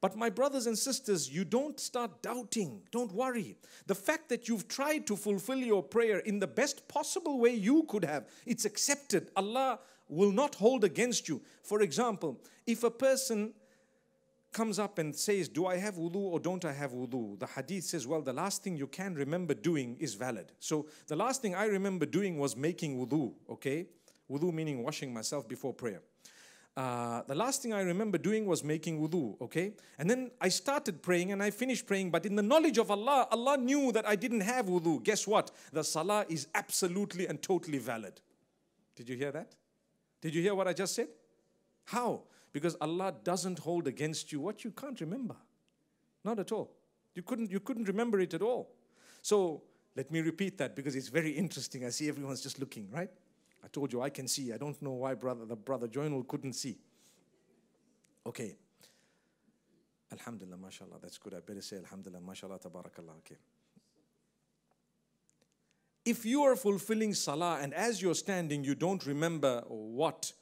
But 0.00 0.16
my 0.16 0.30
brothers 0.30 0.66
and 0.66 0.78
sisters, 0.78 1.28
you 1.28 1.44
don't 1.44 1.78
start 1.80 2.22
doubting. 2.22 2.82
Don't 2.92 3.12
worry. 3.12 3.56
The 3.86 3.94
fact 3.94 4.28
that 4.28 4.48
you've 4.48 4.68
tried 4.68 5.06
to 5.08 5.16
fulfill 5.16 5.58
your 5.58 5.82
prayer 5.82 6.18
in 6.18 6.38
the 6.38 6.46
best 6.46 6.86
possible 6.86 7.40
way 7.40 7.54
you 7.54 7.84
could 7.88 8.04
have, 8.04 8.28
it's 8.46 8.64
accepted. 8.64 9.30
Allah 9.34 9.80
will 10.08 10.30
not 10.30 10.54
hold 10.54 10.84
against 10.84 11.28
you. 11.28 11.42
For 11.62 11.82
example, 11.82 12.40
if 12.66 12.84
a 12.84 12.90
person 12.90 13.54
comes 14.52 14.78
up 14.78 14.98
and 14.98 15.14
says, 15.14 15.48
Do 15.48 15.66
I 15.66 15.76
have 15.76 15.94
wudu 15.96 16.16
or 16.16 16.40
don't 16.40 16.64
I 16.64 16.72
have 16.72 16.92
wudu? 16.92 17.38
The 17.38 17.46
hadith 17.46 17.84
says, 17.84 18.06
Well, 18.06 18.22
the 18.22 18.32
last 18.32 18.62
thing 18.62 18.76
you 18.76 18.86
can 18.86 19.14
remember 19.14 19.54
doing 19.54 19.96
is 20.00 20.14
valid. 20.14 20.52
So 20.58 20.86
the 21.06 21.16
last 21.16 21.42
thing 21.42 21.54
I 21.54 21.66
remember 21.66 22.06
doing 22.06 22.38
was 22.38 22.56
making 22.56 22.98
wudu, 22.98 23.34
okay? 23.50 23.86
Wudu 24.30 24.52
meaning 24.52 24.82
washing 24.82 25.12
myself 25.12 25.48
before 25.48 25.72
prayer. 25.72 26.02
Uh, 26.76 27.22
the 27.26 27.34
last 27.34 27.60
thing 27.60 27.72
I 27.72 27.80
remember 27.80 28.18
doing 28.18 28.46
was 28.46 28.62
making 28.62 29.00
wudu, 29.00 29.40
okay? 29.40 29.72
And 29.98 30.08
then 30.08 30.30
I 30.40 30.48
started 30.48 31.02
praying 31.02 31.32
and 31.32 31.42
I 31.42 31.50
finished 31.50 31.86
praying, 31.86 32.10
but 32.12 32.24
in 32.24 32.36
the 32.36 32.42
knowledge 32.42 32.78
of 32.78 32.90
Allah, 32.90 33.26
Allah 33.32 33.56
knew 33.56 33.90
that 33.90 34.06
I 34.06 34.14
didn't 34.14 34.42
have 34.42 34.66
wudu. 34.66 35.02
Guess 35.02 35.26
what? 35.26 35.50
The 35.72 35.82
salah 35.82 36.24
is 36.28 36.46
absolutely 36.54 37.26
and 37.26 37.42
totally 37.42 37.78
valid. 37.78 38.20
Did 38.94 39.08
you 39.08 39.16
hear 39.16 39.32
that? 39.32 39.56
Did 40.20 40.34
you 40.34 40.42
hear 40.42 40.54
what 40.54 40.68
I 40.68 40.72
just 40.72 40.94
said? 40.94 41.08
How? 41.84 42.22
Because 42.52 42.76
Allah 42.80 43.14
doesn't 43.24 43.58
hold 43.58 43.86
against 43.86 44.32
you 44.32 44.40
what 44.40 44.64
you 44.64 44.70
can't 44.70 45.00
remember. 45.00 45.36
Not 46.24 46.38
at 46.38 46.52
all. 46.52 46.70
You 47.14 47.22
couldn't, 47.22 47.50
you 47.50 47.60
couldn't 47.60 47.88
remember 47.88 48.20
it 48.20 48.34
at 48.34 48.42
all. 48.42 48.70
So 49.22 49.62
let 49.96 50.10
me 50.10 50.20
repeat 50.20 50.58
that 50.58 50.76
because 50.76 50.94
it's 50.94 51.08
very 51.08 51.30
interesting. 51.30 51.84
I 51.84 51.90
see 51.90 52.08
everyone's 52.08 52.40
just 52.40 52.58
looking, 52.58 52.88
right? 52.90 53.10
I 53.64 53.68
told 53.68 53.92
you 53.92 54.00
I 54.00 54.10
can 54.10 54.28
see. 54.28 54.52
I 54.52 54.56
don't 54.56 54.80
know 54.80 54.92
why 54.92 55.14
brother 55.14 55.44
the 55.44 55.56
brother 55.56 55.88
Joinul 55.88 56.26
couldn't 56.26 56.52
see. 56.52 56.78
Okay. 58.26 58.56
Alhamdulillah, 60.12 60.56
mashallah. 60.56 60.98
That's 61.02 61.18
good. 61.18 61.34
I 61.34 61.40
better 61.40 61.60
say 61.60 61.76
Alhamdulillah, 61.76 62.20
mashallah, 62.20 62.58
tabarakallah. 62.58 63.18
Okay. 63.18 63.36
If 66.04 66.24
you 66.24 66.42
are 66.44 66.56
fulfilling 66.56 67.12
salah 67.12 67.58
and 67.60 67.74
as 67.74 68.00
you're 68.00 68.14
standing, 68.14 68.64
you 68.64 68.74
don't 68.74 69.04
remember 69.04 69.62
what 69.66 70.32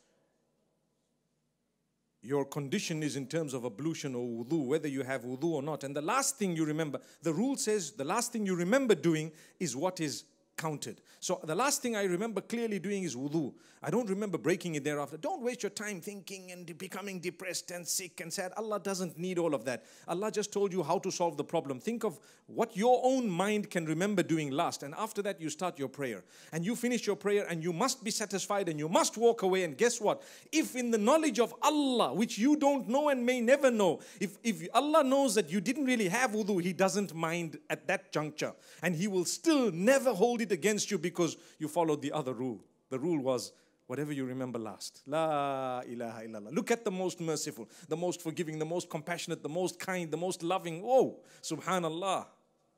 your 2.27 2.45
condition 2.45 3.03
is 3.03 3.17
in 3.17 3.27
terms 3.27 3.55
of 3.55 3.65
ablution 3.65 4.15
or 4.15 4.27
wudu, 4.27 4.67
whether 4.67 4.89
you 4.89 5.03
have 5.03 5.23
wudu 5.23 5.45
or 5.45 5.63
not. 5.63 5.85
And 5.85 5.95
the 5.95 6.03
last 6.03 6.39
thing 6.39 6.57
you 6.57 6.65
remember, 6.65 7.01
the 7.23 7.33
rule 7.33 7.57
says 7.57 7.93
the 7.93 8.05
last 8.05 8.33
thing 8.33 8.45
you 8.45 8.57
remember 8.57 8.95
doing 8.95 9.33
is 9.61 9.77
what 9.77 10.01
is 10.01 10.25
counted. 10.57 11.01
So 11.21 11.41
the 11.45 11.55
last 11.55 11.83
thing 11.83 11.97
I 11.97 12.05
remember 12.05 12.41
clearly 12.41 12.79
doing 12.79 13.05
is 13.05 13.17
wudu. 13.17 13.53
I 13.83 13.91
don't 13.91 14.09
remember 14.09 14.39
breaking 14.39 14.75
it 14.75 14.85
thereafter. 14.85 15.17
Don't 15.17 15.43
waste 15.43 15.63
your 15.63 15.71
time 15.71 16.01
thinking 16.01 16.51
and 16.51 16.77
becoming 16.79 17.21
depressed 17.21 17.71
and 17.71 17.87
sick 17.87 18.21
and 18.21 18.33
sad. 18.33 18.53
Allah 18.57 18.81
doesn't 18.81 19.19
need 19.19 19.39
all 19.39 19.55
of 19.55 19.65
that. 19.67 19.85
Allah 20.09 20.31
just 20.33 20.53
told 20.53 20.73
you 20.73 20.83
how 20.83 20.99
to 20.99 21.11
solve 21.11 21.37
the 21.37 21.45
problem. 21.45 21.79
Think 21.79 22.05
of 22.05 22.19
what 22.47 22.77
your 22.77 23.01
own 23.05 23.29
mind 23.29 23.71
can 23.71 23.85
remember 23.87 24.23
doing 24.23 24.51
last. 24.51 24.83
And 24.83 24.95
after 24.97 25.21
that, 25.23 25.41
you 25.41 25.51
start 25.51 25.79
your 25.79 25.89
prayer. 25.89 26.25
And 26.53 26.65
you 26.65 26.75
finish 26.75 27.07
your 27.07 27.17
prayer 27.17 27.47
and 27.49 27.63
you 27.63 27.73
must 27.73 28.03
be 28.03 28.11
satisfied 28.11 28.69
and 28.69 28.79
you 28.79 28.89
must 28.89 29.17
walk 29.17 29.43
away. 29.43 29.65
And 29.65 29.77
guess 29.77 30.01
what? 30.01 30.23
If 30.51 30.75
in 30.75 30.91
the 30.91 30.99
knowledge 30.99 31.39
of 31.39 31.55
Allah, 31.63 32.15
which 32.15 32.39
you 32.39 32.57
don't 32.57 32.89
know 32.89 33.11
and 33.11 33.27
may 33.27 33.41
never 33.41 33.71
know, 33.71 34.01
if, 34.21 34.39
if 34.43 34.67
Allah 34.75 35.05
knows 35.05 35.35
that 35.35 35.51
you 35.51 35.61
didn't 35.61 35.85
really 35.85 36.09
have 36.09 36.33
wudu, 36.33 36.63
He 36.63 36.73
doesn't 36.73 37.15
mind 37.15 37.59
at 37.69 37.87
that 37.89 38.11
juncture. 38.11 38.53
And 38.83 38.97
He 38.97 39.07
will 39.07 39.27
still 39.27 39.71
never 39.71 40.15
hold 40.15 40.41
it 40.41 40.46
against 40.53 40.91
you 40.91 40.99
because 40.99 41.37
you 41.59 41.69
followed 41.69 42.03
the 42.03 42.13
other 42.13 42.33
rule. 42.33 42.65
The 42.91 42.99
rule 42.99 43.21
was 43.23 43.53
whatever 43.87 44.13
you 44.13 44.25
remember 44.25 44.59
last. 44.59 45.03
La 45.07 45.83
ilaha 45.87 46.23
illallah. 46.27 46.55
Look 46.55 46.71
at 46.71 46.85
the 46.85 46.91
most 46.91 47.21
merciful, 47.21 47.69
the 47.89 47.97
most 47.97 48.23
forgiving, 48.23 48.59
the 48.59 48.65
most 48.65 48.91
compassionate, 48.91 49.43
the 49.43 49.49
most 49.49 49.79
kind, 49.79 50.11
the 50.11 50.17
most 50.17 50.43
loving. 50.43 50.83
Oh, 50.85 51.21
subhanallah. 51.43 52.27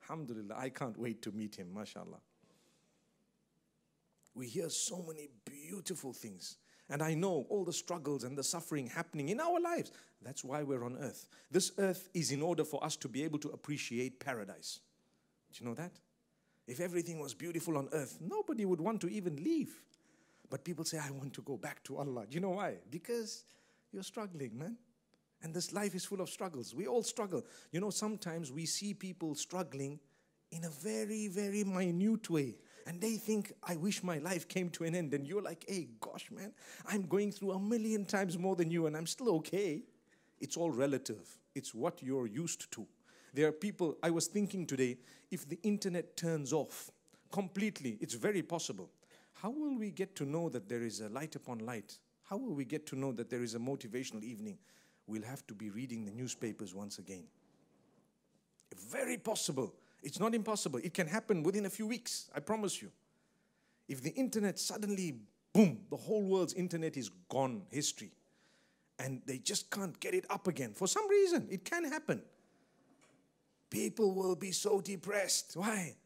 Alhamdulillah. 0.03 0.55
I 0.57 0.69
can't 0.71 0.99
wait 0.99 1.23
to 1.23 1.33
meet 1.33 1.57
him, 1.57 1.73
mashallah. 1.75 2.21
We 4.35 4.47
hear 4.47 4.69
so 4.69 5.05
many 5.07 5.29
beautiful 5.45 6.13
things. 6.13 6.57
And 6.91 7.03
I 7.03 7.15
know 7.15 7.45
all 7.51 7.65
the 7.65 7.73
struggles 7.73 8.25
and 8.25 8.37
the 8.37 8.45
suffering 8.45 8.87
happening 8.87 9.29
in 9.29 9.41
our 9.41 9.61
lives. 9.61 9.93
That's 10.23 10.43
why 10.43 10.63
we're 10.63 10.85
on 10.85 10.97
earth. 10.97 11.27
This 11.51 11.73
earth 11.79 12.09
is 12.15 12.31
in 12.31 12.41
order 12.41 12.65
for 12.65 12.83
us 12.83 12.97
to 12.97 13.09
be 13.09 13.25
able 13.25 13.39
to 13.41 13.49
appreciate 13.51 14.21
paradise. 14.21 14.81
Do 15.53 15.63
you 15.63 15.69
know 15.69 15.75
that? 15.75 15.93
If 16.69 16.81
everything 16.81 17.19
was 17.19 17.33
beautiful 17.33 17.79
on 17.79 17.89
earth, 17.93 18.19
nobody 18.21 18.67
would 18.67 18.81
want 18.81 19.01
to 19.01 19.09
even 19.09 19.37
leave. 19.43 19.83
But 20.51 20.65
people 20.65 20.85
say, 20.85 20.99
I 20.99 21.11
want 21.11 21.33
to 21.35 21.43
go 21.43 21.57
back 21.57 21.83
to 21.85 21.97
Allah. 21.97 22.27
Do 22.29 22.35
you 22.35 22.41
know 22.41 22.51
why? 22.51 22.75
Because 22.91 23.45
you're 23.91 24.03
struggling, 24.03 24.57
man. 24.57 24.77
And 25.43 25.55
this 25.55 25.73
life 25.73 25.95
is 25.95 26.05
full 26.05 26.21
of 26.21 26.29
struggles. 26.29 26.75
We 26.75 26.87
all 26.87 27.03
struggle. 27.03 27.45
You 27.73 27.81
know, 27.81 27.91
sometimes 27.91 28.53
we 28.53 28.67
see 28.67 28.93
people 28.93 29.35
struggling 29.35 29.99
in 30.51 30.65
a 30.65 30.71
very, 30.71 31.29
very 31.29 31.65
minute 31.65 32.29
way. 32.29 32.57
And 32.87 33.01
they 33.01 33.17
think, 33.17 33.53
I 33.63 33.77
wish 33.77 34.03
my 34.03 34.19
life 34.19 34.49
came 34.49 34.69
to 34.71 34.85
an 34.85 34.95
end. 34.95 35.15
And 35.15 35.27
you're 35.27 35.43
like, 35.43 35.65
hey, 35.69 35.89
gosh, 36.01 36.31
man, 36.31 36.53
I'm 36.87 37.07
going 37.07 37.33
through 37.33 37.53
a 37.53 37.59
million 37.59 38.05
times 38.05 38.39
more 38.39 38.57
than 38.57 38.71
you, 38.71 38.87
and 38.87 38.97
I'm 38.97 39.07
still 39.07 39.31
okay. 39.37 39.83
It's 40.41 40.57
all 40.57 40.71
relative, 40.71 41.27
it's 41.55 41.75
what 41.75 42.03
you're 42.03 42.27
used 42.27 42.71
to. 42.73 42.87
There 43.35 43.49
are 43.49 43.53
people, 43.53 43.97
I 44.03 44.11
was 44.11 44.27
thinking 44.27 44.67
today, 44.67 44.99
if 45.31 45.49
the 45.49 45.59
internet 45.63 46.17
turns 46.17 46.53
off 46.53 46.91
completely, 47.31 47.99
it's 48.01 48.15
very 48.15 48.43
possible 48.43 48.91
how 49.43 49.51
will 49.51 49.79
we 49.79 49.91
get 49.91 50.17
to 50.17 50.25
know 50.25 50.49
that 50.49 50.69
there 50.69 50.83
is 50.83 51.01
a 51.01 51.09
light 51.11 51.37
upon 51.37 51.61
light? 51.61 51.99
How 52.25 52.37
will 52.37 52.55
we 52.55 52.65
get 52.65 52.87
to 52.87 52.97
know 52.97 53.13
that 53.13 53.31
there 53.31 53.43
is 53.43 53.55
a 53.55 53.59
motivational 53.59 54.25
evening? 54.25 54.59
We'll 55.07 55.23
have 55.23 55.47
to 55.47 55.55
be 55.55 55.71
reading 55.71 56.05
the 56.05 56.11
newspapers 56.11 56.75
once 56.75 56.99
again. 56.99 57.25
Very 58.91 59.17
possible. 59.17 59.75
It's 60.03 60.19
not 60.19 60.35
impossible. 60.35 60.81
It 60.83 60.93
can 60.93 61.07
happen 61.07 61.45
within 61.45 61.67
a 61.67 61.71
few 61.71 61.87
weeks, 61.87 62.29
I 62.35 62.41
promise 62.41 62.83
you. 62.83 62.91
If 63.89 64.03
the 64.03 64.11
internet 64.11 64.59
suddenly, 64.59 65.15
boom, 65.53 65.83
the 65.89 65.97
whole 65.97 66.23
world's 66.23 66.55
internet 66.55 66.97
is 66.97 67.09
gone, 67.29 67.63
history, 67.71 68.11
and 68.99 69.23
they 69.25 69.39
just 69.39 69.71
can't 69.71 69.99
get 70.01 70.15
it 70.15 70.27
up 70.31 70.49
again 70.49 70.73
for 70.75 70.89
some 70.89 71.09
reason, 71.09 71.47
it 71.49 71.65
can 71.65 71.85
happen. 71.85 72.23
People 73.71 74.15
will 74.15 74.37
be 74.37 74.53
so 74.53 74.81
depressed. 74.81 75.53
Why? 75.55 75.97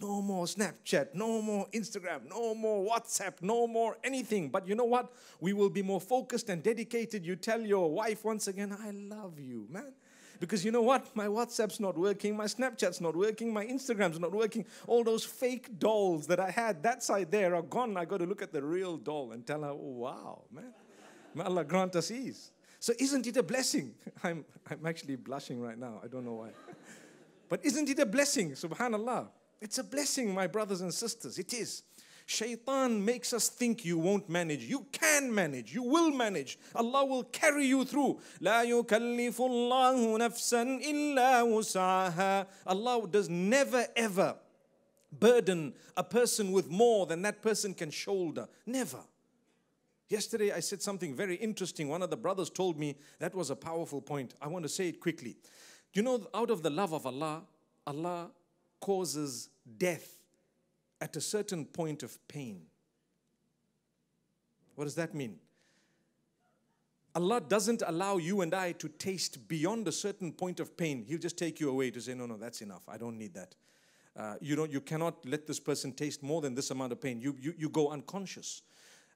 No 0.00 0.20
more 0.20 0.46
Snapchat, 0.46 1.14
no 1.14 1.40
more 1.40 1.66
Instagram, 1.72 2.28
no 2.28 2.56
more 2.56 2.84
WhatsApp, 2.84 3.34
no 3.40 3.68
more 3.68 3.98
anything. 4.02 4.48
But 4.48 4.66
you 4.66 4.74
know 4.74 4.84
what? 4.84 5.12
We 5.40 5.52
will 5.52 5.70
be 5.70 5.82
more 5.82 6.00
focused 6.00 6.48
and 6.48 6.60
dedicated. 6.60 7.24
You 7.24 7.36
tell 7.36 7.60
your 7.60 7.88
wife 7.88 8.24
once 8.24 8.48
again, 8.48 8.76
I 8.76 8.90
love 8.90 9.38
you, 9.38 9.68
man. 9.70 9.92
Because 10.40 10.64
you 10.64 10.72
know 10.72 10.82
what? 10.82 11.14
My 11.14 11.26
WhatsApp's 11.26 11.78
not 11.78 11.96
working, 11.96 12.36
my 12.36 12.46
Snapchat's 12.46 13.00
not 13.00 13.14
working, 13.14 13.52
my 13.52 13.64
Instagram's 13.64 14.18
not 14.18 14.32
working. 14.32 14.64
All 14.88 15.04
those 15.04 15.24
fake 15.24 15.78
dolls 15.78 16.26
that 16.26 16.40
I 16.40 16.50
had 16.50 16.82
that 16.82 17.04
side 17.04 17.30
there 17.30 17.54
are 17.54 17.62
gone. 17.62 17.96
I 17.96 18.04
got 18.04 18.18
to 18.18 18.26
look 18.26 18.42
at 18.42 18.52
the 18.52 18.60
real 18.60 18.96
doll 18.96 19.30
and 19.30 19.46
tell 19.46 19.62
her, 19.62 19.70
oh, 19.70 19.76
wow, 19.76 20.42
man. 20.50 20.74
May 21.36 21.44
Allah 21.44 21.62
grant 21.62 21.94
us 21.94 22.10
ease. 22.10 22.50
So 22.80 22.92
isn't 22.98 23.24
it 23.28 23.36
a 23.36 23.44
blessing? 23.44 23.94
I'm, 24.24 24.44
I'm 24.68 24.84
actually 24.84 25.14
blushing 25.14 25.60
right 25.60 25.78
now. 25.78 26.00
I 26.02 26.08
don't 26.08 26.24
know 26.24 26.34
why. 26.34 26.48
But 27.51 27.65
isn't 27.65 27.89
it 27.89 27.99
a 27.99 28.05
blessing? 28.05 28.51
Subhanallah. 28.51 29.29
It's 29.61 29.77
a 29.77 29.83
blessing, 29.83 30.33
my 30.33 30.47
brothers 30.47 30.81
and 30.81 30.93
sisters. 30.93 31.39
It 31.39 31.53
is. 31.53 31.83
Shaitan 32.25 33.03
makes 33.03 33.31
us 33.31 33.47
think 33.47 33.85
you 33.85 33.97
won't 33.97 34.29
manage. 34.29 34.65
You 34.65 34.85
can 34.91 35.33
manage. 35.33 35.73
You 35.73 35.83
will 35.83 36.11
manage. 36.11 36.59
Allah 36.75 37.05
will 37.05 37.23
carry 37.23 37.65
you 37.65 37.85
through. 37.85 38.19
لا 38.41 38.63
يكلف 38.63 39.37
الله 39.41 40.17
نفسا 40.17 40.81
إلا 40.83 41.43
وسعها. 41.43 42.47
Allah 42.67 43.07
does 43.07 43.29
never 43.29 43.87
ever 43.95 44.35
burden 45.17 45.73
a 45.95 46.03
person 46.03 46.51
with 46.51 46.69
more 46.69 47.05
than 47.05 47.21
that 47.21 47.41
person 47.41 47.73
can 47.73 47.89
shoulder. 47.89 48.49
Never. 48.65 48.99
Yesterday 50.09 50.51
I 50.51 50.59
said 50.59 50.81
something 50.81 51.15
very 51.15 51.35
interesting. 51.35 51.87
One 51.87 52.01
of 52.01 52.09
the 52.09 52.17
brothers 52.17 52.49
told 52.49 52.77
me 52.77 52.97
that 53.19 53.33
was 53.35 53.49
a 53.49 53.55
powerful 53.55 54.01
point. 54.01 54.35
I 54.41 54.47
want 54.47 54.63
to 54.63 54.69
say 54.69 54.89
it 54.89 54.99
quickly. 54.99 55.37
You 55.92 56.02
know, 56.02 56.26
out 56.34 56.50
of 56.50 56.62
the 56.62 56.70
love 56.70 56.92
of 56.92 57.06
Allah, 57.06 57.42
Allah 57.86 58.30
causes 58.80 59.50
death 59.78 60.18
at 61.00 61.16
a 61.16 61.20
certain 61.20 61.64
point 61.64 62.02
of 62.02 62.16
pain. 62.28 62.62
What 64.74 64.84
does 64.84 64.94
that 64.94 65.14
mean? 65.14 65.38
Allah 67.14 67.42
doesn't 67.42 67.82
allow 67.86 68.16
you 68.16 68.40
and 68.40 68.54
I 68.54 68.72
to 68.72 68.88
taste 68.88 69.46
beyond 69.46 69.86
a 69.86 69.92
certain 69.92 70.32
point 70.32 70.60
of 70.60 70.76
pain. 70.76 71.04
He'll 71.06 71.18
just 71.18 71.36
take 71.36 71.60
you 71.60 71.68
away 71.68 71.90
to 71.90 72.00
say, 72.00 72.14
no, 72.14 72.24
no, 72.24 72.38
that's 72.38 72.62
enough. 72.62 72.82
I 72.88 72.96
don't 72.96 73.18
need 73.18 73.34
that. 73.34 73.54
Uh, 74.16 74.34
you, 74.40 74.56
don't, 74.56 74.70
you 74.70 74.80
cannot 74.80 75.24
let 75.26 75.46
this 75.46 75.60
person 75.60 75.92
taste 75.92 76.22
more 76.22 76.40
than 76.40 76.54
this 76.54 76.70
amount 76.70 76.92
of 76.92 77.00
pain. 77.00 77.20
You, 77.20 77.36
you, 77.38 77.54
you 77.58 77.68
go 77.68 77.90
unconscious. 77.90 78.62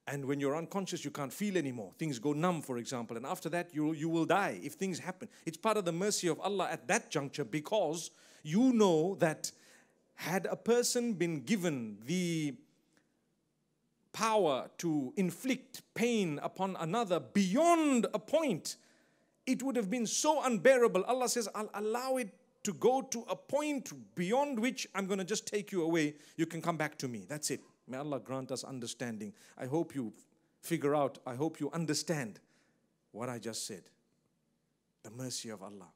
And 0.09 0.25
when 0.25 0.39
you're 0.39 0.57
unconscious, 0.57 1.05
you 1.05 1.11
can't 1.11 1.33
feel 1.33 1.57
anymore. 1.57 1.91
Things 1.99 2.19
go 2.19 2.33
numb, 2.33 2.63
for 2.63 2.79
example. 2.79 3.17
And 3.17 3.27
after 3.27 3.49
that, 3.49 3.75
you, 3.75 3.93
you 3.93 4.09
will 4.09 4.25
die 4.25 4.61
if 4.63 4.75
things 4.75 5.01
happen. 5.01 5.29
It's 5.45 5.57
part 5.57 5.77
of 5.77 5.85
the 5.85 5.93
mercy 5.93 6.29
of 6.29 6.39
Allah 6.41 6.69
at 6.71 6.87
that 6.87 7.11
juncture 7.11 7.45
because 7.45 8.11
you 8.45 8.73
know 8.73 9.17
that 9.17 9.51
had 10.15 10.47
a 10.47 10.57
person 10.57 11.15
been 11.15 11.41
given 11.41 11.99
the 12.07 12.55
power 14.13 14.71
to 14.79 15.13
inflict 15.17 15.83
pain 15.95 16.41
upon 16.43 16.77
another 16.81 17.21
beyond 17.21 18.07
a 18.15 18.19
point, 18.19 18.77
it 19.45 19.63
would 19.63 19.77
have 19.77 19.91
been 19.91 20.07
so 20.07 20.43
unbearable. 20.43 21.05
Allah 21.05 21.29
says, 21.29 21.49
I'll 21.55 21.71
allow 21.75 22.17
it 22.17 22.31
to 22.63 22.73
go 22.73 23.03
to 23.03 23.25
a 23.29 23.37
point 23.37 23.93
beyond 24.15 24.59
which 24.59 24.89
I'm 24.95 25.07
going 25.07 25.19
to 25.19 25.25
just 25.25 25.47
take 25.47 25.71
you 25.71 25.83
away. 25.83 26.15
You 26.37 26.47
can 26.47 26.63
come 26.63 26.77
back 26.77 26.97
to 26.99 27.09
me. 27.09 27.27
That's 27.29 27.51
it. 27.51 27.61
May 27.89 27.99
Allah 27.99 28.21
grant 28.21 28.51
us 28.51 28.65
understanding. 28.65 29.33
I 29.57 29.67
hope 29.67 29.95
you 29.95 30.13
figure 30.61 30.95
out, 30.95 31.19
I 31.27 31.35
hope 31.35 31.61
you 31.61 31.71
understand 31.73 32.41
what 33.13 33.29
I 33.29 33.39
just 33.39 33.67
said. 33.67 33.83
The 35.03 35.11
mercy 35.11 35.51
of 35.51 35.63
Allah. 35.63 35.89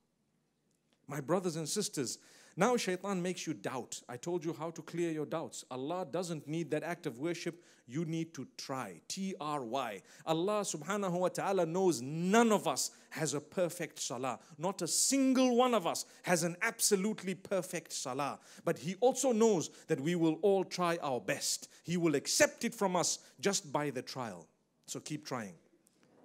My 1.08 1.20
brothers 1.20 1.56
and 1.56 1.68
sisters, 1.68 2.18
now 2.60 2.76
shaitan 2.76 3.22
makes 3.22 3.46
you 3.46 3.54
doubt. 3.54 4.02
I 4.06 4.18
told 4.18 4.44
you 4.44 4.52
how 4.52 4.70
to 4.72 4.82
clear 4.82 5.10
your 5.10 5.24
doubts. 5.24 5.64
Allah 5.70 6.06
doesn't 6.10 6.46
need 6.46 6.70
that 6.72 6.82
act 6.82 7.06
of 7.06 7.18
worship. 7.18 7.64
You 7.86 8.04
need 8.04 8.34
to 8.34 8.46
try. 8.58 9.00
T 9.08 9.34
R 9.40 9.64
Y. 9.64 10.02
Allah 10.26 10.60
subhanahu 10.60 11.20
wa 11.20 11.28
ta'ala 11.28 11.64
knows 11.64 12.02
none 12.02 12.52
of 12.52 12.68
us 12.68 12.90
has 13.08 13.32
a 13.32 13.40
perfect 13.40 13.98
salah. 13.98 14.38
Not 14.58 14.82
a 14.82 14.86
single 14.86 15.56
one 15.56 15.72
of 15.72 15.86
us 15.86 16.04
has 16.24 16.42
an 16.42 16.54
absolutely 16.60 17.34
perfect 17.34 17.94
salah. 17.94 18.38
But 18.62 18.76
He 18.76 18.94
also 19.00 19.32
knows 19.32 19.70
that 19.86 19.98
we 19.98 20.14
will 20.14 20.38
all 20.42 20.62
try 20.62 20.98
our 21.02 21.18
best. 21.18 21.70
He 21.82 21.96
will 21.96 22.14
accept 22.14 22.64
it 22.64 22.74
from 22.74 22.94
us 22.94 23.20
just 23.40 23.72
by 23.72 23.88
the 23.88 24.02
trial. 24.02 24.46
So 24.84 25.00
keep 25.00 25.24
trying. 25.24 25.54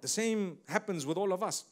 The 0.02 0.08
same 0.08 0.58
happens 0.68 1.06
with 1.06 1.16
all 1.16 1.32
of 1.32 1.42
us. 1.42 1.64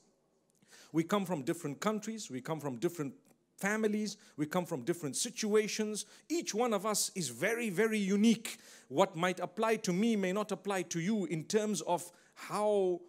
We 0.90 1.02
come 1.04 1.26
from 1.26 1.42
different 1.42 1.80
countries, 1.80 2.30
we 2.30 2.40
come 2.40 2.60
from 2.60 2.76
different 2.76 3.14
families, 3.56 4.16
we 4.36 4.46
come 4.46 4.66
from 4.66 4.82
different 4.82 5.16
situations. 5.16 6.06
Each 6.28 6.54
one 6.54 6.72
of 6.72 6.86
us 6.86 7.10
is 7.14 7.28
very, 7.28 7.70
very 7.70 7.98
unique. 7.98 8.58
What 8.88 9.16
might 9.16 9.40
apply 9.40 9.76
to 9.76 9.92
me 9.92 10.16
may 10.16 10.32
not 10.32 10.52
apply 10.52 10.82
to 10.82 11.00
you 11.00 11.24
in 11.26 11.44
terms 11.44 11.80
of 11.82 12.10
how 12.34 13.00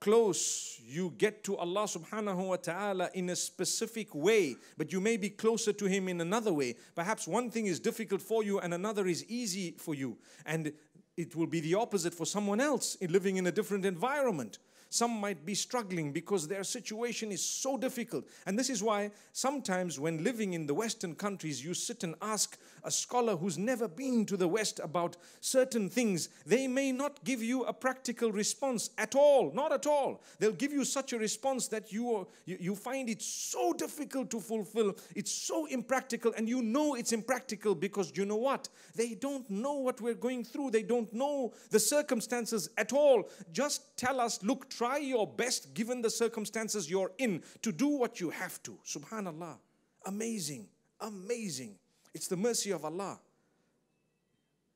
close 0.00 0.80
you 0.82 1.12
get 1.18 1.44
to 1.44 1.56
Allah 1.56 1.84
subhanahu 1.84 2.48
wa 2.48 2.56
ta'ala 2.56 3.10
in 3.14 3.28
a 3.30 3.36
specific 3.36 4.14
way, 4.14 4.56
but 4.78 4.92
you 4.92 5.00
may 5.00 5.18
be 5.18 5.28
closer 5.28 5.72
to 5.74 5.84
Him 5.84 6.08
in 6.08 6.20
another 6.20 6.52
way. 6.52 6.74
Perhaps 6.94 7.28
one 7.28 7.50
thing 7.50 7.66
is 7.66 7.78
difficult 7.78 8.22
for 8.22 8.42
you 8.42 8.60
and 8.60 8.72
another 8.72 9.06
is 9.06 9.24
easy 9.26 9.72
for 9.72 9.94
you. 9.94 10.16
And 10.46 10.72
it 11.16 11.36
will 11.36 11.46
be 11.46 11.60
the 11.60 11.74
opposite 11.74 12.14
for 12.14 12.24
someone 12.24 12.60
else 12.60 12.96
living 13.02 13.36
in 13.36 13.46
a 13.46 13.52
different 13.52 13.84
environment. 13.84 14.58
Some 14.92 15.20
might 15.20 15.46
be 15.46 15.54
struggling 15.54 16.10
because 16.10 16.48
their 16.48 16.64
situation 16.64 17.30
is 17.30 17.42
so 17.42 17.78
difficult. 17.78 18.24
And 18.44 18.58
this 18.58 18.68
is 18.68 18.82
why 18.82 19.12
sometimes 19.32 20.00
when 20.00 20.24
living 20.24 20.52
in 20.52 20.66
the 20.66 20.74
Western 20.74 21.14
countries, 21.14 21.64
you 21.64 21.74
sit 21.74 22.02
and 22.02 22.16
ask 22.20 22.58
a 22.82 22.90
scholar 22.90 23.36
who's 23.36 23.56
never 23.56 23.86
been 23.86 24.26
to 24.26 24.36
the 24.36 24.48
West 24.48 24.80
about 24.82 25.16
certain 25.40 25.88
things. 25.88 26.28
They 26.44 26.66
may 26.66 26.90
not 26.90 27.22
give 27.22 27.40
you 27.40 27.64
a 27.64 27.72
practical 27.72 28.32
response 28.32 28.90
at 28.98 29.14
all, 29.14 29.52
not 29.54 29.72
at 29.72 29.86
all. 29.86 30.22
They'll 30.40 30.50
give 30.50 30.72
you 30.72 30.84
such 30.84 31.12
a 31.12 31.18
response 31.18 31.68
that 31.68 31.92
you, 31.92 32.12
are, 32.12 32.26
you, 32.44 32.56
you 32.58 32.74
find 32.74 33.08
it 33.08 33.22
so 33.22 33.72
difficult 33.72 34.28
to 34.30 34.40
fulfill. 34.40 34.96
It's 35.14 35.30
so 35.30 35.66
impractical, 35.66 36.32
and 36.36 36.48
you 36.48 36.62
know 36.62 36.96
it's 36.96 37.12
impractical 37.12 37.76
because 37.76 38.10
you 38.16 38.24
know 38.24 38.36
what? 38.36 38.68
They 38.96 39.14
don't 39.14 39.48
know 39.48 39.74
what 39.74 40.00
we're 40.00 40.14
going 40.14 40.42
through, 40.42 40.72
they 40.72 40.82
don't 40.82 41.12
know 41.12 41.52
the 41.70 41.78
circumstances 41.78 42.70
at 42.76 42.92
all. 42.92 43.28
Just 43.52 43.96
tell 43.96 44.18
us, 44.18 44.42
look, 44.42 44.68
try 44.79 44.97
your 44.97 45.27
best 45.27 45.73
given 45.73 46.01
the 46.01 46.09
circumstances 46.09 46.89
you're 46.89 47.11
in 47.17 47.43
to 47.61 47.71
do 47.71 47.87
what 47.87 48.19
you 48.19 48.29
have 48.29 48.61
to. 48.63 48.77
Subhanallah. 48.85 49.57
Amazing. 50.05 50.67
Amazing. 51.01 51.75
It's 52.13 52.27
the 52.27 52.37
mercy 52.37 52.71
of 52.71 52.85
Allah. 52.85 53.19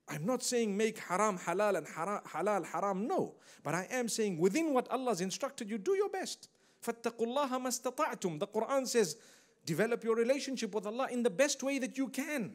I'm 0.10 0.26
not 0.26 0.42
saying 0.42 0.76
make 0.76 0.98
haram 0.98 1.38
halal 1.38 1.78
and 1.78 1.88
halal 1.88 2.66
haram, 2.66 3.08
no. 3.08 3.36
But 3.64 3.76
I 3.76 3.88
am 3.92 4.10
saying 4.10 4.38
within 4.40 4.74
what 4.74 4.90
Allah 4.92 5.12
has 5.12 5.22
instructed 5.22 5.70
you, 5.70 5.78
do 5.78 5.96
your 5.96 6.10
best. 6.10 6.50
فَاتَّقُوا 6.86 7.28
اللَّهَ 7.28 7.50
مَا 7.50 8.40
The 8.40 8.48
Quran 8.48 8.88
says, 8.88 9.18
develop 9.66 10.04
your 10.04 10.16
relationship 10.16 10.74
with 10.74 10.86
Allah 10.86 11.10
in 11.12 11.22
the 11.22 11.30
best 11.30 11.62
way 11.62 11.78
that 11.80 11.98
you 11.98 12.08
can. 12.08 12.54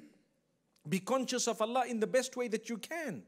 Be 0.89 0.99
conscious 0.99 1.47
of 1.47 1.63
Allah 1.63 1.85
in 1.89 2.01
the 2.01 2.07
best 2.07 2.37
way 2.37 2.49
that 2.49 2.69
you 2.69 2.77
can, 2.77 3.23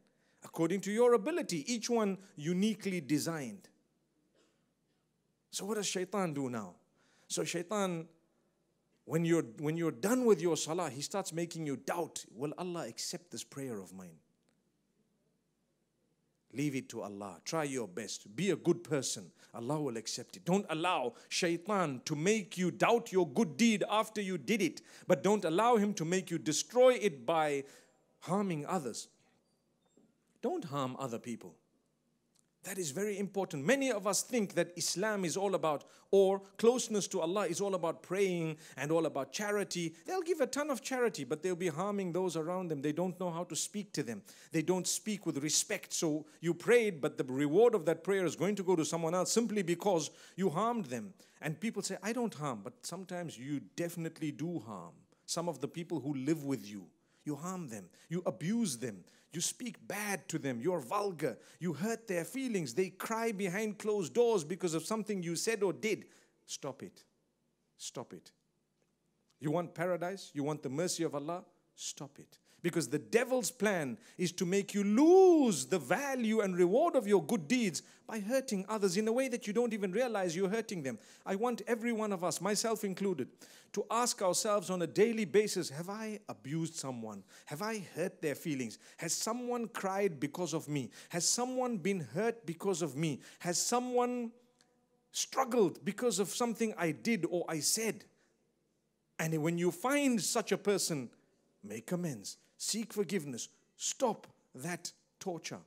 according 0.45 0.81
to 0.83 0.91
your 0.91 1.15
ability, 1.15 1.65
each 1.73 1.89
one 1.89 2.19
uniquely 2.37 3.01
designed. 3.01 3.69
So 5.52 5.66
what 5.66 5.76
does 5.76 5.88
shaitan 5.88 6.34
do 6.34 6.50
now? 6.50 6.76
So 7.28 7.44
shaitan, 7.44 8.08
when 9.06 9.26
you're, 9.26 9.44
when 9.60 9.78
you're 9.78 9.92
done 9.92 10.26
with 10.26 10.42
your 10.42 10.58
salah, 10.58 10.90
he 10.90 11.02
starts 11.02 11.34
making 11.34 11.66
you 11.66 11.76
doubt, 11.76 12.26
will 12.34 12.54
Allah 12.58 12.88
accept 12.88 13.32
this 13.32 13.44
prayer 13.44 13.80
of 13.80 13.94
mine? 13.94 14.16
Leave 16.54 16.76
it 16.76 16.90
to 16.90 17.02
Allah. 17.02 17.38
Try 17.46 17.64
your 17.64 17.88
best. 17.88 18.36
Be 18.36 18.52
a 18.52 18.56
good 18.56 18.84
person. 18.84 19.32
Allah 19.54 19.80
will 19.80 19.98
accept 19.98 20.36
it. 20.36 20.46
Don't 20.46 20.66
allow 20.70 21.14
shaitan 21.30 22.02
to 22.06 22.16
make 22.16 22.58
you 22.58 22.72
doubt 22.72 23.12
your 23.12 23.28
good 23.28 23.58
deed 23.58 23.84
after 23.90 24.22
you 24.22 24.38
did 24.38 24.62
it. 24.62 24.82
But 25.08 25.24
don't 25.24 25.46
allow 25.46 25.78
him 25.78 25.94
to 25.96 26.06
make 26.06 26.30
you 26.30 26.38
destroy 26.38 26.94
it 26.96 27.26
by 27.26 27.64
harming 28.20 28.66
others. 28.66 29.08
Don't 30.42 30.66
harm 30.66 30.96
other 31.00 31.20
people. 31.20 31.56
That 32.64 32.78
is 32.78 32.92
very 32.92 33.18
important. 33.18 33.66
Many 33.66 33.92
of 33.92 34.06
us 34.06 34.22
think 34.22 34.54
that 34.54 34.72
Islam 34.78 35.26
is 35.26 35.36
all 35.36 35.56
about, 35.56 35.84
or 36.12 36.42
closeness 36.58 37.08
to 37.08 37.22
Allah 37.22 37.48
is 37.48 37.60
all 37.60 37.74
about 37.74 38.04
praying 38.04 38.58
and 38.78 38.92
all 38.92 39.08
about 39.08 39.34
charity. 39.34 39.96
They'll 40.06 40.22
give 40.22 40.42
a 40.42 40.46
ton 40.46 40.70
of 40.70 40.84
charity, 40.84 41.24
but 41.24 41.42
they'll 41.42 41.56
be 41.56 41.70
harming 41.70 42.14
those 42.14 42.38
around 42.38 42.68
them. 42.68 42.84
They 42.84 42.92
don't 42.92 43.20
know 43.20 43.32
how 43.32 43.46
to 43.46 43.56
speak 43.56 43.94
to 43.94 44.04
them, 44.04 44.22
they 44.52 44.62
don't 44.62 44.86
speak 44.86 45.26
with 45.26 45.42
respect. 45.42 45.92
So 45.92 46.26
you 46.40 46.54
prayed, 46.54 47.02
but 47.02 47.18
the 47.18 47.24
reward 47.24 47.74
of 47.74 47.86
that 47.86 48.04
prayer 48.04 48.26
is 48.26 48.36
going 48.36 48.56
to 48.56 48.64
go 48.64 48.76
to 48.76 48.86
someone 48.86 49.16
else 49.16 49.32
simply 49.32 49.64
because 49.64 50.12
you 50.36 50.50
harmed 50.50 50.86
them. 50.86 51.14
And 51.42 51.60
people 51.60 51.82
say, 51.82 51.98
I 52.04 52.14
don't 52.14 52.34
harm, 52.34 52.62
but 52.64 52.74
sometimes 52.84 53.40
you 53.40 53.62
definitely 53.76 54.32
do 54.32 54.60
harm. 54.60 54.94
Some 55.26 55.50
of 55.50 55.62
the 55.62 55.68
people 55.68 56.00
who 56.00 56.14
live 56.14 56.44
with 56.44 56.70
you, 56.70 56.86
you 57.26 57.36
harm 57.36 57.70
them, 57.70 57.86
you 58.10 58.22
abuse 58.28 58.78
them. 58.78 59.04
You 59.34 59.40
speak 59.40 59.88
bad 59.88 60.28
to 60.30 60.38
them. 60.38 60.60
You're 60.60 60.82
vulgar. 60.82 61.38
You 61.60 61.74
hurt 61.74 62.08
their 62.08 62.26
feelings. 62.26 62.74
They 62.74 62.90
cry 62.90 63.32
behind 63.32 63.80
closed 63.80 64.14
doors 64.14 64.44
because 64.44 64.74
of 64.74 64.86
something 64.86 65.24
you 65.24 65.36
said 65.36 65.64
or 65.64 65.72
did. 65.72 66.06
Stop 66.46 66.84
it. 66.84 67.04
Stop 67.78 68.14
it. 68.14 68.32
You 69.40 69.52
want 69.52 69.74
paradise? 69.74 70.32
You 70.34 70.44
want 70.44 70.62
the 70.62 70.70
mercy 70.70 71.04
of 71.04 71.16
Allah? 71.16 71.44
Stop 71.76 72.20
it. 72.20 72.38
Because 72.64 72.88
the 72.88 73.00
devil's 73.00 73.50
plan 73.50 73.98
is 74.18 74.32
to 74.34 74.46
make 74.46 74.76
you 74.76 74.84
lose 74.84 75.66
the 75.66 75.80
value 75.80 76.42
and 76.42 76.56
reward 76.56 76.96
of 76.96 77.08
your 77.08 77.24
good 77.24 77.48
deeds 77.48 77.82
by 78.06 78.20
hurting 78.20 78.66
others 78.70 78.98
in 78.98 79.08
a 79.08 79.12
way 79.12 79.30
that 79.30 79.48
you 79.48 79.54
don't 79.54 79.74
even 79.74 79.92
realize 79.92 80.36
you're 80.36 80.50
hurting 80.50 80.84
them. 80.84 81.00
I 81.26 81.36
want 81.36 81.64
every 81.66 81.92
one 81.92 82.14
of 82.14 82.24
us, 82.24 82.40
myself 82.40 82.84
included, 82.84 83.30
to 83.74 83.84
ask 83.90 84.22
ourselves 84.22 84.70
on 84.70 84.84
a 84.84 84.88
daily 84.88 85.26
basis 85.26 85.70
Have 85.70 85.90
I 85.90 86.20
abused 86.30 86.76
someone? 86.76 87.24
Have 87.46 87.64
I 87.64 87.84
hurt 87.96 88.22
their 88.22 88.36
feelings? 88.36 88.78
Has 88.98 89.14
someone 89.14 89.68
cried 89.68 90.20
because 90.20 90.54
of 90.54 90.68
me? 90.68 90.92
Has 91.10 91.28
someone 91.28 91.78
been 91.78 92.02
hurt 92.14 92.46
because 92.46 92.84
of 92.84 92.96
me? 92.96 93.22
Has 93.40 93.58
someone 93.58 94.32
struggled 95.12 95.84
because 95.84 96.20
of 96.20 96.30
something 96.30 96.76
I 96.78 96.92
did 96.92 97.26
or 97.28 97.44
I 97.50 97.60
said? 97.60 98.06
And 99.18 99.42
when 99.42 99.58
you 99.58 99.72
find 99.72 100.22
such 100.22 100.52
a 100.52 100.58
person, 100.58 101.10
make 101.64 101.92
amends 101.92 102.38
seek 102.62 102.94
forgiveness, 102.94 103.50
stop 103.76 104.28
that 104.54 104.92
torture. 105.20 105.58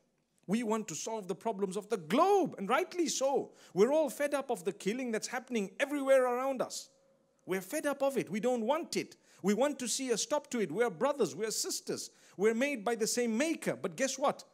We 0.46 0.62
want 0.62 0.86
to 0.88 0.94
solve 0.94 1.26
the 1.26 1.34
problems 1.34 1.76
of 1.76 1.88
the 1.88 1.96
globe, 1.96 2.54
and 2.56 2.68
rightly 2.68 3.08
so. 3.08 3.50
We're 3.72 3.92
all 3.92 4.08
fed 4.08 4.32
up 4.32 4.48
of 4.48 4.64
the 4.64 4.72
killing 4.72 5.10
that's 5.10 5.26
happening 5.26 5.72
everywhere 5.80 6.24
around 6.24 6.62
us. 6.62 6.90
We're 7.46 7.62
fed 7.62 7.86
up 7.86 8.02
of 8.02 8.16
it. 8.16 8.30
We 8.30 8.38
don't 8.38 8.64
want 8.64 8.96
it. 8.96 9.16
We 9.42 9.54
want 9.54 9.78
to 9.80 9.88
see 9.88 10.10
a 10.10 10.16
stop 10.16 10.48
to 10.50 10.60
it. 10.60 10.70
We're 10.70 10.88
brothers, 10.88 11.34
we're 11.34 11.50
sisters. 11.50 12.10
We're 12.36 12.54
made 12.54 12.84
by 12.84 12.94
the 12.94 13.08
same 13.08 13.36
maker. 13.36 13.76
But 13.80 13.96
guess 13.96 14.16
what? 14.16 14.44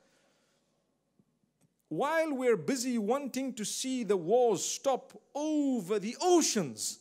While 1.91 2.35
we're 2.35 2.57
busy 2.57 2.97
wanting 2.97 3.53
to 3.55 3.64
see 3.67 4.03
the 4.03 4.17
wars 4.17 4.64
stop 4.64 5.12
over 5.35 5.99
the 5.99 6.17
oceans, 6.23 7.01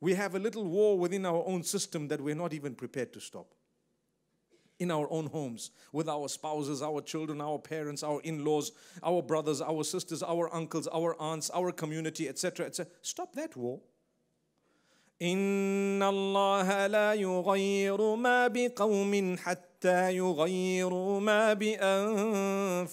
we 0.00 0.14
have 0.14 0.36
a 0.36 0.38
little 0.38 0.64
war 0.64 0.98
within 0.98 1.26
our 1.26 1.42
own 1.46 1.64
system 1.64 2.06
that 2.08 2.20
we're 2.20 2.36
not 2.36 2.52
even 2.52 2.74
prepared 2.76 3.12
to 3.14 3.20
stop 3.20 3.54
in 4.81 4.91
our 4.91 5.07
own 5.09 5.27
homes 5.27 5.71
with 5.91 6.07
our 6.07 6.27
spouses, 6.29 6.81
our 6.81 7.01
children, 7.01 7.41
our 7.41 7.57
parents, 7.57 8.03
our 8.03 8.21
in 8.21 8.45
laws, 8.45 8.71
our 9.03 9.21
brothers, 9.21 9.61
our 9.61 9.83
sisters, 9.83 10.21
our 10.21 10.53
uncles, 10.53 10.87
our 10.93 11.19
aunts, 11.19 11.49
our 11.49 11.71
community, 11.71 12.29
etc. 12.29 12.65
etc. 12.67 12.91
Stop 13.01 13.33
that 13.33 13.55
war. 13.55 13.79
إن 15.21 16.03
الله 16.03 16.87
لا 16.87 17.13
يغير 17.13 18.15
ما 18.15 18.47
بقوم 18.47 19.37
حتى 19.37 20.15
يغيروا 20.15 21.19
ما 21.19 21.53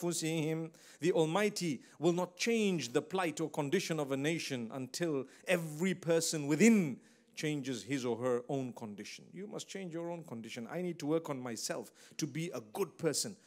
بأنفسهم 0.01 0.71
The 1.01 1.13
Almighty 1.13 1.83
will 1.99 2.15
not 2.15 2.39
change 2.39 2.95
the 2.95 3.03
plight 3.03 3.39
or 3.43 3.51
condition 3.51 4.01
of 4.01 4.11
a 4.11 4.17
nation 4.17 4.71
until 4.73 5.27
every 5.47 5.93
person 5.93 6.47
within 6.47 6.97
changes 7.40 7.84
his 7.84 8.06
or 8.06 8.18
her 8.18 8.44
own 8.50 8.74
condition. 8.74 9.24
You 9.34 9.48
must 9.48 9.70
change 9.70 9.94
your 9.94 10.12
own 10.12 10.24
condition. 10.26 10.68
I 10.70 10.82
need 10.82 11.00
to 11.00 11.06
work 11.06 11.30
on 11.30 11.40
myself 11.40 11.90
to 12.18 12.28
be 12.28 12.52
a 12.54 12.60
good 12.74 12.98
person. 12.98 13.38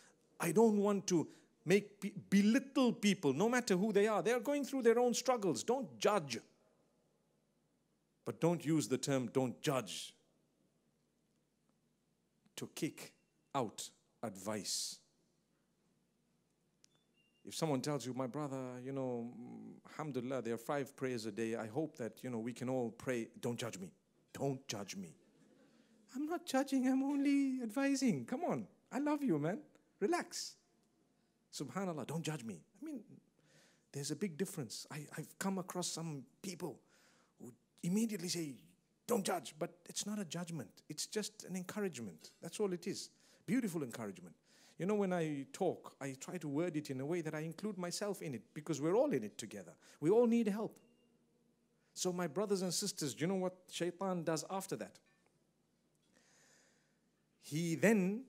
I 0.41 0.51
don't 0.51 0.79
want 0.79 1.07
to 1.09 1.29
make 1.67 2.31
belittle 2.31 2.95
people 2.95 3.35
no 3.35 3.51
matter 3.51 3.77
who 3.77 3.93
they 3.93 4.07
are. 4.07 4.23
They 4.23 4.33
are 4.33 4.41
going 4.41 4.65
through 4.65 4.83
their 4.83 4.99
own 4.99 5.13
struggles. 5.13 5.63
Don't 5.63 5.99
judge. 5.99 6.39
But 8.25 8.41
don't 8.41 8.65
use 8.65 8.89
the 8.89 8.97
term 8.97 9.29
don't 9.31 9.61
judge 9.61 10.15
to 12.57 12.71
kick 12.75 13.13
out 13.55 13.91
advice. 14.23 15.02
If 17.45 17.55
someone 17.55 17.81
tells 17.81 18.07
you, 18.07 18.15
my 18.15 18.27
brother, 18.27 18.81
you 18.85 18.93
know, 18.93 19.33
alhamdulillah, 19.91 20.43
there 20.43 20.55
are 20.55 20.59
five 20.59 20.97
prayers 20.97 21.27
a 21.27 21.33
day. 21.33 21.57
I 21.57 21.67
hope 21.67 21.97
that, 21.97 22.23
you 22.23 22.31
know, 22.31 22.39
we 22.39 22.53
can 22.53 22.69
all 22.69 22.91
pray. 22.91 23.29
Don't 23.41 23.59
judge 23.59 23.79
me. 23.79 23.91
Don't 24.33 24.67
judge 24.69 24.97
me. 24.97 25.17
I'm 26.15 26.27
not 26.27 26.47
judging, 26.47 26.87
I'm 26.89 27.03
only 27.03 27.63
advising. 27.63 28.25
Come 28.27 28.45
on. 28.45 28.67
I 28.93 28.99
love 28.99 29.23
you, 29.23 29.39
man. 29.39 29.61
Relax. 30.01 30.57
Subhanallah, 31.53 32.07
don't 32.07 32.23
judge 32.23 32.45
me. 32.45 32.61
I 32.81 32.85
mean, 32.85 33.01
there's 33.93 34.11
a 34.11 34.17
big 34.17 34.37
difference. 34.37 34.87
I, 34.91 35.07
I've 35.17 35.39
come 35.39 35.59
across 35.59 35.89
some 35.89 36.25
people 36.43 36.79
who 37.41 37.53
immediately 37.83 38.29
say, 38.29 38.55
Don't 39.07 39.25
judge. 39.25 39.55
But 39.59 39.71
it's 39.87 40.07
not 40.07 40.19
a 40.19 40.25
judgment, 40.25 40.83
it's 40.89 41.07
just 41.07 41.45
an 41.45 41.57
encouragement. 41.57 42.31
That's 42.43 42.61
all 42.61 42.73
it 42.73 42.87
is. 42.87 43.11
Beautiful 43.47 43.83
encouragement. 43.83 44.35
You 44.79 44.87
know, 44.87 44.95
when 44.95 45.13
I 45.13 45.47
talk, 45.53 45.95
I 46.01 46.17
try 46.19 46.39
to 46.39 46.49
word 46.49 46.77
it 46.77 46.91
in 46.91 47.01
a 47.01 47.07
way 47.07 47.21
that 47.21 47.35
I 47.35 47.41
include 47.41 47.79
myself 47.79 48.23
in 48.23 48.35
it 48.35 48.43
because 48.55 48.81
we're 48.81 48.97
all 48.97 49.13
in 49.13 49.23
it 49.23 49.39
together. 49.39 49.73
We 50.01 50.11
all 50.11 50.27
need 50.27 50.49
help. 50.49 50.79
So, 51.95 52.13
my 52.13 52.27
brothers 52.27 52.63
and 52.63 52.73
sisters, 52.73 53.15
do 53.15 53.23
you 53.23 53.27
know 53.27 53.35
what 53.35 53.55
shaitan 53.71 54.25
does 54.25 54.45
after 54.51 54.77
that? 54.77 54.99
He 57.43 57.75
then 57.75 58.23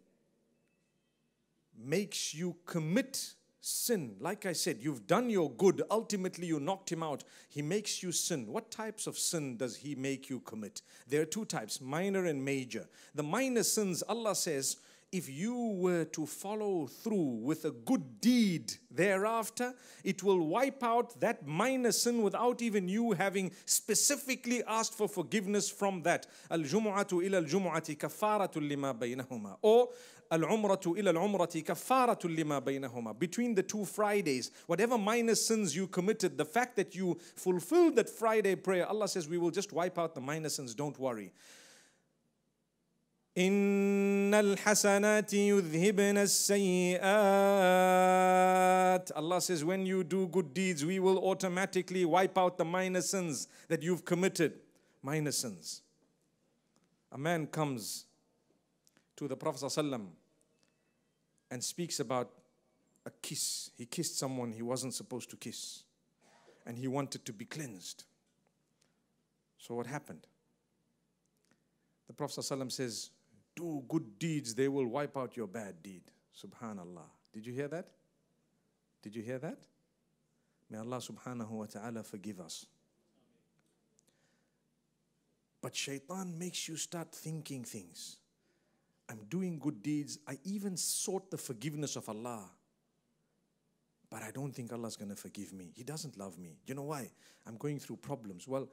makes 1.78 2.34
you 2.34 2.58
commit 2.66 3.36
sin. 3.62 4.16
Like 4.20 4.46
I 4.46 4.52
said, 4.52 4.80
you've 4.82 5.08
done 5.08 5.30
your 5.30 5.50
good. 5.50 5.82
Ultimately, 5.90 6.48
you 6.48 6.60
knocked 6.60 6.92
him 6.92 7.02
out. 7.02 7.24
He 7.50 7.62
makes 7.62 8.04
you 8.04 8.12
sin. 8.12 8.48
What 8.48 8.70
types 8.70 9.08
of 9.08 9.18
sin 9.18 9.56
does 9.56 9.78
he 9.78 9.96
make 9.96 10.30
you 10.30 10.42
commit? 10.42 10.82
There 11.08 11.22
are 11.22 11.26
two 11.26 11.46
types 11.46 11.80
minor 11.80 12.26
and 12.26 12.44
major. 12.44 12.88
The 13.16 13.24
minor 13.24 13.64
sins, 13.64 14.04
Allah 14.04 14.36
says, 14.36 14.78
if 15.14 15.30
you 15.30 15.76
were 15.78 16.06
to 16.06 16.26
follow 16.26 16.88
through 16.88 17.40
with 17.42 17.66
a 17.66 17.72
good 17.72 18.20
deed 18.20 18.74
thereafter, 18.90 19.74
it 20.04 20.24
will 20.24 20.40
wipe 20.40 20.84
out 20.84 21.20
that 21.22 21.46
minor 21.46 21.92
sin 21.92 22.24
without 22.24 22.62
even 22.62 22.90
you 22.90 23.12
having 23.12 23.52
specifically 23.66 24.64
asked 24.68 24.96
for 24.96 25.08
forgiveness 25.08 25.70
from 25.70 26.02
that. 26.02 26.26
Al-jumu'atu 26.50 27.24
ila 27.26 27.38
al-jumu'ati 27.38 27.96
kafaratun 27.96 28.68
lima 28.68 28.94
baynahuma. 28.94 29.58
Or 29.62 29.90
al-umratu 30.32 30.98
ila 30.98 31.12
al-umrati 31.12 31.64
kafaratun 31.64 32.36
lima 32.36 32.60
baynahuma. 32.60 33.18
Between 33.18 33.54
the 33.54 33.62
two 33.62 33.86
Fridays, 33.86 34.50
whatever 34.66 34.98
minor 34.98 35.36
sins 35.36 35.76
you 35.76 35.86
committed, 35.86 36.40
the 36.40 36.46
fact 36.46 36.76
that 36.76 36.96
you 36.96 37.20
fulfilled 37.36 37.96
that 37.98 38.10
Friday 38.10 38.56
prayer, 38.56 38.88
Allah 38.88 39.08
says 39.08 39.28
we 39.28 39.38
will 39.38 39.52
just 39.52 39.72
wipe 39.74 40.00
out 40.00 40.16
the 40.16 40.22
minor 40.22 40.50
sins, 40.50 40.74
don't 40.74 40.98
worry. 40.98 41.32
إن 43.39 44.35
الحسنات 44.35 45.33
يذهبن 45.33 46.19
السيئات 46.19 46.99
Allah 49.15 49.41
says 49.41 49.65
when 49.65 49.87
you 49.87 50.03
do 50.03 50.27
good 50.27 50.53
deeds 50.53 50.85
we 50.85 50.99
will 50.99 51.19
automatically 51.19 52.05
wipe 52.05 52.37
out 52.37 52.59
the 52.59 52.65
minor 52.65 53.01
sins 53.01 53.47
that 53.69 53.81
you've 53.83 54.05
committed 54.05 54.55
minor 55.03 55.31
sins 55.31 55.83
a 57.13 57.19
man 57.19 57.47
comes 57.47 58.07
to 59.17 59.29
the 59.29 59.37
Prophet 59.37 59.61
ﷺ 59.67 60.07
and 61.51 61.63
speaks 61.65 62.01
about 62.01 62.31
a 63.07 63.11
kiss 63.23 63.71
he 63.77 63.87
kissed 63.87 64.19
someone 64.19 64.51
he 64.51 64.63
wasn't 64.63 64.93
supposed 64.95 65.31
to 65.31 65.37
kiss 65.37 65.85
and 66.67 66.77
he 66.77 66.89
wanted 66.89 67.25
to 67.25 67.33
be 67.33 67.45
cleansed 67.45 68.03
so 69.59 69.75
what 69.75 69.87
happened 69.87 70.27
the 72.09 72.13
Prophet 72.13 72.41
ﷺ 72.41 72.73
says 72.73 73.11
do 73.56 73.84
good 73.88 74.20
deeds, 74.20 74.56
they 74.56 74.68
will 74.68 74.88
wipe 74.88 75.18
out 75.18 75.38
your 75.38 75.48
bad 75.48 75.82
deed. 75.84 76.02
Subhanallah. 76.36 77.10
Did 77.34 77.46
you 77.46 77.54
hear 77.54 77.68
that? 77.68 77.88
Did 79.02 79.16
you 79.16 79.22
hear 79.22 79.40
that? 79.40 79.58
May 80.70 80.78
Allah 80.78 80.98
subhanahu 80.98 81.50
wa 81.50 81.66
ta'ala 81.66 82.04
forgive 82.04 82.40
us. 82.40 82.66
But 85.62 85.76
shaitan 85.76 86.38
makes 86.38 86.68
you 86.68 86.76
start 86.76 87.14
thinking 87.14 87.64
things. 87.64 88.18
I'm 89.10 89.20
doing 89.30 89.60
good 89.60 89.82
deeds. 89.84 90.20
I 90.28 90.38
even 90.44 90.76
sought 90.78 91.30
the 91.30 91.38
forgiveness 91.38 91.96
of 91.96 92.10
Allah. 92.10 92.50
But 94.10 94.24
I 94.24 94.32
don't 94.32 94.52
think 94.52 94.72
Allah's 94.72 94.96
going 94.96 95.10
to 95.10 95.16
forgive 95.16 95.54
me. 95.54 95.72
He 95.76 95.84
doesn't 95.84 96.18
love 96.18 96.38
me. 96.38 96.58
You 96.66 96.76
know 96.76 96.84
why? 96.84 97.10
I'm 97.48 97.58
going 97.58 97.80
through 97.80 97.98
problems. 97.98 98.48
Well, 98.48 98.68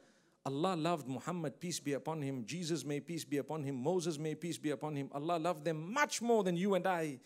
Allah 0.47 0.75
loved 0.75 1.07
Muhammad, 1.07 1.61
peace 1.61 1.81
be 1.81 1.93
upon 1.93 2.23
him. 2.23 2.45
Jesus, 2.47 2.85
may 2.85 3.01
peace 3.01 3.25
be 3.25 3.39
upon 3.39 3.63
him. 3.63 3.77
Moses, 3.83 4.19
may 4.19 4.35
peace 4.35 4.57
be 4.57 4.71
upon 4.71 4.97
him. 4.97 5.11
Allah 5.13 5.39
loved 5.39 5.65
them 5.65 5.93
much 5.93 6.23
more 6.23 6.43
than 6.43 6.57
you 6.57 6.75
and 6.75 6.87
I. 6.87 7.19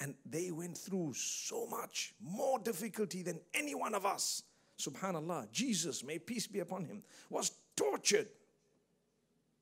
And 0.00 0.14
they 0.26 0.50
went 0.50 0.76
through 0.76 1.14
so 1.14 1.66
much 1.66 2.14
more 2.20 2.58
difficulty 2.58 3.22
than 3.22 3.40
any 3.54 3.74
one 3.74 3.94
of 3.94 4.04
us. 4.04 4.42
Subhanallah. 4.78 5.50
Jesus, 5.52 6.04
may 6.04 6.18
peace 6.18 6.46
be 6.46 6.60
upon 6.60 6.84
him, 6.84 7.02
was 7.30 7.52
tortured. 7.76 8.28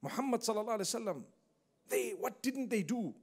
Muhammad 0.03 0.41
sallallahu 0.41 0.81
wasallam. 0.81 1.23
They 1.89 2.11
what 2.19 2.43
didn't 2.43 2.71
they 2.71 2.83
do? 2.83 3.15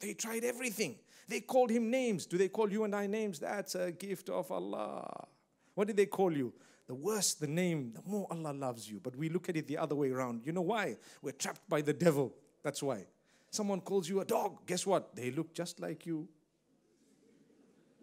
They 0.00 0.14
tried 0.14 0.44
everything. 0.44 0.96
They 1.28 1.40
called 1.40 1.70
him 1.70 1.90
names. 1.90 2.26
Do 2.26 2.36
they 2.36 2.48
call 2.48 2.70
you 2.70 2.84
and 2.84 2.94
I 2.94 3.06
names? 3.06 3.38
That's 3.38 3.74
a 3.74 3.92
gift 3.92 4.28
of 4.28 4.50
Allah. 4.50 5.26
What 5.74 5.86
did 5.86 5.96
they 5.96 6.06
call 6.06 6.36
you? 6.36 6.52
the 6.92 6.94
worse 6.94 7.34
the 7.34 7.46
name, 7.46 7.92
the 7.94 8.02
more 8.04 8.26
Allah 8.30 8.52
loves 8.52 8.90
you. 8.90 9.00
But 9.02 9.16
we 9.16 9.30
look 9.30 9.48
at 9.48 9.56
it 9.56 9.66
the 9.66 9.78
other 9.78 9.94
way 9.94 10.10
around. 10.10 10.42
You 10.44 10.52
know 10.52 10.60
why? 10.60 10.96
We're 11.22 11.32
trapped 11.32 11.66
by 11.68 11.80
the 11.80 11.94
devil. 11.94 12.34
That's 12.62 12.82
why. 12.82 13.06
Someone 13.50 13.80
calls 13.80 14.08
you 14.08 14.20
a 14.20 14.24
dog. 14.26 14.66
Guess 14.66 14.86
what? 14.86 15.14
They 15.14 15.30
look 15.30 15.54
just 15.54 15.80
like 15.80 16.04
you. 16.04 16.28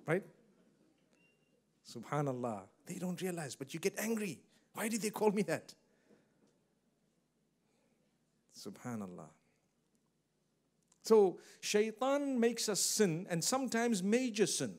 Right? 0.07 0.23
Subhanallah. 1.87 2.61
They 2.87 2.95
don't 2.95 3.21
realize, 3.21 3.55
but 3.55 3.73
you 3.75 3.79
get 3.79 3.93
angry. 3.99 4.41
Why 4.73 4.87
did 4.87 5.01
they 5.01 5.11
call 5.11 5.31
me 5.31 5.43
that? 5.43 5.73
Subhanallah. 8.57 9.29
So, 11.03 11.37
shaitan 11.61 12.39
makes 12.39 12.69
us 12.69 12.81
sin, 12.81 13.27
and 13.29 13.43
sometimes 13.43 14.03
major 14.03 14.45
sin. 14.45 14.75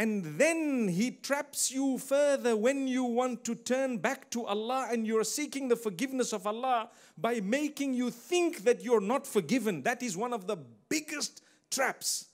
And 0.00 0.24
then 0.38 0.88
he 0.88 1.10
traps 1.10 1.70
you 1.70 1.98
further 1.98 2.56
when 2.56 2.88
you 2.88 3.04
want 3.04 3.44
to 3.44 3.54
turn 3.54 3.98
back 3.98 4.30
to 4.30 4.46
Allah 4.46 4.88
and 4.90 5.06
you're 5.06 5.24
seeking 5.24 5.68
the 5.68 5.76
forgiveness 5.76 6.32
of 6.32 6.46
Allah 6.46 6.88
by 7.18 7.40
making 7.40 7.92
you 7.92 8.10
think 8.10 8.64
that 8.64 8.82
you're 8.82 9.02
not 9.02 9.26
forgiven. 9.26 9.82
That 9.82 10.02
is 10.02 10.16
one 10.16 10.32
of 10.32 10.46
the 10.46 10.56
biggest 10.88 11.42
traps 11.70 12.28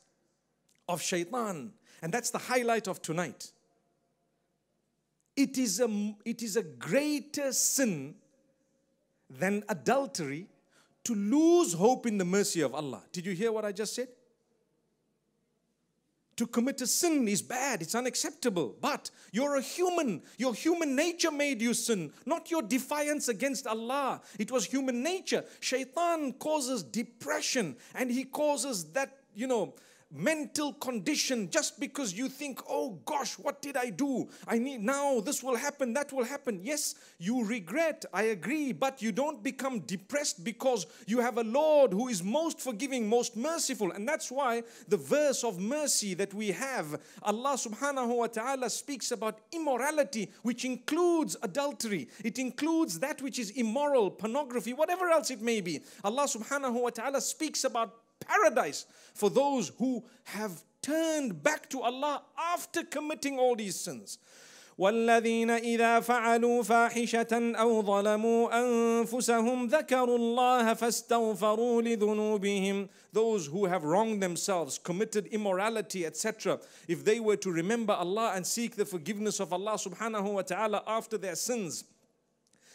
of 0.89 1.03
shaitan. 1.03 1.73
And 2.03 2.15
that's 2.15 2.31
the 2.31 2.39
highlight 2.39 2.87
of 2.87 3.03
tonight. 3.03 3.51
It 5.35 5.59
is 5.59 5.81
a, 5.81 6.15
it 6.25 6.45
is 6.45 6.57
a 6.57 6.63
greater 6.63 7.53
sin 7.53 8.15
than 9.29 9.65
adultery 9.69 10.47
to 11.03 11.17
lose 11.17 11.73
hope 11.73 12.07
in 12.07 12.17
the 12.17 12.25
mercy 12.25 12.61
of 12.61 12.77
Allah. 12.77 13.03
Did 13.11 13.27
you 13.27 13.33
hear 13.33 13.51
what 13.51 13.65
I 13.65 13.73
just 13.73 13.97
said? 13.97 14.07
To 16.37 16.47
commit 16.47 16.81
a 16.83 16.87
sin 16.87 17.27
is 17.29 17.43
bad, 17.43 17.83
it's 17.83 17.95
unacceptable. 17.95 18.77
But 18.81 19.11
you're 19.33 19.57
a 19.57 19.63
human. 19.63 20.23
Your 20.37 20.55
human 20.55 20.95
nature 20.95 21.31
made 21.31 21.63
you 21.63 21.75
sin, 21.75 22.13
not 22.27 22.51
your 22.51 22.63
defiance 22.63 23.29
against 23.29 23.67
Allah. 23.67 24.21
It 24.39 24.51
was 24.51 24.67
human 24.67 25.03
nature. 25.03 25.45
Shaitan 25.61 26.35
causes 26.35 26.83
depression 26.83 27.77
and 27.95 28.11
he 28.11 28.25
causes 28.25 28.85
that, 28.93 29.17
you 29.35 29.47
know, 29.47 29.75
mental 30.11 30.73
condition 30.75 31.51
just 31.51 31.81
because 31.81 32.15
you 32.15 32.29
think, 32.29 32.61
oh 32.69 32.99
gosh, 33.05 33.35
what 33.35 33.61
did 33.61 33.77
I 33.77 33.91
do? 33.91 34.29
I 34.47 34.59
need 34.59 34.83
now, 34.83 35.21
this 35.21 35.43
will 35.43 35.57
happen, 35.57 35.93
that 35.95 36.13
will 36.13 36.25
happen. 36.25 36.61
Yes, 36.63 36.95
you 37.19 37.45
regret, 37.45 38.05
I 38.13 38.25
agree, 38.25 38.73
but 38.73 39.03
you 39.03 39.13
don't 39.13 39.43
become 39.43 39.81
depressed 39.81 40.45
because 40.45 40.87
you 41.07 41.21
have 41.21 41.39
a 41.39 41.43
Lord 41.43 41.93
who 41.93 42.09
is 42.09 42.23
most 42.23 42.61
forgiving, 42.61 43.09
most 43.09 43.37
merciful. 43.37 43.93
And 43.93 44.09
that's 44.09 44.31
why 44.31 44.63
the 44.89 44.97
verse 44.97 45.45
of 45.45 45.59
mercy 45.59 46.15
that 46.15 46.33
we 46.33 46.53
have, 46.53 47.01
Allah 47.23 47.57
subhanahu 47.57 48.17
wa 48.17 48.27
ta'ala 48.29 48.71
speaks 48.71 49.11
about 49.11 49.41
immorality, 49.53 50.31
which 50.43 50.65
includes 50.65 51.37
adultery, 51.43 52.09
it 52.25 52.39
includes 52.39 52.99
that 53.01 53.21
which 53.23 53.39
is 53.39 53.51
immoral, 53.51 54.11
pornography, 54.11 54.73
whatever 54.73 55.09
else 55.09 55.31
it 55.31 55.43
may 55.43 55.61
be. 55.61 55.81
Allah 56.05 56.25
subhanahu 56.25 56.81
wa 56.81 56.91
ta'ala 56.91 57.21
speaks 57.21 57.65
about 57.65 58.06
paradise 58.20 58.86
for 59.14 59.30
those 59.30 59.72
who 59.78 60.04
have 60.24 60.64
turned 60.82 61.44
back 61.44 61.70
to 61.70 61.82
Allah 61.82 62.24
after 62.38 62.84
committing 62.84 63.38
all 63.38 63.56
these 63.56 63.80
sins. 63.80 64.18
والذين 64.80 65.50
إذا 65.50 66.00
فعلوا 66.00 66.64
فاحشة 66.64 67.56
أو 67.56 67.84
ظلموا 67.84 68.60
أنفسهم 68.60 69.68
ذكروا 69.68 70.18
الله 70.18 70.74
فاستغفروا 70.74 71.82
لذنوبهم 71.82 72.90
Those 73.14 73.48
who 73.48 73.66
have 73.66 73.84
wronged 73.84 74.24
themselves, 74.24 74.80
committed 74.80 75.28
immorality, 75.28 76.06
etc., 76.06 76.60
if 76.88 77.04
they 77.06 77.20
were 77.20 77.36
to 77.36 77.52
remember 77.52 77.94
Allah 77.94 78.32
and 78.34 78.48
seek 78.48 78.76
the 78.76 78.86
forgiveness 78.86 79.40
of 79.40 79.52
Allah 79.54 79.74
subhanahu 79.74 80.34
wa 80.34 80.42
ta'ala 80.42 80.82
after 80.88 81.18
their 81.18 81.36
sins, 81.36 81.84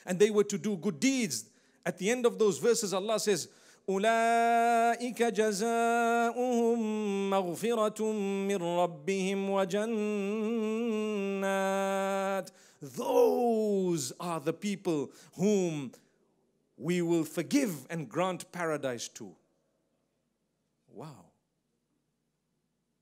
and 0.04 0.18
they 0.18 0.30
were 0.30 0.44
to 0.44 0.58
do 0.58 0.76
good 0.76 1.00
deeds, 1.00 1.46
at 1.86 1.98
the 1.98 2.10
end 2.10 2.26
of 2.26 2.38
those 2.38 2.58
verses, 2.58 2.92
Allah 2.92 3.18
says, 3.18 3.48
أولئك 3.90 5.22
جزاؤهم 5.22 6.80
مغفرة 7.30 8.12
من 8.12 8.56
ربهم 8.56 9.50
وجنات 9.50 10.56
Those 12.82 14.12
are 14.20 14.38
the 14.38 14.52
people 14.52 15.10
whom 15.34 15.92
we 16.76 17.00
will 17.00 17.24
forgive 17.24 17.86
and 17.88 18.06
grant 18.08 18.52
paradise 18.52 19.08
to. 19.08 19.34
Wow. 20.92 21.24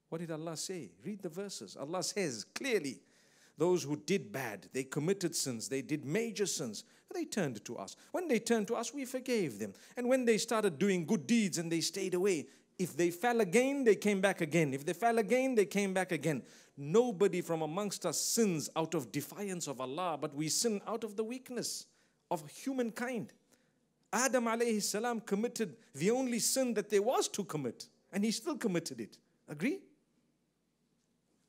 What 0.09 0.21
did 0.21 0.31
Allah 0.31 0.57
say? 0.57 0.91
Read 1.05 1.23
the 1.23 1.29
verses. 1.29 1.77
Allah 1.77 2.03
says 2.05 2.45
clearly, 2.55 3.01
those 3.59 3.83
who 3.83 3.97
did 3.97 4.31
bad, 4.33 4.69
they 4.73 4.85
committed 4.85 5.35
sins, 5.35 5.69
they 5.69 5.83
did 5.83 6.05
major 6.05 6.47
sins, 6.47 6.85
they 7.14 7.26
turned 7.26 7.64
to 7.66 7.78
us. 7.78 7.96
When 8.12 8.28
they 8.28 8.40
turned 8.40 8.68
to 8.68 8.76
us, 8.76 8.94
we 8.94 9.06
forgave 9.06 9.60
them. 9.60 9.74
And 9.98 10.08
when 10.08 10.26
they 10.26 10.38
started 10.38 10.78
doing 10.78 11.06
good 11.06 11.28
deeds 11.28 11.58
and 11.58 11.72
they 11.72 11.82
stayed 11.82 12.14
away, 12.14 12.48
if 12.78 12.96
they 12.96 13.12
fell 13.12 13.42
again, 13.42 13.84
they 13.84 13.96
came 13.96 14.22
back 14.22 14.42
again. 14.42 14.74
If 14.74 14.86
they 14.86 14.94
fell 14.94 15.18
again, 15.18 15.56
they 15.56 15.66
came 15.66 15.94
back 15.94 16.12
again. 16.12 16.44
Nobody 16.78 17.42
from 17.42 17.62
amongst 17.62 18.06
us 18.06 18.20
sins 18.20 18.70
out 18.76 18.94
of 18.94 19.12
defiance 19.12 19.68
of 19.68 19.82
Allah, 19.82 20.18
but 20.20 20.34
we 20.34 20.48
sin 20.48 20.82
out 20.88 21.04
of 21.04 21.18
the 21.18 21.24
weakness 21.24 21.88
of 22.32 22.48
humankind. 22.50 23.34
Adam 24.14 24.46
alayhi 24.46 24.82
salam 24.82 25.20
committed 25.20 25.76
the 25.94 26.10
only 26.10 26.40
sin 26.40 26.74
that 26.74 26.90
there 26.90 27.02
was 27.02 27.28
to 27.28 27.44
commit, 27.44 27.88
and 28.14 28.24
he 28.24 28.32
still 28.32 28.56
committed 28.56 29.02
it. 29.02 29.18
Agree? 29.50 29.80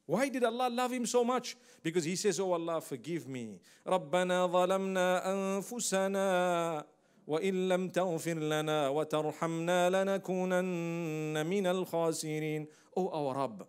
Why 0.09 0.29
did 0.29 0.43
Allah 0.43 0.69
love 0.69 0.91
him 0.91 1.05
so 1.05 1.23
much? 1.23 1.57
Because 1.81 2.03
he 2.05 2.15
says, 2.15 2.39
Oh 2.39 2.51
Allah, 2.53 2.79
forgive 2.81 3.27
me. 3.27 3.59
ربنا 3.87 4.47
ظلمنا 4.47 5.31
أنفسنا 5.33 6.85
وإن 7.27 7.69
لم 7.69 7.89
تغفر 7.89 8.33
لنا 8.33 8.89
وترحمنا 8.89 9.89
لنكونن 9.89 11.45
من 11.45 11.67
الخاسرين 11.67 12.67
Oh 12.97 13.09
our 13.09 13.35
Rabb, 13.35 13.67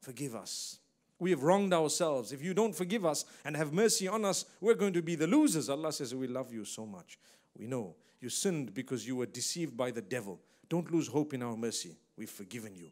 forgive 0.00 0.34
us. 0.34 0.78
We 1.20 1.30
have 1.30 1.42
wronged 1.42 1.72
ourselves. 1.72 2.32
If 2.32 2.42
you 2.42 2.54
don't 2.54 2.74
forgive 2.74 3.04
us 3.04 3.24
and 3.44 3.56
have 3.56 3.72
mercy 3.72 4.08
on 4.08 4.24
us, 4.24 4.46
we're 4.60 4.74
going 4.74 4.94
to 4.94 5.02
be 5.02 5.14
the 5.14 5.26
losers. 5.26 5.68
Allah 5.68 5.92
says, 5.92 6.14
We 6.14 6.26
love 6.26 6.52
you 6.52 6.64
so 6.64 6.86
much. 6.86 7.18
We 7.56 7.66
know 7.66 7.94
you 8.20 8.30
sinned 8.30 8.74
because 8.74 9.06
you 9.06 9.16
were 9.16 9.26
deceived 9.26 9.76
by 9.76 9.90
the 9.90 10.02
devil. 10.02 10.40
Don't 10.68 10.90
lose 10.90 11.08
hope 11.08 11.34
in 11.34 11.42
our 11.42 11.56
mercy. 11.56 11.96
We've 12.16 12.30
forgiven 12.30 12.74
you. 12.74 12.90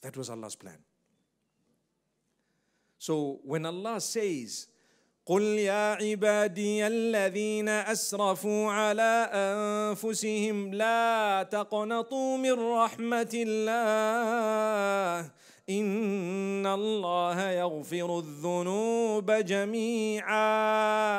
That 0.00 0.16
was 0.16 0.30
Allah's 0.30 0.56
plan. 0.56 0.78
So 2.98 3.40
when 3.44 3.66
Allah 3.66 4.00
says, 4.00 4.68
قل 5.26 5.42
يا 5.42 5.92
عبادي 6.02 6.86
الذين 6.86 7.68
اسرفوا 7.68 8.70
على 8.70 9.30
انفسهم 9.32 10.74
لا 10.74 11.48
تقنطوا 11.50 12.36
من 12.36 12.52
رحمه 12.52 13.30
الله 13.34 15.30
ان 15.70 16.66
الله 16.66 17.50
يغفر 17.50 18.18
الذنوب 18.18 19.30
جميعا 19.30 21.18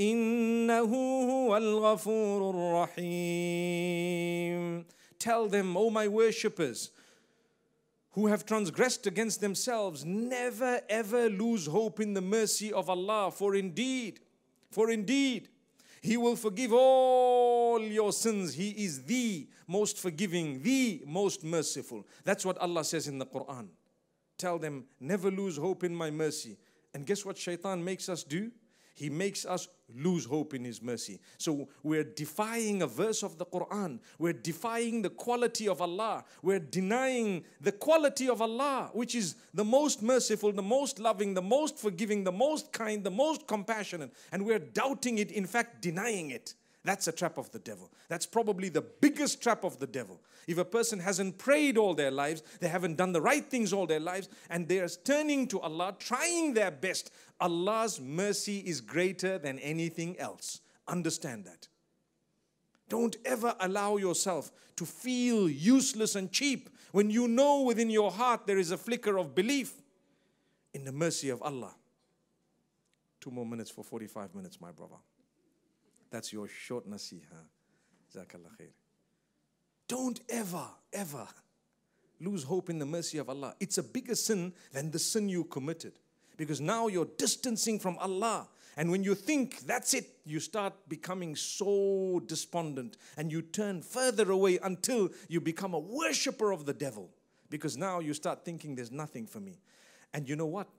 انه 0.00 0.92
هو 1.30 1.56
الغفور 1.56 2.50
الرحيم 3.00 4.20
Tell 5.18 5.48
them, 5.48 5.76
O 5.76 5.90
my 5.90 6.08
worshippers, 6.08 6.90
who 8.15 8.27
have 8.27 8.45
transgressed 8.45 9.05
against 9.05 9.41
themselves, 9.41 10.05
never 10.05 10.79
ever 10.89 11.29
lose 11.29 11.65
hope 11.65 11.99
in 11.99 12.13
the 12.13 12.21
mercy 12.21 12.71
of 12.71 12.89
Allah. 12.89 13.29
For 13.29 13.55
indeed, 13.55 14.21
for 14.71 14.89
indeed, 14.89 15.49
He 16.01 16.15
will 16.15 16.37
forgive 16.37 16.71
all 16.71 17.81
your 17.81 18.13
sins. 18.13 18.53
He 18.53 18.69
is 18.69 19.03
the 19.03 19.49
most 19.67 19.97
forgiving, 19.99 20.63
the 20.63 21.03
most 21.05 21.43
merciful. 21.43 22.07
That's 22.23 22.45
what 22.45 22.57
Allah 22.59 22.85
says 22.85 23.09
in 23.09 23.17
the 23.17 23.25
Quran. 23.25 23.67
Tell 24.37 24.57
them, 24.59 24.85
never 25.01 25.29
lose 25.29 25.57
hope 25.57 25.83
in 25.83 25.93
my 25.93 26.09
mercy. 26.09 26.57
And 26.93 27.05
guess 27.05 27.25
what 27.25 27.37
shaitan 27.37 27.83
makes 27.83 28.07
us 28.07 28.23
do? 28.23 28.49
He 28.95 29.09
makes 29.09 29.45
us 29.45 29.67
lose 29.93 30.25
hope 30.25 30.53
in 30.53 30.63
His 30.63 30.81
mercy. 30.81 31.19
So 31.37 31.67
we're 31.83 32.05
defying 32.05 32.81
a 32.81 32.87
verse 32.87 33.23
of 33.23 33.37
the 33.37 33.45
Quran. 33.45 33.99
We're 34.17 34.33
defying 34.33 35.01
the 35.01 35.09
quality 35.09 35.67
of 35.67 35.81
Allah. 35.81 36.23
We're 36.41 36.59
denying 36.59 37.43
the 37.59 37.73
quality 37.73 38.29
of 38.29 38.41
Allah, 38.41 38.89
which 38.93 39.13
is 39.13 39.35
the 39.53 39.65
most 39.65 40.01
merciful, 40.01 40.53
the 40.53 40.63
most 40.63 40.97
loving, 40.97 41.33
the 41.33 41.41
most 41.41 41.77
forgiving, 41.77 42.23
the 42.23 42.31
most 42.31 42.71
kind, 42.71 43.03
the 43.03 43.11
most 43.11 43.47
compassionate. 43.47 44.13
And 44.31 44.45
we're 44.45 44.59
doubting 44.59 45.17
it, 45.17 45.29
in 45.29 45.45
fact, 45.45 45.81
denying 45.81 46.31
it. 46.31 46.55
That's 46.85 47.07
a 47.07 47.11
trap 47.11 47.39
of 47.39 47.51
the 47.51 47.57
devil. 47.57 47.91
That's 48.09 48.27
probably 48.27 48.69
the 48.69 48.83
biggest 48.83 49.41
trap 49.41 49.63
of 49.63 49.79
the 49.79 49.87
devil. 49.87 50.21
If 50.47 50.59
a 50.59 50.63
person 50.63 50.99
hasn't 50.99 51.39
prayed 51.39 51.79
all 51.79 51.95
their 51.95 52.11
lives, 52.11 52.43
they 52.59 52.67
haven't 52.67 52.97
done 52.97 53.11
the 53.11 53.21
right 53.21 53.43
things 53.43 53.73
all 53.73 53.87
their 53.87 53.99
lives, 53.99 54.29
and 54.51 54.67
they 54.67 54.79
are 54.79 54.87
turning 54.87 55.47
to 55.47 55.59
Allah, 55.61 55.95
trying 55.97 56.53
their 56.53 56.69
best, 56.69 57.11
Allah's 57.41 57.99
mercy 57.99 58.59
is 58.59 58.81
greater 58.81 59.39
than 59.39 59.57
anything 59.59 60.17
else. 60.19 60.61
Understand 60.87 61.45
that. 61.45 61.67
Don't 62.87 63.17
ever 63.25 63.55
allow 63.59 63.97
yourself 63.97 64.51
to 64.75 64.85
feel 64.85 65.49
useless 65.49 66.15
and 66.15 66.31
cheap 66.31 66.69
when 66.91 67.09
you 67.09 67.27
know 67.27 67.63
within 67.63 67.89
your 67.89 68.11
heart 68.11 68.45
there 68.45 68.59
is 68.59 68.69
a 68.69 68.77
flicker 68.77 69.17
of 69.17 69.33
belief 69.33 69.73
in 70.75 70.83
the 70.85 70.91
mercy 70.91 71.29
of 71.29 71.41
Allah. 71.41 71.73
Two 73.19 73.31
more 73.31 73.45
minutes 73.45 73.71
for 73.71 73.83
45 73.83 74.35
minutes, 74.35 74.61
my 74.61 74.71
brother. 74.71 74.97
That's 76.15 76.31
your 76.31 76.47
short 76.47 76.89
nasiha. 76.89 77.41
Jazakallah 78.15 78.55
khair. 78.57 78.69
Don't 79.85 80.17
ever, 80.29 80.63
ever 80.93 81.27
lose 82.21 82.43
hope 82.43 82.69
in 82.69 82.79
the 82.79 82.85
mercy 82.85 83.17
of 83.17 83.29
Allah. 83.29 83.53
It's 83.59 83.79
a 83.79 83.83
bigger 83.83 84.15
sin 84.15 84.53
than 84.71 84.91
the 84.91 84.97
sin 84.97 85.27
you 85.27 85.43
committed. 85.43 85.99
Because 86.37 86.61
now 86.61 86.87
you're 86.87 87.09
distancing 87.17 87.79
from 87.79 87.97
Allah. 87.97 88.47
And 88.77 88.91
when 88.91 89.03
you 89.03 89.13
think 89.13 89.59
that's 89.65 89.93
it, 89.93 90.05
you 90.23 90.39
start 90.39 90.71
becoming 90.87 91.35
so 91.35 92.21
despondent 92.25 92.95
and 93.17 93.29
you 93.29 93.41
turn 93.41 93.81
further 93.81 94.31
away 94.31 94.57
until 94.63 95.09
you 95.27 95.41
become 95.41 95.73
a 95.73 95.79
worshiper 95.79 96.53
of 96.53 96.65
the 96.65 96.73
devil. 96.73 97.09
Because 97.49 97.75
now 97.75 97.99
you 97.99 98.13
start 98.13 98.45
thinking 98.45 98.73
there's 98.73 98.89
nothing 98.89 99.27
for 99.27 99.41
me. 99.41 99.59
And 100.13 100.29
you 100.29 100.37
know 100.37 100.45
what? 100.45 100.69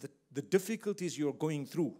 The, 0.00 0.10
the 0.30 0.42
difficulties 0.42 1.18
you're 1.18 1.32
going 1.32 1.64
through, 1.64 1.94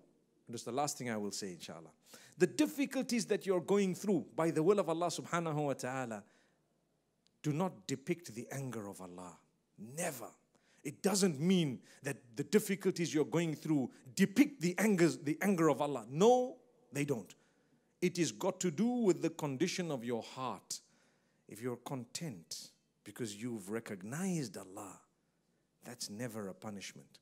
and 0.46 0.52
that's 0.52 0.64
the 0.64 0.72
last 0.72 0.98
thing 0.98 1.08
I 1.08 1.16
will 1.16 1.32
say, 1.32 1.52
inshallah. 1.52 1.92
The 2.38 2.46
difficulties 2.46 3.26
that 3.26 3.46
you're 3.46 3.60
going 3.60 3.94
through 3.94 4.26
by 4.36 4.50
the 4.50 4.62
will 4.62 4.78
of 4.78 4.88
Allah 4.88 5.08
subhanahu 5.08 5.66
wa 5.66 5.72
ta'ala 5.72 6.22
do 7.42 7.52
not 7.52 7.86
depict 7.86 8.34
the 8.34 8.46
anger 8.52 8.88
of 8.88 9.00
Allah. 9.00 9.36
Never. 9.96 10.28
It 10.84 11.02
doesn't 11.02 11.40
mean 11.40 11.80
that 12.02 12.16
the 12.36 12.44
difficulties 12.44 13.12
you're 13.12 13.24
going 13.24 13.54
through 13.54 13.90
depict 14.14 14.60
the 14.60 14.74
anger, 14.78 15.08
the 15.08 15.36
anger 15.42 15.68
of 15.68 15.82
Allah. 15.82 16.06
No, 16.08 16.56
they 16.92 17.04
don't. 17.04 17.34
It 18.00 18.18
is 18.18 18.30
got 18.30 18.60
to 18.60 18.70
do 18.70 18.86
with 18.86 19.20
the 19.20 19.30
condition 19.30 19.90
of 19.90 20.04
your 20.04 20.22
heart. 20.22 20.80
If 21.48 21.60
you're 21.60 21.76
content 21.76 22.70
because 23.02 23.34
you've 23.34 23.70
recognized 23.70 24.56
Allah, 24.56 25.00
that's 25.84 26.08
never 26.08 26.48
a 26.48 26.54
punishment. 26.54 27.18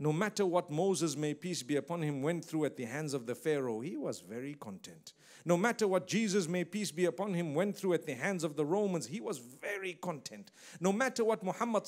No 0.00 0.12
matter 0.12 0.46
what 0.46 0.70
Moses, 0.70 1.16
may 1.16 1.34
peace 1.34 1.64
be 1.64 1.74
upon 1.74 2.02
him, 2.02 2.22
went 2.22 2.44
through 2.44 2.66
at 2.66 2.76
the 2.76 2.84
hands 2.84 3.14
of 3.14 3.26
the 3.26 3.34
Pharaoh, 3.34 3.80
he 3.80 3.96
was 3.96 4.20
very 4.20 4.54
content. 4.54 5.12
No 5.44 5.56
matter 5.56 5.88
what 5.88 6.06
Jesus, 6.06 6.46
may 6.46 6.62
peace 6.64 6.92
be 6.92 7.06
upon 7.06 7.34
him, 7.34 7.52
went 7.52 7.76
through 7.76 7.94
at 7.94 8.06
the 8.06 8.14
hands 8.14 8.44
of 8.44 8.54
the 8.54 8.64
Romans, 8.64 9.08
he 9.08 9.20
was 9.20 9.38
very 9.38 9.94
content. 9.94 10.52
No 10.80 10.92
matter 10.92 11.24
what 11.24 11.42
Muhammad 11.42 11.82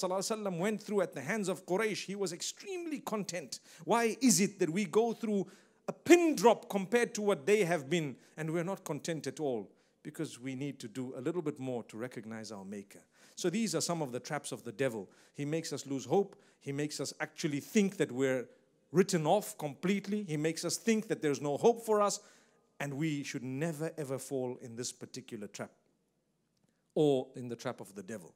went 0.59 0.83
through 0.83 1.03
at 1.03 1.15
the 1.15 1.21
hands 1.21 1.49
of 1.49 1.65
Quraysh, 1.67 2.05
he 2.05 2.17
was 2.17 2.33
extremely 2.33 2.99
content. 2.99 3.61
Why 3.85 4.17
is 4.21 4.41
it 4.41 4.59
that 4.59 4.71
we 4.71 4.87
go 4.87 5.13
through 5.13 5.47
a 5.87 5.93
pin 5.93 6.35
drop 6.35 6.69
compared 6.69 7.15
to 7.15 7.23
what 7.23 7.47
they 7.47 7.65
have 7.65 7.89
been 7.89 8.17
and 8.37 8.51
we're 8.51 8.65
not 8.65 8.83
content 8.83 9.29
at 9.29 9.39
all? 9.39 9.71
Because 10.03 10.41
we 10.41 10.57
need 10.57 10.81
to 10.81 10.89
do 10.89 11.15
a 11.17 11.21
little 11.21 11.43
bit 11.43 11.61
more 11.61 11.85
to 11.85 11.97
recognize 11.97 12.51
our 12.51 12.65
Maker. 12.65 13.03
So 13.41 13.49
these 13.49 13.75
are 13.75 13.81
some 13.81 14.03
of 14.03 14.13
the 14.13 14.21
traps 14.21 14.53
of 14.53 14.65
the 14.65 14.73
devil. 14.73 15.09
He 15.33 15.47
makes 15.47 15.73
us 15.73 15.87
lose 15.87 16.05
hope. 16.05 16.37
He 16.59 16.73
makes 16.73 17.01
us 17.01 17.15
actually 17.21 17.61
think 17.61 17.97
that 17.97 18.13
we're 18.13 18.47
written 18.93 19.27
off 19.27 19.57
completely. 19.57 20.25
He 20.25 20.37
makes 20.37 20.63
us 20.63 20.77
think 20.77 21.09
that 21.09 21.23
there's 21.23 21.41
no 21.41 21.57
hope 21.57 21.87
for 21.87 22.03
us. 22.03 22.21
And 22.81 22.93
we 22.99 23.23
should 23.23 23.43
never 23.43 23.93
ever 23.97 24.19
fall 24.19 24.59
in 24.61 24.77
this 24.77 24.93
particular 24.93 25.47
trap 25.47 25.71
or 26.95 27.29
in 27.35 27.49
the 27.49 27.57
trap 27.57 27.81
of 27.81 27.95
the 27.95 28.03
devil. 28.03 28.35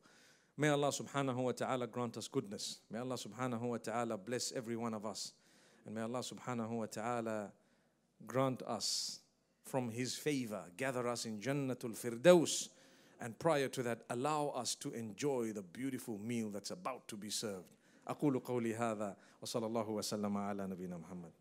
May 0.56 0.70
Allah 0.70 0.88
subhanahu 0.88 1.36
wa 1.36 1.52
ta'ala 1.52 1.86
grant 1.86 2.16
us 2.16 2.26
goodness. 2.26 2.78
May 2.90 3.00
Allah 3.00 3.16
subhanahu 3.16 3.60
wa 3.60 3.76
ta'ala 3.76 4.16
bless 4.16 4.52
every 4.52 4.76
one 4.76 4.94
of 4.94 5.04
us. 5.04 5.34
And 5.84 5.94
may 5.94 6.00
Allah 6.00 6.20
subhanahu 6.20 6.70
wa 6.70 6.86
ta'ala 6.86 7.52
grant 8.26 8.62
us 8.62 9.20
from 9.64 9.90
His 9.90 10.14
favor, 10.14 10.62
gather 10.78 11.06
us 11.08 11.26
in 11.26 11.40
Jannatul 11.40 11.94
Firdaus. 11.94 12.70
And 13.21 13.37
prior 13.37 13.67
to 13.67 13.83
that, 13.83 14.03
allow 14.09 14.49
us 14.55 14.75
to 14.75 14.91
enjoy 14.93 15.51
the 15.51 15.61
beautiful 15.61 16.17
meal 16.17 16.49
that's 16.49 16.71
about 16.71 17.07
to 17.09 17.17
be 17.17 17.29
served. 17.29 17.65
أقول 18.07 18.39
قولي 18.39 18.75
هذا 18.75 19.15
وصلى 19.41 19.65
الله 19.65 19.89
وسلم 19.89 20.37
على 20.37 20.67
نبينا 20.67 20.97
محمد 20.97 21.31